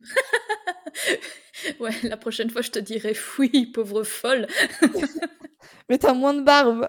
Ouais, 1.80 1.90
la 2.02 2.16
prochaine 2.16 2.50
fois, 2.50 2.62
je 2.62 2.70
te 2.70 2.78
dirai 2.78 3.14
fouille, 3.14 3.66
pauvre 3.72 4.02
folle. 4.04 4.46
Mais 5.88 5.98
t'as 5.98 6.14
moins 6.14 6.34
de 6.34 6.42
barbe, 6.42 6.86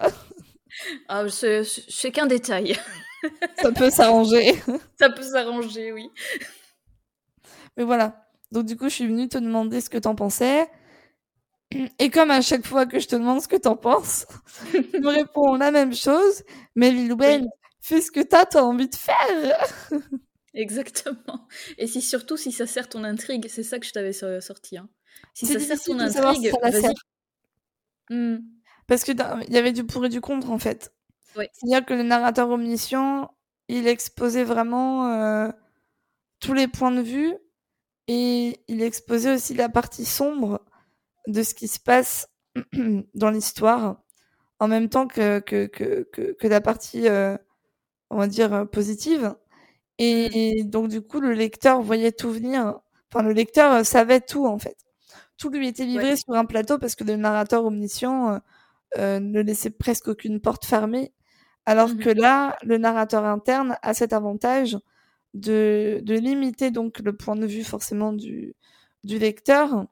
Ah, 1.08 1.24
c'est 1.28 2.12
qu'un 2.12 2.26
détail. 2.26 2.76
ça 3.62 3.72
peut 3.72 3.90
s'arranger. 3.90 4.54
Ça 4.98 5.10
peut 5.10 5.22
s'arranger, 5.22 5.92
oui. 5.92 6.10
Mais 7.76 7.84
voilà. 7.84 8.24
Donc 8.52 8.66
du 8.66 8.76
coup, 8.76 8.88
je 8.88 8.94
suis 8.94 9.06
venue 9.06 9.28
te 9.28 9.38
demander 9.38 9.80
ce 9.80 9.90
que 9.90 9.98
t'en 9.98 10.14
pensais. 10.14 10.68
Et 11.98 12.08
comme 12.10 12.30
à 12.30 12.40
chaque 12.40 12.66
fois 12.66 12.86
que 12.86 12.98
je 12.98 13.06
te 13.08 13.16
demande 13.16 13.42
ce 13.42 13.48
que 13.48 13.56
t'en 13.56 13.76
penses, 13.76 14.26
tu 14.72 15.00
me 15.00 15.08
réponds 15.08 15.54
la 15.56 15.70
même 15.70 15.94
chose. 15.94 16.42
Mais 16.74 16.90
Oui. 16.90 17.46
fais 17.80 18.00
ce 18.00 18.10
que 18.10 18.20
t'as, 18.20 18.46
t'as 18.46 18.62
envie 18.62 18.88
de 18.88 18.94
faire. 18.94 19.66
Exactement. 20.54 21.46
Et 21.76 21.86
si 21.86 22.00
surtout 22.00 22.36
si 22.36 22.52
ça 22.52 22.66
sert 22.66 22.88
ton 22.88 23.04
intrigue, 23.04 23.46
c'est 23.48 23.62
ça 23.62 23.78
que 23.78 23.86
je 23.86 23.92
t'avais 23.92 24.12
so- 24.14 24.40
sorti. 24.40 24.78
Hein. 24.78 24.88
Si 25.34 25.46
ça 25.46 25.60
sert 25.60 25.80
ton 25.82 25.98
si 25.98 26.18
intrigue, 26.18 26.52
la 26.62 26.70
vas-y. 26.70 26.94
Parce 28.86 29.04
que 29.04 29.12
il 29.46 29.52
y 29.52 29.58
avait 29.58 29.72
du 29.72 29.84
pour 29.84 30.06
et 30.06 30.08
du 30.08 30.20
contre, 30.20 30.50
en 30.50 30.58
fait. 30.58 30.92
Oui. 31.36 31.44
C'est-à-dire 31.52 31.84
que 31.84 31.92
le 31.94 32.02
narrateur 32.02 32.48
omniscient, 32.48 33.30
il 33.68 33.86
exposait 33.86 34.44
vraiment 34.44 35.12
euh, 35.12 35.50
tous 36.40 36.54
les 36.54 36.66
points 36.66 36.90
de 36.90 37.02
vue 37.02 37.34
et 38.06 38.58
il 38.68 38.82
exposait 38.82 39.34
aussi 39.34 39.52
la 39.52 39.68
partie 39.68 40.06
sombre 40.06 40.64
de 41.28 41.44
ce 41.44 41.54
qui 41.54 41.68
se 41.68 41.80
passe 41.80 42.28
dans 43.14 43.30
l'histoire 43.30 44.02
en 44.60 44.68
même 44.68 44.88
temps 44.90 45.08
que, 45.08 45.40
que, 45.40 45.66
que, 45.66 46.08
que, 46.12 46.32
que 46.34 46.48
la 46.48 46.60
partie, 46.62 47.08
euh, 47.08 47.36
on 48.10 48.18
va 48.18 48.26
dire, 48.26 48.52
euh, 48.54 48.64
positive. 48.64 49.34
Et, 49.98 50.60
et 50.60 50.64
donc, 50.64 50.88
du 50.88 51.02
coup, 51.02 51.20
le 51.20 51.32
lecteur 51.32 51.82
voyait 51.82 52.12
tout 52.12 52.30
venir. 52.32 52.80
Enfin, 53.12 53.24
le 53.24 53.32
lecteur 53.32 53.72
euh, 53.74 53.84
savait 53.84 54.20
tout, 54.20 54.46
en 54.46 54.58
fait. 54.58 54.76
Tout 55.38 55.50
lui 55.50 55.68
était 55.68 55.86
livré 55.86 56.16
Ouais. 56.16 56.16
sur 56.16 56.34
un 56.34 56.44
plateau 56.46 56.78
parce 56.78 56.94
que 56.96 57.04
le 57.04 57.16
narrateur 57.16 57.64
omniscient 57.66 58.40
euh, 58.98 59.20
ne 59.20 59.40
laissait 59.42 59.70
presque 59.70 60.08
aucune 60.08 60.40
porte 60.40 60.64
fermée. 60.66 61.12
Alors 61.66 61.90
Mhm. 61.90 61.98
que 61.98 62.10
là, 62.10 62.56
le 62.62 62.78
narrateur 62.78 63.24
interne 63.26 63.76
a 63.82 63.94
cet 63.94 64.12
avantage 64.14 64.78
de, 65.34 66.00
de 66.02 66.14
limiter 66.14 66.70
donc 66.70 67.00
le 67.00 67.14
point 67.16 67.36
de 67.36 67.46
vue 67.46 67.64
forcément 67.64 68.12
du, 68.12 68.54
du 69.04 69.18
lecteur. 69.18 69.86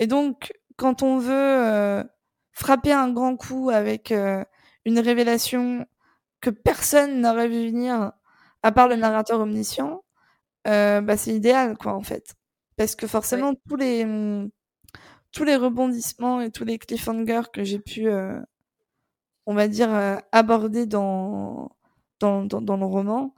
Et 0.00 0.06
donc, 0.06 0.52
quand 0.80 1.02
on 1.02 1.18
veut 1.18 1.34
euh, 1.34 2.02
frapper 2.52 2.92
un 2.92 3.12
grand 3.12 3.36
coup 3.36 3.68
avec 3.70 4.12
euh, 4.12 4.42
une 4.86 4.98
révélation 4.98 5.86
que 6.40 6.48
personne 6.48 7.20
n'aurait 7.20 7.48
vu 7.48 7.68
venir, 7.68 8.12
à 8.62 8.72
part 8.72 8.88
le 8.88 8.96
narrateur 8.96 9.40
omniscient, 9.40 10.02
euh, 10.68 11.02
bah, 11.02 11.18
c'est 11.18 11.34
idéal, 11.34 11.76
quoi, 11.76 11.94
en 11.94 12.02
fait. 12.02 12.34
Parce 12.78 12.96
que 12.96 13.06
forcément, 13.06 13.54
tous 13.68 13.76
les 13.76 14.06
tous 15.32 15.44
les 15.44 15.56
rebondissements 15.56 16.40
et 16.40 16.50
tous 16.50 16.64
les 16.64 16.78
cliffhangers 16.78 17.42
que 17.52 17.62
j'ai 17.64 17.78
pu, 17.78 18.08
euh, 18.08 18.40
on 19.46 19.54
va 19.54 19.68
dire, 19.68 19.92
euh, 19.94 20.16
aborder 20.32 20.86
dans, 20.86 21.70
dans, 22.20 22.44
dans, 22.44 22.62
dans 22.62 22.76
le 22.76 22.86
roman, 22.86 23.34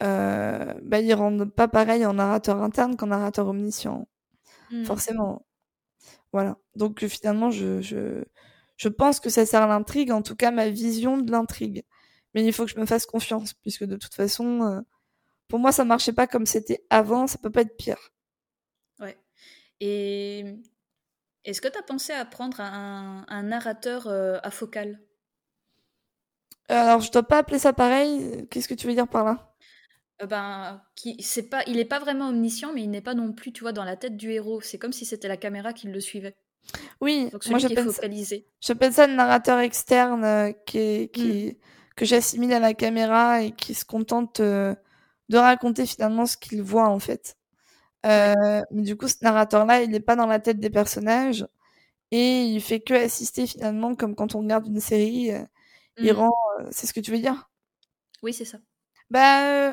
bah, 0.00 1.00
ils 1.00 1.14
rendent 1.14 1.50
pas 1.50 1.68
pareil 1.68 2.06
en 2.06 2.14
narrateur 2.14 2.62
interne 2.62 2.96
qu'en 2.96 3.08
narrateur 3.08 3.48
omniscient, 3.48 4.08
hmm. 4.70 4.84
forcément. 4.84 5.45
Voilà. 6.36 6.58
Donc 6.74 7.02
euh, 7.02 7.08
finalement, 7.08 7.50
je, 7.50 7.80
je, 7.80 8.22
je 8.76 8.88
pense 8.90 9.20
que 9.20 9.30
ça 9.30 9.46
sert 9.46 9.62
à 9.62 9.66
l'intrigue, 9.66 10.12
en 10.12 10.20
tout 10.20 10.36
cas 10.36 10.50
ma 10.50 10.68
vision 10.68 11.16
de 11.16 11.32
l'intrigue. 11.32 11.82
Mais 12.34 12.44
il 12.44 12.52
faut 12.52 12.66
que 12.66 12.70
je 12.70 12.78
me 12.78 12.84
fasse 12.84 13.06
confiance, 13.06 13.54
puisque 13.54 13.84
de 13.84 13.96
toute 13.96 14.12
façon, 14.12 14.60
euh, 14.64 14.82
pour 15.48 15.58
moi, 15.58 15.72
ça 15.72 15.86
marchait 15.86 16.12
pas 16.12 16.26
comme 16.26 16.44
c'était 16.44 16.84
avant, 16.90 17.26
ça 17.26 17.38
peut 17.38 17.48
pas 17.48 17.62
être 17.62 17.74
pire. 17.78 18.12
Ouais. 19.00 19.16
Et 19.80 20.44
est-ce 21.46 21.62
que 21.62 21.68
tu 21.68 21.78
as 21.78 21.82
pensé 21.82 22.12
à 22.12 22.26
prendre 22.26 22.60
un, 22.60 23.24
un 23.26 23.42
narrateur 23.42 24.06
euh, 24.06 24.38
à 24.42 24.50
focal 24.50 25.00
Alors, 26.68 27.00
je 27.00 27.10
dois 27.10 27.22
pas 27.22 27.38
appeler 27.38 27.58
ça 27.58 27.72
pareil. 27.72 28.46
Qu'est-ce 28.50 28.68
que 28.68 28.74
tu 28.74 28.86
veux 28.86 28.92
dire 28.92 29.08
par 29.08 29.24
là? 29.24 29.55
Euh, 30.22 30.26
ben, 30.26 30.82
qui, 30.94 31.22
c'est 31.22 31.48
pas, 31.50 31.62
il 31.66 31.78
est 31.78 31.84
pas 31.84 31.98
vraiment 31.98 32.28
omniscient, 32.28 32.72
mais 32.72 32.82
il 32.82 32.90
n'est 32.90 33.02
pas 33.02 33.14
non 33.14 33.32
plus, 33.32 33.52
tu 33.52 33.62
vois, 33.62 33.72
dans 33.72 33.84
la 33.84 33.96
tête 33.96 34.16
du 34.16 34.30
héros. 34.30 34.60
C'est 34.60 34.78
comme 34.78 34.92
si 34.92 35.04
c'était 35.04 35.28
la 35.28 35.36
caméra 35.36 35.72
qui 35.72 35.88
le 35.88 36.00
suivait. 36.00 36.34
Oui, 37.00 37.28
Donc 37.32 37.46
moi 37.46 37.58
j'appelle 37.58 37.90
ça, 37.92 38.02
j'appelle 38.60 38.92
ça 38.92 39.06
le 39.06 39.14
narrateur 39.14 39.60
externe 39.60 40.24
euh, 40.24 40.52
qui 40.66 41.08
qui, 41.10 41.58
que 41.94 42.04
j'assimile 42.04 42.52
à 42.52 42.58
la 42.58 42.74
caméra 42.74 43.42
et 43.42 43.52
qui 43.52 43.74
se 43.74 43.84
contente 43.84 44.40
euh, 44.40 44.74
de 45.28 45.36
raconter 45.38 45.86
finalement 45.86 46.26
ce 46.26 46.36
qu'il 46.36 46.62
voit 46.62 46.88
en 46.88 46.98
fait. 46.98 47.36
Euh, 48.04 48.62
mais 48.70 48.82
du 48.82 48.96
coup, 48.96 49.08
ce 49.08 49.16
narrateur-là, 49.22 49.82
il 49.82 49.90
n'est 49.90 50.00
pas 50.00 50.16
dans 50.16 50.26
la 50.26 50.38
tête 50.40 50.58
des 50.58 50.70
personnages 50.70 51.46
et 52.10 52.44
il 52.44 52.60
fait 52.60 52.80
que 52.80 52.94
assister 52.94 53.46
finalement, 53.46 53.94
comme 53.94 54.14
quand 54.14 54.34
on 54.34 54.40
regarde 54.40 54.66
une 54.66 54.80
série, 54.80 55.32
il 55.98 56.12
Mm. 56.12 56.16
rend. 56.16 56.32
c'est 56.70 56.86
ce 56.86 56.92
que 56.94 57.00
tu 57.00 57.10
veux 57.10 57.18
dire? 57.18 57.48
Oui, 58.22 58.32
c'est 58.32 58.44
ça. 58.44 58.58
Bah, 59.10 59.70
euh, 59.70 59.72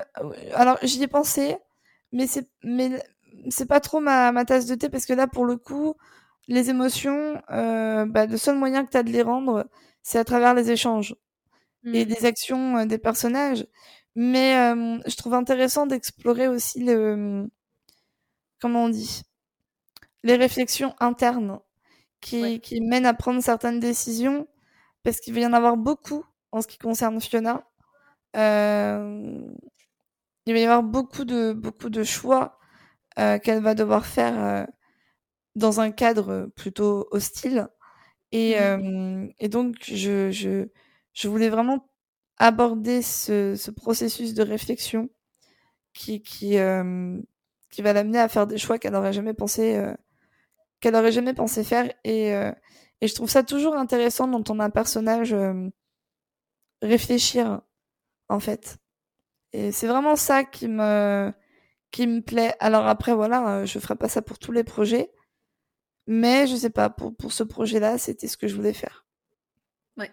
alors 0.54 0.78
j'y 0.84 1.02
ai 1.04 1.08
pensé, 1.08 1.58
mais 2.12 2.28
c'est 2.28 2.48
mais 2.64 3.04
c'est 3.50 3.66
pas 3.68 3.80
trop 3.80 4.00
ma, 4.00 4.32
ma 4.32 4.46
tasse 4.46 4.66
de 4.68 4.76
thé 4.76 4.90
parce 4.90 5.06
que 5.06 5.14
là 5.14 5.28
pour 5.28 5.46
le 5.46 5.58
coup, 5.58 5.96
les 6.48 6.70
émotions, 6.70 7.42
euh, 7.52 8.06
bah, 8.06 8.26
le 8.28 8.38
seul 8.38 8.58
moyen 8.58 8.86
que 8.86 8.92
tu 8.92 8.98
as 8.98 9.04
de 9.04 9.12
les 9.12 9.24
rendre, 9.24 9.68
c'est 10.04 10.20
à 10.20 10.24
travers 10.26 10.54
les 10.54 10.72
échanges 10.72 11.16
et 11.94 12.06
les 12.06 12.26
actions 12.26 12.78
euh, 12.80 12.86
des 12.88 12.98
personnages. 13.00 13.68
Mais 14.16 14.58
euh, 14.58 15.00
je 15.08 15.16
trouve 15.18 15.36
intéressant 15.36 15.88
d'explorer 15.88 16.48
aussi 16.50 16.84
le 16.84 17.50
comment 18.60 18.86
on 18.86 18.90
dit 18.90 19.22
les 20.24 20.36
réflexions 20.36 20.96
internes 21.00 21.60
qui 22.22 22.60
Ouais. 22.60 22.62
qui 22.62 22.82
mènent 22.82 23.06
à 23.08 23.14
prendre 23.14 23.42
certaines 23.44 23.80
décisions 23.80 24.48
parce 25.04 25.20
qu'il 25.22 25.34
va 25.36 25.42
y 25.42 25.46
en 25.48 25.54
avoir 25.54 25.78
beaucoup 25.78 26.26
en 26.52 26.62
ce 26.62 26.68
qui 26.68 26.78
concerne 26.80 27.22
Fiona. 27.22 27.66
Euh, 28.36 29.42
il 30.46 30.54
va 30.54 30.60
y 30.60 30.64
avoir 30.64 30.84
beaucoup 30.84 31.26
de, 31.26 31.54
beaucoup 31.54 31.90
de 31.90 32.04
choix 32.04 32.60
euh, 33.20 33.40
qu'elle 33.40 33.62
va 33.64 33.76
devoir 33.76 34.06
faire 34.06 34.44
euh, 34.44 34.66
dans 35.56 35.82
un 35.82 35.92
cadre 35.92 36.52
plutôt 36.56 37.08
hostile. 37.12 37.68
Et, 38.32 38.56
Mhm. 38.60 39.26
euh, 39.26 39.28
et 39.40 39.50
donc, 39.50 39.76
je, 39.84 40.32
je, 40.32 40.68
je 41.14 41.30
voulais 41.30 41.50
vraiment 41.50 41.90
aborder 42.38 43.02
ce, 43.04 43.56
ce 43.56 43.72
processus 43.72 44.34
de 44.36 44.44
réflexion 44.44 45.10
qui, 45.94 46.22
qui, 46.24 46.58
euh, 46.60 47.20
qui 47.72 47.82
va 47.84 47.94
l'amener 47.94 48.20
à 48.20 48.30
faire 48.30 48.48
des 48.48 48.58
choix 48.60 48.80
qu'elle 48.80 48.94
n'aurait 48.94 49.14
jamais 49.14 49.34
pensé, 49.34 49.78
euh, 49.78 49.94
qu'elle 50.82 50.96
aurait 50.96 51.12
jamais 51.14 51.34
pensé 51.36 51.64
faire. 51.64 51.92
Et, 52.06 52.34
euh, 52.36 52.52
et 53.02 53.08
je 53.08 53.16
trouve 53.16 53.30
ça 53.30 53.44
toujours 53.44 53.76
intéressant 53.76 54.28
d'entendre 54.28 54.64
un 54.64 54.70
personnage 54.72 55.34
euh, 55.34 55.70
réfléchir, 56.82 57.62
en 58.30 58.40
fait. 58.40 58.78
Et 59.52 59.72
c'est 59.72 59.88
vraiment 59.88 60.16
ça 60.16 60.44
qui 60.44 60.68
me, 60.68 61.32
qui 61.92 62.08
me 62.08 62.22
plaît. 62.22 62.56
Alors 62.60 62.88
après, 62.88 63.14
voilà, 63.14 63.58
euh, 63.60 63.66
je 63.66 63.78
ferai 63.80 63.96
pas 63.96 64.10
ça 64.10 64.22
pour 64.22 64.40
tous 64.40 64.52
les 64.52 64.64
projets. 64.64 65.12
Mais 66.08 66.48
je 66.48 66.56
sais 66.58 66.70
pas, 66.70 66.90
pour, 66.90 67.16
pour 67.16 67.32
ce 67.32 67.44
projet-là, 67.44 67.98
c'était 67.98 68.28
ce 68.28 68.36
que 68.36 68.48
je 68.48 68.56
voulais 68.56 68.74
faire. 68.74 69.06
Ouais. 69.96 70.12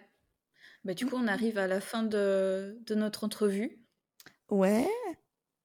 Bah, 0.84 0.94
du 0.94 1.04
coup, 1.06 1.16
on 1.16 1.26
arrive 1.26 1.58
à 1.58 1.66
la 1.66 1.80
fin 1.80 2.02
de, 2.04 2.78
de 2.86 2.94
notre 2.94 3.24
entrevue. 3.24 3.82
Ouais. 4.50 4.86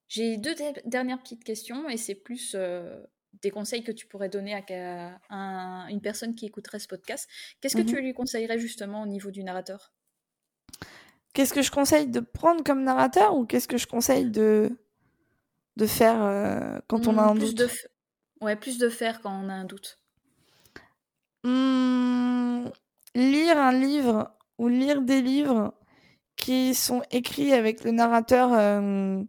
J'ai 0.08 0.38
deux 0.38 0.56
de- 0.56 0.82
dernières 0.90 1.22
petites 1.22 1.44
questions 1.44 1.90
et 1.90 1.98
c'est 1.98 2.16
plus 2.16 2.54
euh, 2.56 3.04
des 3.42 3.52
conseils 3.52 3.84
que 3.84 3.92
tu 3.92 4.08
pourrais 4.08 4.30
donner 4.30 4.56
à, 4.56 5.20
à 5.30 5.36
un- 5.36 5.88
une 5.90 6.02
personne 6.02 6.34
qui 6.34 6.46
écouterait 6.48 6.80
ce 6.80 6.88
podcast. 6.88 7.30
Qu'est-ce 7.62 7.76
que 7.76 7.82
Mhm. 7.82 7.88
tu 7.88 8.02
lui 8.02 8.14
conseillerais 8.14 8.58
justement 8.58 9.04
au 9.04 9.08
niveau 9.08 9.30
du 9.30 9.44
narrateur? 9.44 9.94
Qu'est-ce 11.36 11.54
que 11.54 11.62
je 11.62 11.72
conseille 11.72 12.08
de 12.08 12.22
prendre 12.22 12.64
comme 12.64 12.84
narrateur 12.84 13.36
ou 13.38 13.46
qu'est-ce 13.46 13.68
que 13.70 13.78
je 13.78 13.88
conseille 13.88 14.32
de, 14.32 14.72
de 15.78 15.86
faire 15.86 16.22
euh, 16.24 16.80
quand 16.88 17.08
on 17.08 17.18
a 17.18 17.22
Hmm, 17.22 17.24
un 17.24 17.36
plus 17.36 17.54
doute? 17.54 17.56
de 17.56 17.68
f- 17.68 17.86
Ouais, 18.42 18.56
plus 18.56 18.80
de 18.80 18.90
faire 18.90 19.22
quand 19.22 19.32
on 19.32 19.50
a 19.50 19.54
un 19.54 19.66
doute. 19.66 20.00
Hmm, 21.44 22.66
Lire 23.16 23.58
un 23.58 23.72
livre 23.72 24.36
ou 24.58 24.68
lire 24.68 25.02
des 25.02 25.22
livres 25.22 25.74
qui 26.38 26.76
sont 26.76 27.04
écrits 27.12 27.54
avec 27.54 27.84
le 27.84 27.92
narrateur, 27.92 28.54
euh, 28.54 29.24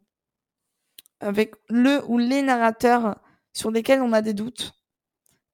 avec 1.21 1.55
le 1.69 2.03
ou 2.09 2.19
les 2.19 2.43
narrateurs 2.43 3.19
sur 3.53 3.71
lesquels 3.71 4.01
on 4.03 4.13
a 4.13 4.23
des 4.23 4.35
doutes. 4.35 4.75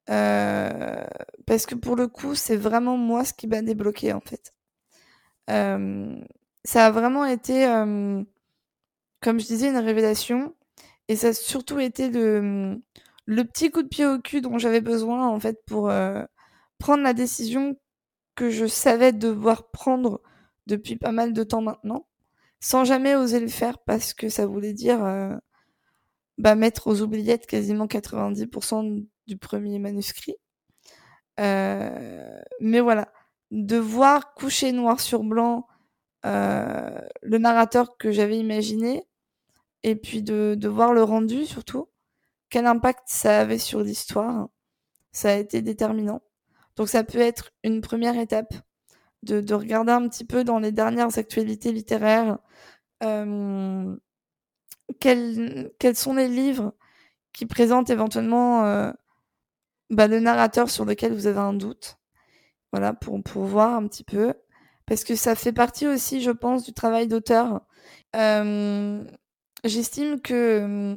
Euh, 0.09 1.05
parce 1.47 1.65
que 1.65 1.75
pour 1.75 1.95
le 1.95 2.07
coup, 2.07 2.35
c'est 2.35 2.57
vraiment 2.57 2.97
moi 2.97 3.25
ce 3.25 3.33
qui 3.33 3.47
m'a 3.47 3.61
débloqué 3.61 4.13
en 4.13 4.21
fait. 4.21 4.53
Euh, 5.49 6.15
ça 6.65 6.85
a 6.87 6.91
vraiment 6.91 7.25
été, 7.25 7.65
euh, 7.67 8.23
comme 9.21 9.39
je 9.39 9.45
disais, 9.47 9.69
une 9.69 9.77
révélation. 9.77 10.55
Et 11.09 11.15
ça 11.15 11.29
a 11.29 11.33
surtout 11.33 11.79
été 11.79 12.09
le, 12.09 12.81
le 13.25 13.43
petit 13.45 13.71
coup 13.71 13.83
de 13.83 13.87
pied 13.89 14.05
au 14.05 14.19
cul 14.19 14.41
dont 14.41 14.57
j'avais 14.57 14.81
besoin, 14.81 15.27
en 15.27 15.39
fait, 15.39 15.59
pour 15.65 15.89
euh, 15.89 16.23
prendre 16.79 17.03
la 17.03 17.13
décision 17.13 17.77
que 18.35 18.49
je 18.51 18.65
savais 18.67 19.13
devoir 19.13 19.69
prendre 19.71 20.21
depuis 20.67 20.97
pas 20.97 21.11
mal 21.13 21.33
de 21.33 21.43
temps 21.43 21.61
maintenant, 21.61 22.07
sans 22.61 22.85
jamais 22.85 23.15
oser 23.15 23.39
le 23.41 23.49
faire 23.49 23.79
parce 23.79 24.13
que 24.13 24.29
ça 24.29 24.47
voulait 24.47 24.73
dire 24.73 25.03
euh, 25.05 25.35
bah, 26.37 26.55
mettre 26.55 26.87
aux 26.87 27.01
oubliettes 27.01 27.47
quasiment 27.47 27.87
90% 27.87 29.07
du 29.27 29.37
premier 29.37 29.79
manuscrit. 29.79 30.35
Mais 32.59 32.79
voilà, 32.79 33.11
de 33.51 33.77
voir 33.77 34.33
coucher 34.33 34.71
noir 34.71 34.99
sur 34.99 35.23
blanc 35.23 35.67
le 36.23 37.37
narrateur 37.37 37.97
que 37.97 38.11
j'avais 38.11 38.37
imaginé, 38.37 39.05
et 39.83 39.95
puis 39.95 40.21
de, 40.23 40.55
de 40.57 40.67
voir 40.67 40.93
le 40.93 41.03
rendu 41.03 41.45
surtout, 41.45 41.89
quel 42.49 42.65
impact 42.65 43.03
ça 43.07 43.39
avait 43.41 43.57
sur 43.57 43.81
l'histoire, 43.81 44.49
ça 45.11 45.31
a 45.31 45.35
été 45.35 45.61
déterminant. 45.61 46.21
Donc 46.75 46.89
ça 46.89 47.03
peut 47.03 47.19
être 47.19 47.51
une 47.63 47.81
première 47.81 48.17
étape 48.17 48.53
de, 49.23 49.41
de 49.41 49.53
regarder 49.53 49.91
un 49.91 50.07
petit 50.07 50.25
peu 50.25 50.43
dans 50.43 50.59
les 50.59 50.71
dernières 50.71 51.17
actualités 51.17 51.71
littéraires 51.71 52.39
euh, 53.03 53.95
quels, 54.99 55.71
quels 55.79 55.95
sont 55.95 56.13
les 56.13 56.27
livres 56.27 56.73
qui 57.33 57.45
présentent 57.45 57.89
éventuellement 57.89 58.65
euh, 58.65 58.91
bah, 59.89 60.07
le 60.07 60.19
narrateur 60.19 60.69
sur 60.69 60.85
lequel 60.85 61.13
vous 61.13 61.27
avez 61.27 61.39
un 61.39 61.53
doute. 61.53 61.97
Voilà, 62.71 62.93
pour, 62.93 63.21
pour 63.23 63.43
voir 63.45 63.73
un 63.75 63.87
petit 63.87 64.03
peu. 64.03 64.33
Parce 64.85 65.03
que 65.03 65.15
ça 65.15 65.35
fait 65.35 65.53
partie 65.53 65.87
aussi, 65.87 66.21
je 66.21 66.31
pense, 66.31 66.63
du 66.63 66.73
travail 66.73 67.07
d'auteur. 67.07 67.61
Euh, 68.15 69.03
J'estime 69.63 70.19
que 70.21 70.33
euh, 70.33 70.95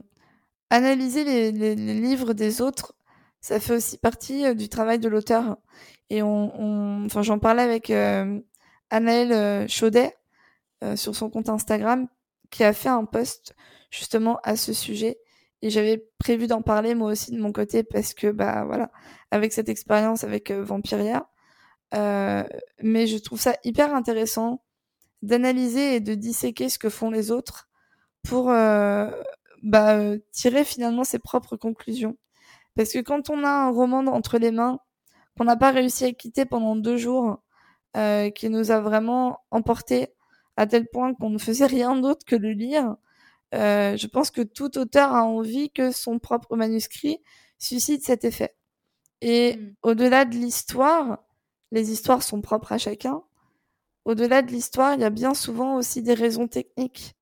analyser 0.71 1.25
les, 1.25 1.53
les, 1.53 1.77
les, 1.77 1.95
livres 1.95 2.33
des 2.33 2.61
autres, 2.61 2.97
ça 3.41 3.61
fait 3.61 3.75
aussi 3.75 3.99
partie 3.99 4.45
euh, 4.45 4.55
du 4.55 4.69
travail 4.69 4.99
de 4.99 5.09
l'auteur. 5.09 5.57
Et 6.11 6.23
on, 6.23 7.05
enfin, 7.07 7.23
j'en 7.23 7.39
parlais 7.39 7.63
avec 7.63 7.91
euh, 7.91 8.41
Anaëlle 8.91 9.69
Chaudet 9.69 10.17
sur 10.95 11.17
son 11.17 11.31
compte 11.31 11.49
Instagram, 11.49 12.07
qui 12.51 12.63
a 12.65 12.73
fait 12.73 12.89
un 12.89 13.05
post 13.05 13.55
justement 13.91 14.39
à 14.45 14.57
ce 14.57 14.73
sujet 14.73 15.19
et 15.63 15.71
j'avais 15.71 16.05
prévu 16.19 16.47
d'en 16.47 16.63
parler 16.63 16.95
moi 16.95 17.11
aussi 17.11 17.33
de 17.33 17.41
mon 17.41 17.53
côté 17.53 17.83
parce 17.83 18.15
que 18.15 18.31
bah 18.31 18.65
voilà 18.67 18.91
avec 19.31 19.53
cette 19.53 19.69
expérience 19.69 20.25
avec 20.25 20.51
euh, 20.51 20.63
Vampiria 20.63 21.17
euh, 21.17 21.21
mais 21.93 23.07
je 23.07 23.19
trouve 23.19 23.41
ça 23.41 23.57
hyper 23.65 23.95
intéressant 23.95 24.63
d'analyser 25.23 25.97
et 25.97 26.01
de 26.01 26.15
disséquer 26.15 26.69
ce 26.69 26.79
que 26.79 26.91
font 26.91 27.11
les 27.11 27.31
autres 27.31 27.69
pour 28.23 28.51
euh, 28.51 29.11
bah, 29.63 29.99
tirer 30.33 30.65
finalement 30.65 31.05
ses 31.05 31.19
propres 31.19 31.57
conclusions 31.57 32.17
parce 32.77 32.93
que 32.93 33.01
quand 33.01 33.31
on 33.31 33.43
a 33.45 33.49
un 33.49 33.71
roman 33.71 34.01
entre 34.13 34.39
les 34.39 34.51
mains 34.51 34.79
qu'on 35.37 35.45
n'a 35.45 35.57
pas 35.57 35.71
réussi 35.71 36.05
à 36.05 36.13
quitter 36.13 36.45
pendant 36.45 36.77
deux 36.77 36.97
jours 36.97 37.39
euh, 37.97 38.31
qui 38.31 38.51
nous 38.51 38.71
a 38.71 38.81
vraiment 38.81 39.39
emporté 39.51 40.09
à 40.57 40.67
tel 40.67 40.87
point 40.89 41.15
qu'on 41.15 41.31
ne 41.31 41.39
faisait 41.39 41.67
rien 41.67 41.97
d'autre 41.97 42.25
que 42.27 42.37
le 42.37 42.51
lire 42.51 42.97
euh, 43.55 43.97
je 43.97 44.07
pense 44.07 44.31
que 44.31 44.43
tout 44.43 44.77
auteur 44.79 45.15
a 45.15 45.25
envie 45.25 45.71
que 45.71 45.93
son 45.93 46.19
propre 46.19 46.57
manuscrit 46.57 47.19
suscite 47.59 48.05
cet 48.05 48.25
effet. 48.25 48.55
Et 49.21 49.57
mmh. 49.57 49.75
au-delà 49.83 50.25
de 50.25 50.35
l'histoire, 50.35 51.19
les 51.73 51.91
histoires 51.91 52.23
sont 52.23 52.41
propres 52.41 52.73
à 52.73 52.79
chacun. 52.79 53.23
Au-delà 54.05 54.43
de 54.43 54.51
l'histoire, 54.53 54.95
il 54.95 55.01
y 55.01 55.05
a 55.05 55.11
bien 55.11 55.35
souvent 55.35 55.77
aussi 55.77 56.03
des 56.03 56.15
raisons 56.15 56.47
techniques, 56.47 57.17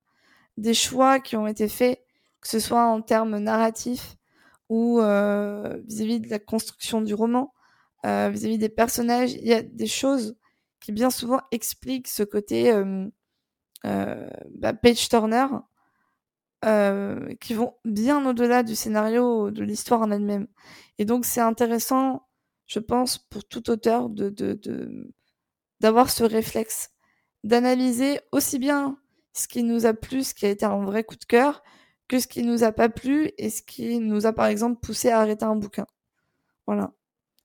des 0.59 0.75
choix 0.75 1.19
qui 1.19 1.37
ont 1.37 1.47
été 1.47 1.69
faits, 1.69 2.05
que 2.41 2.49
ce 2.49 2.59
soit 2.59 2.85
en 2.85 3.01
termes 3.01 3.39
narratifs 3.39 4.17
ou 4.69 5.01
euh, 5.01 5.81
vis-à-vis 5.87 6.21
de 6.21 6.29
la 6.29 6.39
construction 6.39 7.01
du 7.01 7.15
roman, 7.15 7.55
euh, 8.05 8.29
vis-à-vis 8.31 8.59
des 8.59 8.69
personnages. 8.69 9.33
Il 9.33 9.47
y 9.47 9.55
a 9.55 9.63
des 9.63 9.87
choses 9.87 10.37
qui 10.81 10.93
bien 10.93 11.11
souvent 11.11 11.41
expliquent 11.51 12.09
ce 12.09 12.23
côté 12.23 12.71
euh, 12.71 13.09
bah, 13.85 14.75
page 14.75 15.09
turner 15.09 15.47
qui 17.41 17.53
vont 17.53 17.75
bien 17.85 18.27
au-delà 18.27 18.63
du 18.63 18.75
scénario, 18.75 19.51
de 19.51 19.63
l'histoire 19.63 20.01
en 20.01 20.11
elle-même. 20.11 20.47
Et 20.99 21.05
donc 21.05 21.25
c'est 21.27 21.41
intéressant, 21.41 22.27
je 22.67 22.79
pense, 22.79 23.19
pour 23.19 23.45
tout 23.45 23.71
auteur 23.71 24.09
de 24.09 24.31
d'avoir 25.81 26.07
de, 26.07 26.11
ce 26.11 26.25
réflexe, 26.25 26.91
d'analyser 27.43 28.21
aussi 28.33 28.59
bien 28.59 28.99
ce 29.33 29.49
qui 29.49 29.63
nous 29.63 29.87
a 29.87 29.95
plu, 29.95 30.23
ce 30.23 30.35
qui 30.35 30.47
a 30.47 30.51
été 30.51 30.65
un 30.65 30.85
vrai 30.85 31.05
coup 31.05 31.17
de 31.17 31.25
cœur, 31.25 31.63
que 32.09 32.19
ce 32.19 32.27
qui 32.27 32.43
nous 32.43 32.65
a 32.65 32.73
pas 32.73 32.89
plu 32.89 33.31
et 33.39 33.51
ce 33.51 33.63
qui 33.63 33.99
nous 33.99 34.27
a 34.27 34.33
par 34.33 34.47
exemple 34.47 34.81
poussé 34.81 35.11
à 35.11 35.21
arrêter 35.21 35.45
un 35.45 35.57
bouquin. 35.57 35.87
Voilà. 36.67 36.93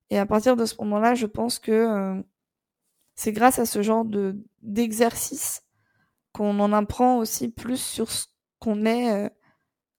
Et 0.09 0.17
à 0.17 0.25
partir 0.25 0.55
de 0.55 0.65
ce 0.65 0.75
moment-là, 0.79 1.15
je 1.15 1.25
pense 1.25 1.59
que 1.59 1.71
euh, 1.71 2.21
c'est 3.15 3.31
grâce 3.33 3.59
à 3.59 3.65
ce 3.65 3.81
genre 3.81 4.05
de 4.05 4.37
d'exercice 4.61 5.63
qu'on 6.33 6.59
en 6.59 6.73
apprend 6.73 7.17
aussi 7.17 7.49
plus 7.49 7.81
sur 7.81 8.11
ce 8.11 8.27
qu'on 8.59 8.85
est 8.85 9.11
euh, 9.11 9.29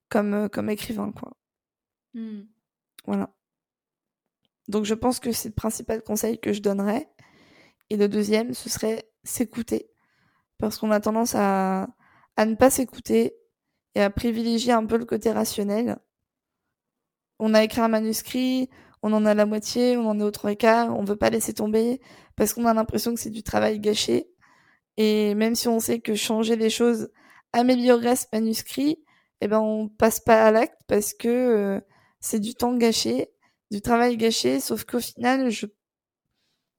comme, 0.08 0.34
euh, 0.34 0.48
comme 0.48 0.70
écrivain, 0.70 1.12
quoi. 1.12 1.32
Mmh. 2.14 2.42
Voilà. 3.06 3.34
Donc 4.70 4.84
je 4.84 4.94
pense 4.94 5.20
que 5.20 5.32
c'est 5.32 5.48
le 5.48 5.54
principal 5.54 6.02
conseil 6.02 6.38
que 6.38 6.52
je 6.52 6.62
donnerais. 6.62 7.10
Et 7.90 7.96
le 7.96 8.08
deuxième, 8.08 8.54
ce 8.54 8.70
serait 8.70 9.10
s'écouter. 9.24 9.90
Parce 10.58 10.78
qu'on 10.78 10.90
a 10.90 11.00
tendance 11.00 11.34
à, 11.34 11.88
à 12.36 12.46
ne 12.46 12.54
pas 12.54 12.70
s'écouter 12.70 13.34
et 13.94 14.00
à 14.00 14.10
privilégier 14.10 14.72
un 14.72 14.86
peu 14.86 14.96
le 14.96 15.04
côté 15.04 15.32
rationnel. 15.32 15.98
On 17.38 17.54
a 17.54 17.64
écrit 17.64 17.80
un 17.80 17.88
manuscrit, 17.88 18.70
on 19.02 19.12
en 19.12 19.26
a 19.26 19.34
la 19.34 19.46
moitié, 19.46 19.96
on 19.96 20.08
en 20.08 20.20
est 20.20 20.22
au 20.22 20.30
trois 20.30 20.54
quarts, 20.54 20.96
on 20.96 21.04
veut 21.04 21.16
pas 21.16 21.30
laisser 21.30 21.54
tomber 21.54 22.00
parce 22.36 22.52
qu'on 22.54 22.66
a 22.66 22.74
l'impression 22.74 23.14
que 23.14 23.20
c'est 23.20 23.30
du 23.30 23.42
travail 23.42 23.80
gâché. 23.80 24.30
Et 24.96 25.34
même 25.34 25.54
si 25.54 25.68
on 25.68 25.80
sait 25.80 26.00
que 26.00 26.14
changer 26.14 26.56
les 26.56 26.70
choses, 26.70 27.10
améliorer 27.52 28.14
ce 28.16 28.26
manuscrit, 28.32 29.02
eh 29.40 29.48
ben 29.48 29.58
on 29.58 29.88
passe 29.88 30.20
pas 30.20 30.44
à 30.44 30.50
l'acte 30.50 30.78
parce 30.86 31.14
que 31.14 31.28
euh, 31.28 31.80
c'est 32.20 32.40
du 32.40 32.54
temps 32.54 32.76
gâché, 32.76 33.30
du 33.70 33.80
travail 33.82 34.16
gâché, 34.16 34.60
sauf 34.60 34.84
qu'au 34.84 35.00
final, 35.00 35.50
je 35.50 35.66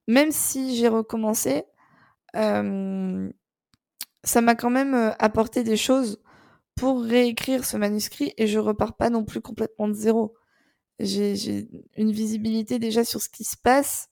même 0.08 0.32
si 0.32 0.76
j'ai 0.76 0.88
recommencé, 0.88 1.64
euh, 2.36 3.30
ça 4.24 4.42
m'a 4.42 4.56
quand 4.56 4.70
même 4.70 4.94
euh, 4.94 5.12
apporté 5.20 5.64
des 5.64 5.78
choses 5.78 6.22
pour 6.76 7.04
réécrire 7.04 7.66
ce 7.66 7.78
manuscrit 7.78 8.34
et 8.38 8.48
je 8.48 8.60
repars 8.60 8.98
pas 8.98 9.10
non 9.10 9.26
plus 9.26 9.42
complètement 9.42 9.88
de 9.88 9.94
zéro. 9.94 10.36
J'ai 11.00 11.68
une 11.98 12.12
visibilité 12.12 12.80
déjà 12.80 13.04
sur 13.06 13.22
ce 13.22 13.30
qui 13.30 13.44
se 13.44 13.58
passe 13.58 14.10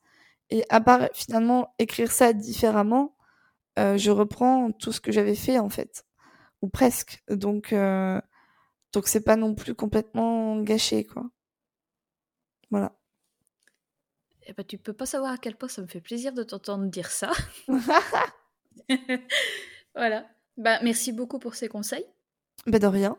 et 0.50 0.66
à 0.70 0.82
part 0.82 1.10
finalement 1.14 1.74
écrire 1.80 2.12
ça 2.12 2.34
différemment, 2.34 3.16
euh, 3.80 3.98
je 3.98 4.12
reprends 4.12 4.72
tout 4.72 4.92
ce 4.92 5.02
que 5.02 5.12
j'avais 5.12 5.36
fait 5.36 5.60
en 5.60 5.70
fait 5.70 6.06
ou 6.62 6.70
presque. 6.70 7.24
Donc, 7.30 7.74
euh, 7.74 8.22
donc 8.94 9.08
c'est 9.08 9.24
pas 9.24 9.36
non 9.38 9.56
plus 9.56 9.76
complètement 9.76 10.62
gâché, 10.62 11.06
quoi. 11.06 11.26
Voilà. 12.72 12.92
Eh 14.48 14.54
ben, 14.54 14.64
tu 14.66 14.78
peux 14.78 14.94
pas 14.94 15.06
savoir 15.06 15.32
à 15.32 15.38
quel 15.38 15.56
point 15.56 15.70
ça 15.70 15.82
me 15.82 15.88
fait 15.88 16.02
plaisir 16.02 16.34
de 16.34 16.44
t'entendre 16.44 16.86
dire 16.86 17.12
ça. 17.12 17.32
voilà. 19.96 20.26
Bah, 20.58 20.80
merci 20.82 21.12
beaucoup 21.12 21.40
pour 21.40 21.56
ces 21.56 21.68
conseils. 21.68 22.06
Bah, 22.66 22.80
de 22.80 22.88
rien. 22.88 23.18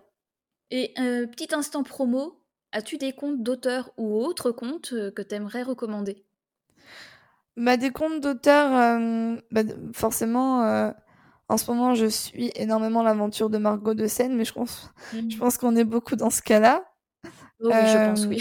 Et 0.71 0.93
euh, 0.99 1.27
petit 1.27 1.55
instant 1.55 1.83
promo, 1.83 2.43
as-tu 2.73 2.99
des 2.99 3.13
comptes 3.13 3.43
d'auteurs 3.43 3.93
ou 3.97 4.23
autres 4.23 4.53
comptes 4.53 4.93
euh, 4.93 5.11
que 5.11 5.23
tu 5.23 5.35
aimerais 5.35 5.63
recommander? 5.63 6.25
Bah, 7.57 7.77
Des 7.77 7.91
comptes 7.91 8.21
d'auteurs, 8.21 8.75
euh, 8.75 9.37
bah, 9.51 9.63
forcément, 9.93 10.93
en 11.49 11.57
ce 11.57 11.71
moment, 11.71 11.95
je 11.95 12.07
suis 12.07 12.53
énormément 12.55 13.03
l'aventure 13.03 13.51
de 13.51 13.59
Margot 13.59 13.95
de 13.95 14.07
Seine, 14.07 14.37
mais 14.37 14.45
je 14.45 14.53
pense, 14.53 14.91
je 15.13 15.19
mmh. 15.19 15.39
pense 15.39 15.59
qu'on 15.59 15.77
est 15.77 15.85
beaucoup 15.85 16.17
dans 16.17 16.31
ce 16.31 16.43
cas-là. 16.43 16.85
Oh, 17.61 17.71
oui, 17.73 17.87
je 17.87 18.07
pense, 18.07 18.27
oui. 18.27 18.41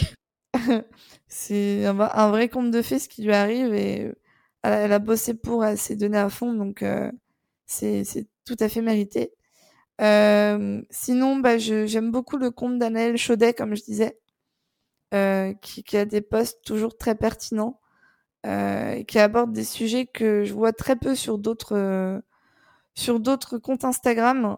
c'est 1.28 1.86
un, 1.86 2.30
vrai 2.30 2.50
conte 2.50 2.72
de 2.72 2.82
fées 2.82 3.00
ce 3.00 3.10
qui 3.10 3.24
lui 3.24 3.34
arrive 3.34 3.74
et 3.74 4.12
elle, 4.64 4.92
a 4.92 5.00
bossé 5.00 5.34
pour, 5.34 5.64
elle 5.66 5.78
s'est 5.78 5.96
donnée 5.96 6.18
à 6.18 6.30
fond, 6.30 6.54
donc 6.54 6.84
euh, 6.84 7.12
c'est 7.66 8.04
tout 8.46 8.58
à 8.60 8.70
fait 8.70 8.82
mérité. 8.82 9.34
Euh, 10.02 10.82
sinon, 10.90 11.38
bah, 11.38 11.58
j'aime 11.58 12.12
beaucoup 12.12 12.38
le 12.38 12.52
conte 12.52 12.80
d'Anaël 12.80 13.18
Chaudet, 13.18 13.54
comme 13.54 13.76
je 13.76 13.84
disais, 13.84 14.20
euh, 15.14 15.54
qui, 15.62 15.98
a 15.98 16.06
des 16.06 16.22
posts 16.22 16.64
toujours 16.66 16.98
très 16.98 17.16
pertinents, 17.16 17.80
euh, 18.46 19.04
qui 19.04 19.20
aborde 19.20 19.54
des 19.54 19.64
sujets 19.66 20.06
que 20.08 20.44
je 20.46 20.54
vois 20.54 20.74
très 20.74 20.96
peu 20.96 21.16
sur 21.16 21.38
d'autres 21.38 22.22
sur 22.96 23.20
d'autres 23.20 23.58
comptes 23.58 23.86
Instagram. 23.86 24.58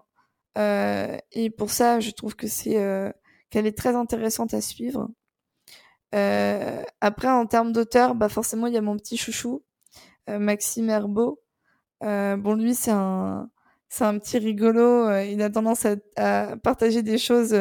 Euh, 0.57 1.17
et 1.31 1.49
pour 1.49 1.71
ça, 1.71 1.99
je 1.99 2.11
trouve 2.11 2.35
que 2.35 2.47
c'est 2.47 2.77
euh, 2.77 3.11
qu'elle 3.49 3.67
est 3.67 3.77
très 3.77 3.95
intéressante 3.95 4.53
à 4.53 4.61
suivre. 4.61 5.09
Euh, 6.15 6.83
après, 7.01 7.29
en 7.29 7.45
termes 7.45 7.71
d'auteur, 7.71 8.15
bah 8.15 8.29
forcément, 8.29 8.67
il 8.67 8.73
y 8.73 8.77
a 8.77 8.81
mon 8.81 8.97
petit 8.97 9.17
chouchou, 9.17 9.63
Maxime 10.27 10.89
Herbeau. 10.89 11.41
bon, 12.01 12.55
lui, 12.55 12.75
c'est 12.75 12.91
un, 12.91 13.49
c'est 13.89 14.05
un 14.05 14.17
petit 14.19 14.37
rigolo. 14.37 15.09
il 15.21 15.41
a 15.41 15.49
tendance 15.49 15.85
à, 15.85 15.95
à, 16.17 16.57
partager 16.57 17.01
des 17.03 17.17
choses 17.17 17.55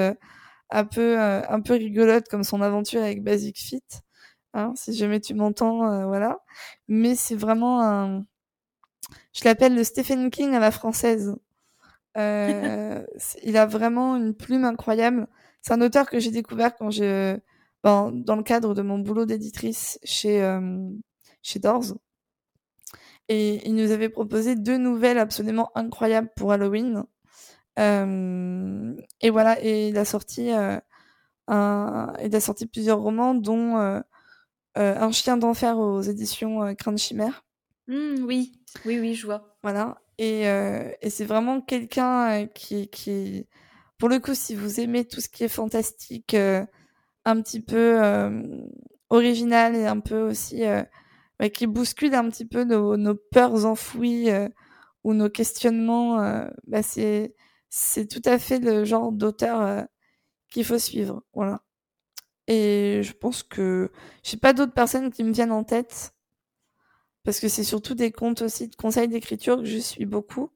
un 0.70 0.84
peu 0.84 1.18
un 1.18 1.61
peu 1.61 1.74
rigolote 1.74 2.28
comme 2.28 2.44
son 2.44 2.62
aventure 2.62 3.03
avec 3.03 3.22
Basic 3.22 3.59
Fit. 3.59 3.84
Hein, 4.55 4.72
si 4.76 4.94
jamais 4.94 5.20
tu 5.20 5.34
m'entends, 5.34 6.07
voilà. 6.09 6.40
Mais 6.88 7.14
c'est 7.16 7.36
vraiment 7.36 7.82
un, 7.82 8.24
je 9.32 9.44
l'appelle 9.44 9.74
le 9.74 9.84
Stephen 9.84 10.30
King 10.30 10.55
à 10.55 10.61
la 10.61 10.70
française. 10.70 11.36
Euh, 12.16 13.05
il 13.42 13.57
a 13.57 13.66
vraiment 13.66 14.16
une 14.16 14.34
plume 14.34 14.64
incroyable. 14.64 15.26
C'est 15.62 15.72
un 15.72 15.80
auteur 15.80 16.09
que 16.09 16.18
j'ai 16.18 16.30
découvert 16.30 16.76
quand 16.76 16.90
j'ai, 16.90 17.36
ben, 17.83 18.12
dans 18.12 18.37
le 18.37 18.43
cadre 18.43 18.74
de 18.74 18.83
mon 18.83 18.99
boulot 18.99 19.26
d'éditrice 19.26 19.99
chez 20.05 20.43
euh, 20.43 20.89
chez 21.43 21.59
Doors. 21.59 21.97
Et 23.28 23.66
il 23.66 23.74
nous 23.74 23.91
avait 23.93 24.09
proposé 24.09 24.57
deux 24.57 24.76
nouvelles 24.76 25.18
absolument 25.18 25.70
incroyables 25.74 26.31
pour 26.37 26.53
Halloween. 26.53 27.05
Euh, 27.78 28.95
et 29.20 29.31
voilà, 29.31 29.62
et 29.64 29.89
il 29.89 29.99
a 29.99 30.05
sorti 30.05 30.51
euh, 30.53 30.78
un, 31.47 32.12
il 32.22 32.35
a 32.35 32.41
sorti 32.41 32.66
plusieurs 32.66 33.01
romans, 33.01 33.35
dont 33.35 33.76
euh, 33.78 34.01
Un 34.76 35.11
chien 35.12 35.37
d'enfer 35.37 35.78
aux 35.78 36.01
éditions 36.01 36.74
Crainte 36.74 36.99
Chimère. 36.99 37.45
Mmh, 37.89 38.24
oui, 38.24 38.53
oui, 38.85 39.01
oui, 39.01 39.14
je 39.14 39.26
vois. 39.26 39.57
Voilà. 39.62 39.99
Et, 40.18 40.49
euh, 40.49 40.91
et 41.01 41.11
c'est 41.11 41.24
vraiment 41.24 41.61
quelqu'un 41.61 42.43
euh, 42.43 42.47
qui, 42.47 42.89
qui, 42.89 43.49
pour 43.99 44.09
le 44.09 44.18
coup, 44.18 44.35
si 44.35 44.55
vous 44.55 44.78
aimez 44.78 45.07
tout 45.07 45.20
ce 45.20 45.28
qui 45.28 45.45
est 45.45 45.49
fantastique, 45.49 46.35
euh, 46.35 46.64
un 47.24 47.40
petit 47.42 47.60
peu 47.60 48.02
euh, 48.02 48.42
original 49.10 49.76
et 49.76 49.86
un 49.86 50.00
peu 50.00 50.20
aussi 50.22 50.62
qui 51.54 51.66
bouscule 51.66 52.14
un 52.14 52.28
petit 52.30 52.44
peu 52.44 52.64
nos, 52.64 52.96
nos 52.96 53.14
peurs 53.14 53.64
enfouies 53.64 54.28
ou 55.04 55.14
nos 55.14 55.30
questionnements, 55.30 56.18
bah 56.66 56.82
c'est 56.82 57.34
c'est 57.70 58.06
tout 58.06 58.22
à 58.24 58.38
fait 58.38 58.58
le 58.58 58.84
genre 58.84 59.12
d'auteur 59.12 59.86
qu'il 60.50 60.64
faut 60.64 60.78
suivre. 60.78 61.22
Voilà. 61.34 61.62
Et 62.46 63.02
je 63.02 63.12
pense 63.12 63.42
que 63.42 63.90
j'ai 64.22 64.36
pas 64.36 64.52
d'autres 64.52 64.74
personnes 64.74 65.12
qui 65.12 65.24
me 65.24 65.32
viennent 65.32 65.52
en 65.52 65.64
tête 65.64 66.12
parce 67.24 67.40
que 67.40 67.48
c'est 67.48 67.64
surtout 67.64 67.94
des 67.94 68.12
comptes 68.12 68.42
aussi 68.42 68.68
de 68.68 68.76
conseils 68.76 69.08
d'écriture 69.08 69.58
que 69.58 69.64
je 69.64 69.78
suis 69.78 70.06
beaucoup, 70.06 70.50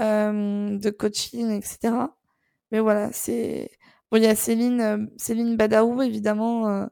euh, 0.00 0.78
de 0.78 0.90
coaching, 0.90 1.50
etc. 1.50 1.94
Mais 2.72 2.80
voilà, 2.80 3.12
c'est 3.12 3.70
bon. 4.10 4.18
Il 4.18 4.24
y 4.24 4.26
a 4.26 4.34
Céline, 4.34 4.80
euh, 4.80 5.06
Céline 5.16 5.56
Badaou 5.56 6.02
évidemment, 6.02 6.68
euh, 6.68 6.86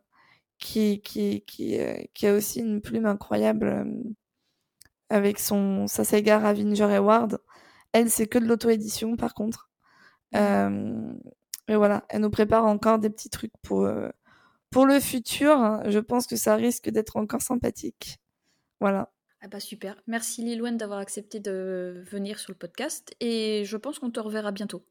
qui 0.59 1.01
qui 1.03 1.43
qui 1.47 1.79
euh, 1.81 1.97
qui 2.15 2.27
a 2.27 2.35
aussi 2.35 2.61
une 2.61 2.81
plume 2.81 3.07
incroyable 3.07 3.87
avec 5.09 5.39
son 5.39 5.87
sa 5.87 6.05
saga 6.05 6.39
Ravinger 6.39 6.95
Award. 6.95 7.39
Elle, 7.93 8.11
c'est 8.11 8.27
que 8.27 8.39
de 8.39 8.47
l'auto-édition 8.47 9.17
par 9.17 9.35
contre. 9.35 9.71
Mais 11.69 11.75
voilà, 11.75 12.05
elle 12.09 12.21
nous 12.21 12.31
prépare 12.31 12.65
encore 12.67 12.99
des 12.99 13.11
petits 13.11 13.31
trucs 13.31 13.57
pour 13.63 13.89
pour 14.71 14.87
le 14.87 15.01
futur. 15.01 15.81
Je 15.87 15.99
pense 15.99 16.27
que 16.27 16.37
ça 16.37 16.57
risque 16.57 16.91
d'être 16.91 17.17
encore 17.17 17.43
sympathique. 17.43 18.19
Voilà. 18.81 19.13
Ah 19.43 19.49
bah 19.49 19.61
super. 19.61 20.03
Merci 20.07 20.43
Lilouane 20.43 20.77
d'avoir 20.77 20.99
accepté 20.99 21.41
de 21.41 22.03
venir 22.11 22.39
sur 22.39 22.53
le 22.53 22.59
podcast 22.59 23.15
et 23.21 23.65
je 23.65 23.77
pense 23.77 23.99
qu'on 23.99 24.11
te 24.11 24.21
reverra 24.21 24.51
bientôt. 24.53 24.85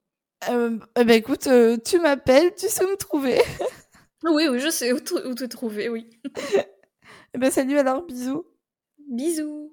Euh, 0.50 0.78
eh 1.00 1.04
ben 1.04 1.16
écoute, 1.16 1.48
euh, 1.48 1.78
tu 1.84 2.00
m'appelles, 2.00 2.54
tu 2.56 2.68
sais 2.68 2.86
où 2.86 2.90
me 2.90 2.98
trouver. 2.98 3.42
oui, 4.24 4.48
oui, 4.50 4.60
je 4.60 4.70
sais 4.70 4.94
où, 4.94 5.00
te 5.00 5.46
trouver, 5.46 5.90
oui. 5.90 6.10
eh 7.34 7.38
ben 7.38 7.52
salut 7.52 7.78
alors, 7.78 8.04
bisous. 8.04 8.46
Bisous. 9.10 9.72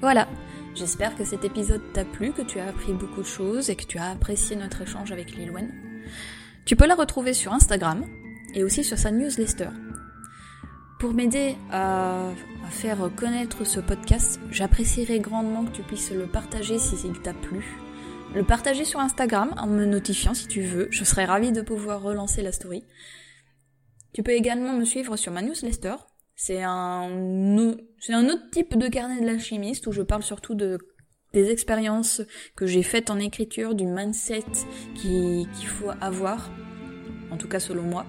Voilà, 0.00 0.28
j'espère 0.74 1.16
que 1.16 1.24
cet 1.24 1.44
épisode 1.44 1.82
t'a 1.92 2.04
plu, 2.04 2.32
que 2.32 2.42
tu 2.42 2.58
as 2.58 2.68
appris 2.68 2.92
beaucoup 2.92 3.22
de 3.22 3.26
choses 3.26 3.70
et 3.70 3.76
que 3.76 3.84
tu 3.84 3.98
as 3.98 4.10
apprécié 4.10 4.56
notre 4.56 4.82
échange 4.82 5.12
avec 5.12 5.32
Lilouane. 5.32 5.72
Tu 6.66 6.76
peux 6.76 6.86
la 6.86 6.94
retrouver 6.94 7.34
sur 7.34 7.52
Instagram 7.52 8.04
et 8.54 8.64
aussi 8.64 8.84
sur 8.84 8.98
sa 8.98 9.10
newsletter 9.10 9.68
pour 11.04 11.12
m'aider 11.12 11.56
à, 11.70 12.30
faire 12.70 13.10
connaître 13.14 13.66
ce 13.66 13.78
podcast, 13.78 14.40
j'apprécierais 14.50 15.18
grandement 15.18 15.66
que 15.66 15.70
tu 15.70 15.82
puisses 15.82 16.10
le 16.10 16.26
partager 16.26 16.78
si 16.78 16.96
il 17.04 17.20
t'a 17.20 17.34
plu. 17.34 17.76
Le 18.34 18.42
partager 18.42 18.86
sur 18.86 19.00
Instagram 19.00 19.52
en 19.58 19.66
me 19.66 19.84
notifiant 19.84 20.32
si 20.32 20.48
tu 20.48 20.62
veux. 20.62 20.88
Je 20.90 21.04
serais 21.04 21.26
ravie 21.26 21.52
de 21.52 21.60
pouvoir 21.60 22.00
relancer 22.00 22.40
la 22.40 22.52
story. 22.52 22.84
Tu 24.14 24.22
peux 24.22 24.32
également 24.32 24.72
me 24.72 24.86
suivre 24.86 25.18
sur 25.18 25.30
ma 25.30 25.42
newsletter. 25.42 25.96
C'est 26.36 26.62
un, 26.62 27.58
autre 27.58 28.50
type 28.50 28.78
de 28.78 28.88
carnet 28.88 29.20
de 29.20 29.26
l'alchimiste 29.26 29.86
où 29.86 29.92
je 29.92 30.00
parle 30.00 30.22
surtout 30.22 30.54
de 30.54 30.78
des 31.34 31.50
expériences 31.50 32.22
que 32.56 32.64
j'ai 32.64 32.82
faites 32.82 33.10
en 33.10 33.18
écriture, 33.18 33.74
du 33.74 33.84
mindset 33.84 34.46
qu'il 34.94 35.46
faut 35.66 35.90
avoir, 36.00 36.50
en 37.30 37.36
tout 37.36 37.48
cas 37.48 37.60
selon 37.60 37.82
moi, 37.82 38.06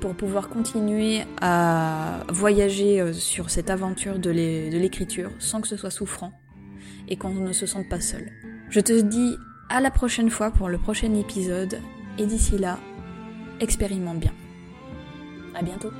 pour 0.00 0.14
pouvoir 0.14 0.48
continuer 0.48 1.22
à 1.40 2.24
voyager 2.28 3.00
euh, 3.00 3.12
sur 3.12 3.50
cette 3.50 3.70
aventure 3.70 4.18
de 4.18 4.30
l'écriture 4.30 5.30
sans 5.38 5.60
que 5.60 5.68
ce 5.68 5.76
soit 5.76 5.90
souffrant 5.90 6.32
et 7.08 7.16
qu'on 7.16 7.30
ne 7.30 7.52
se 7.52 7.66
sente 7.66 7.88
pas 7.88 8.00
seul. 8.00 8.30
Je 8.70 8.80
te 8.80 9.00
dis 9.00 9.36
à 9.70 9.80
la 9.80 9.90
prochaine 9.90 10.30
fois 10.30 10.50
pour 10.50 10.68
le 10.68 10.78
prochain 10.78 11.14
épisode 11.14 11.80
et 12.18 12.26
d'ici 12.26 12.58
là, 12.58 12.78
expérimente 13.60 14.20
bien. 14.20 14.32
À 15.54 15.62
bientôt. 15.62 15.90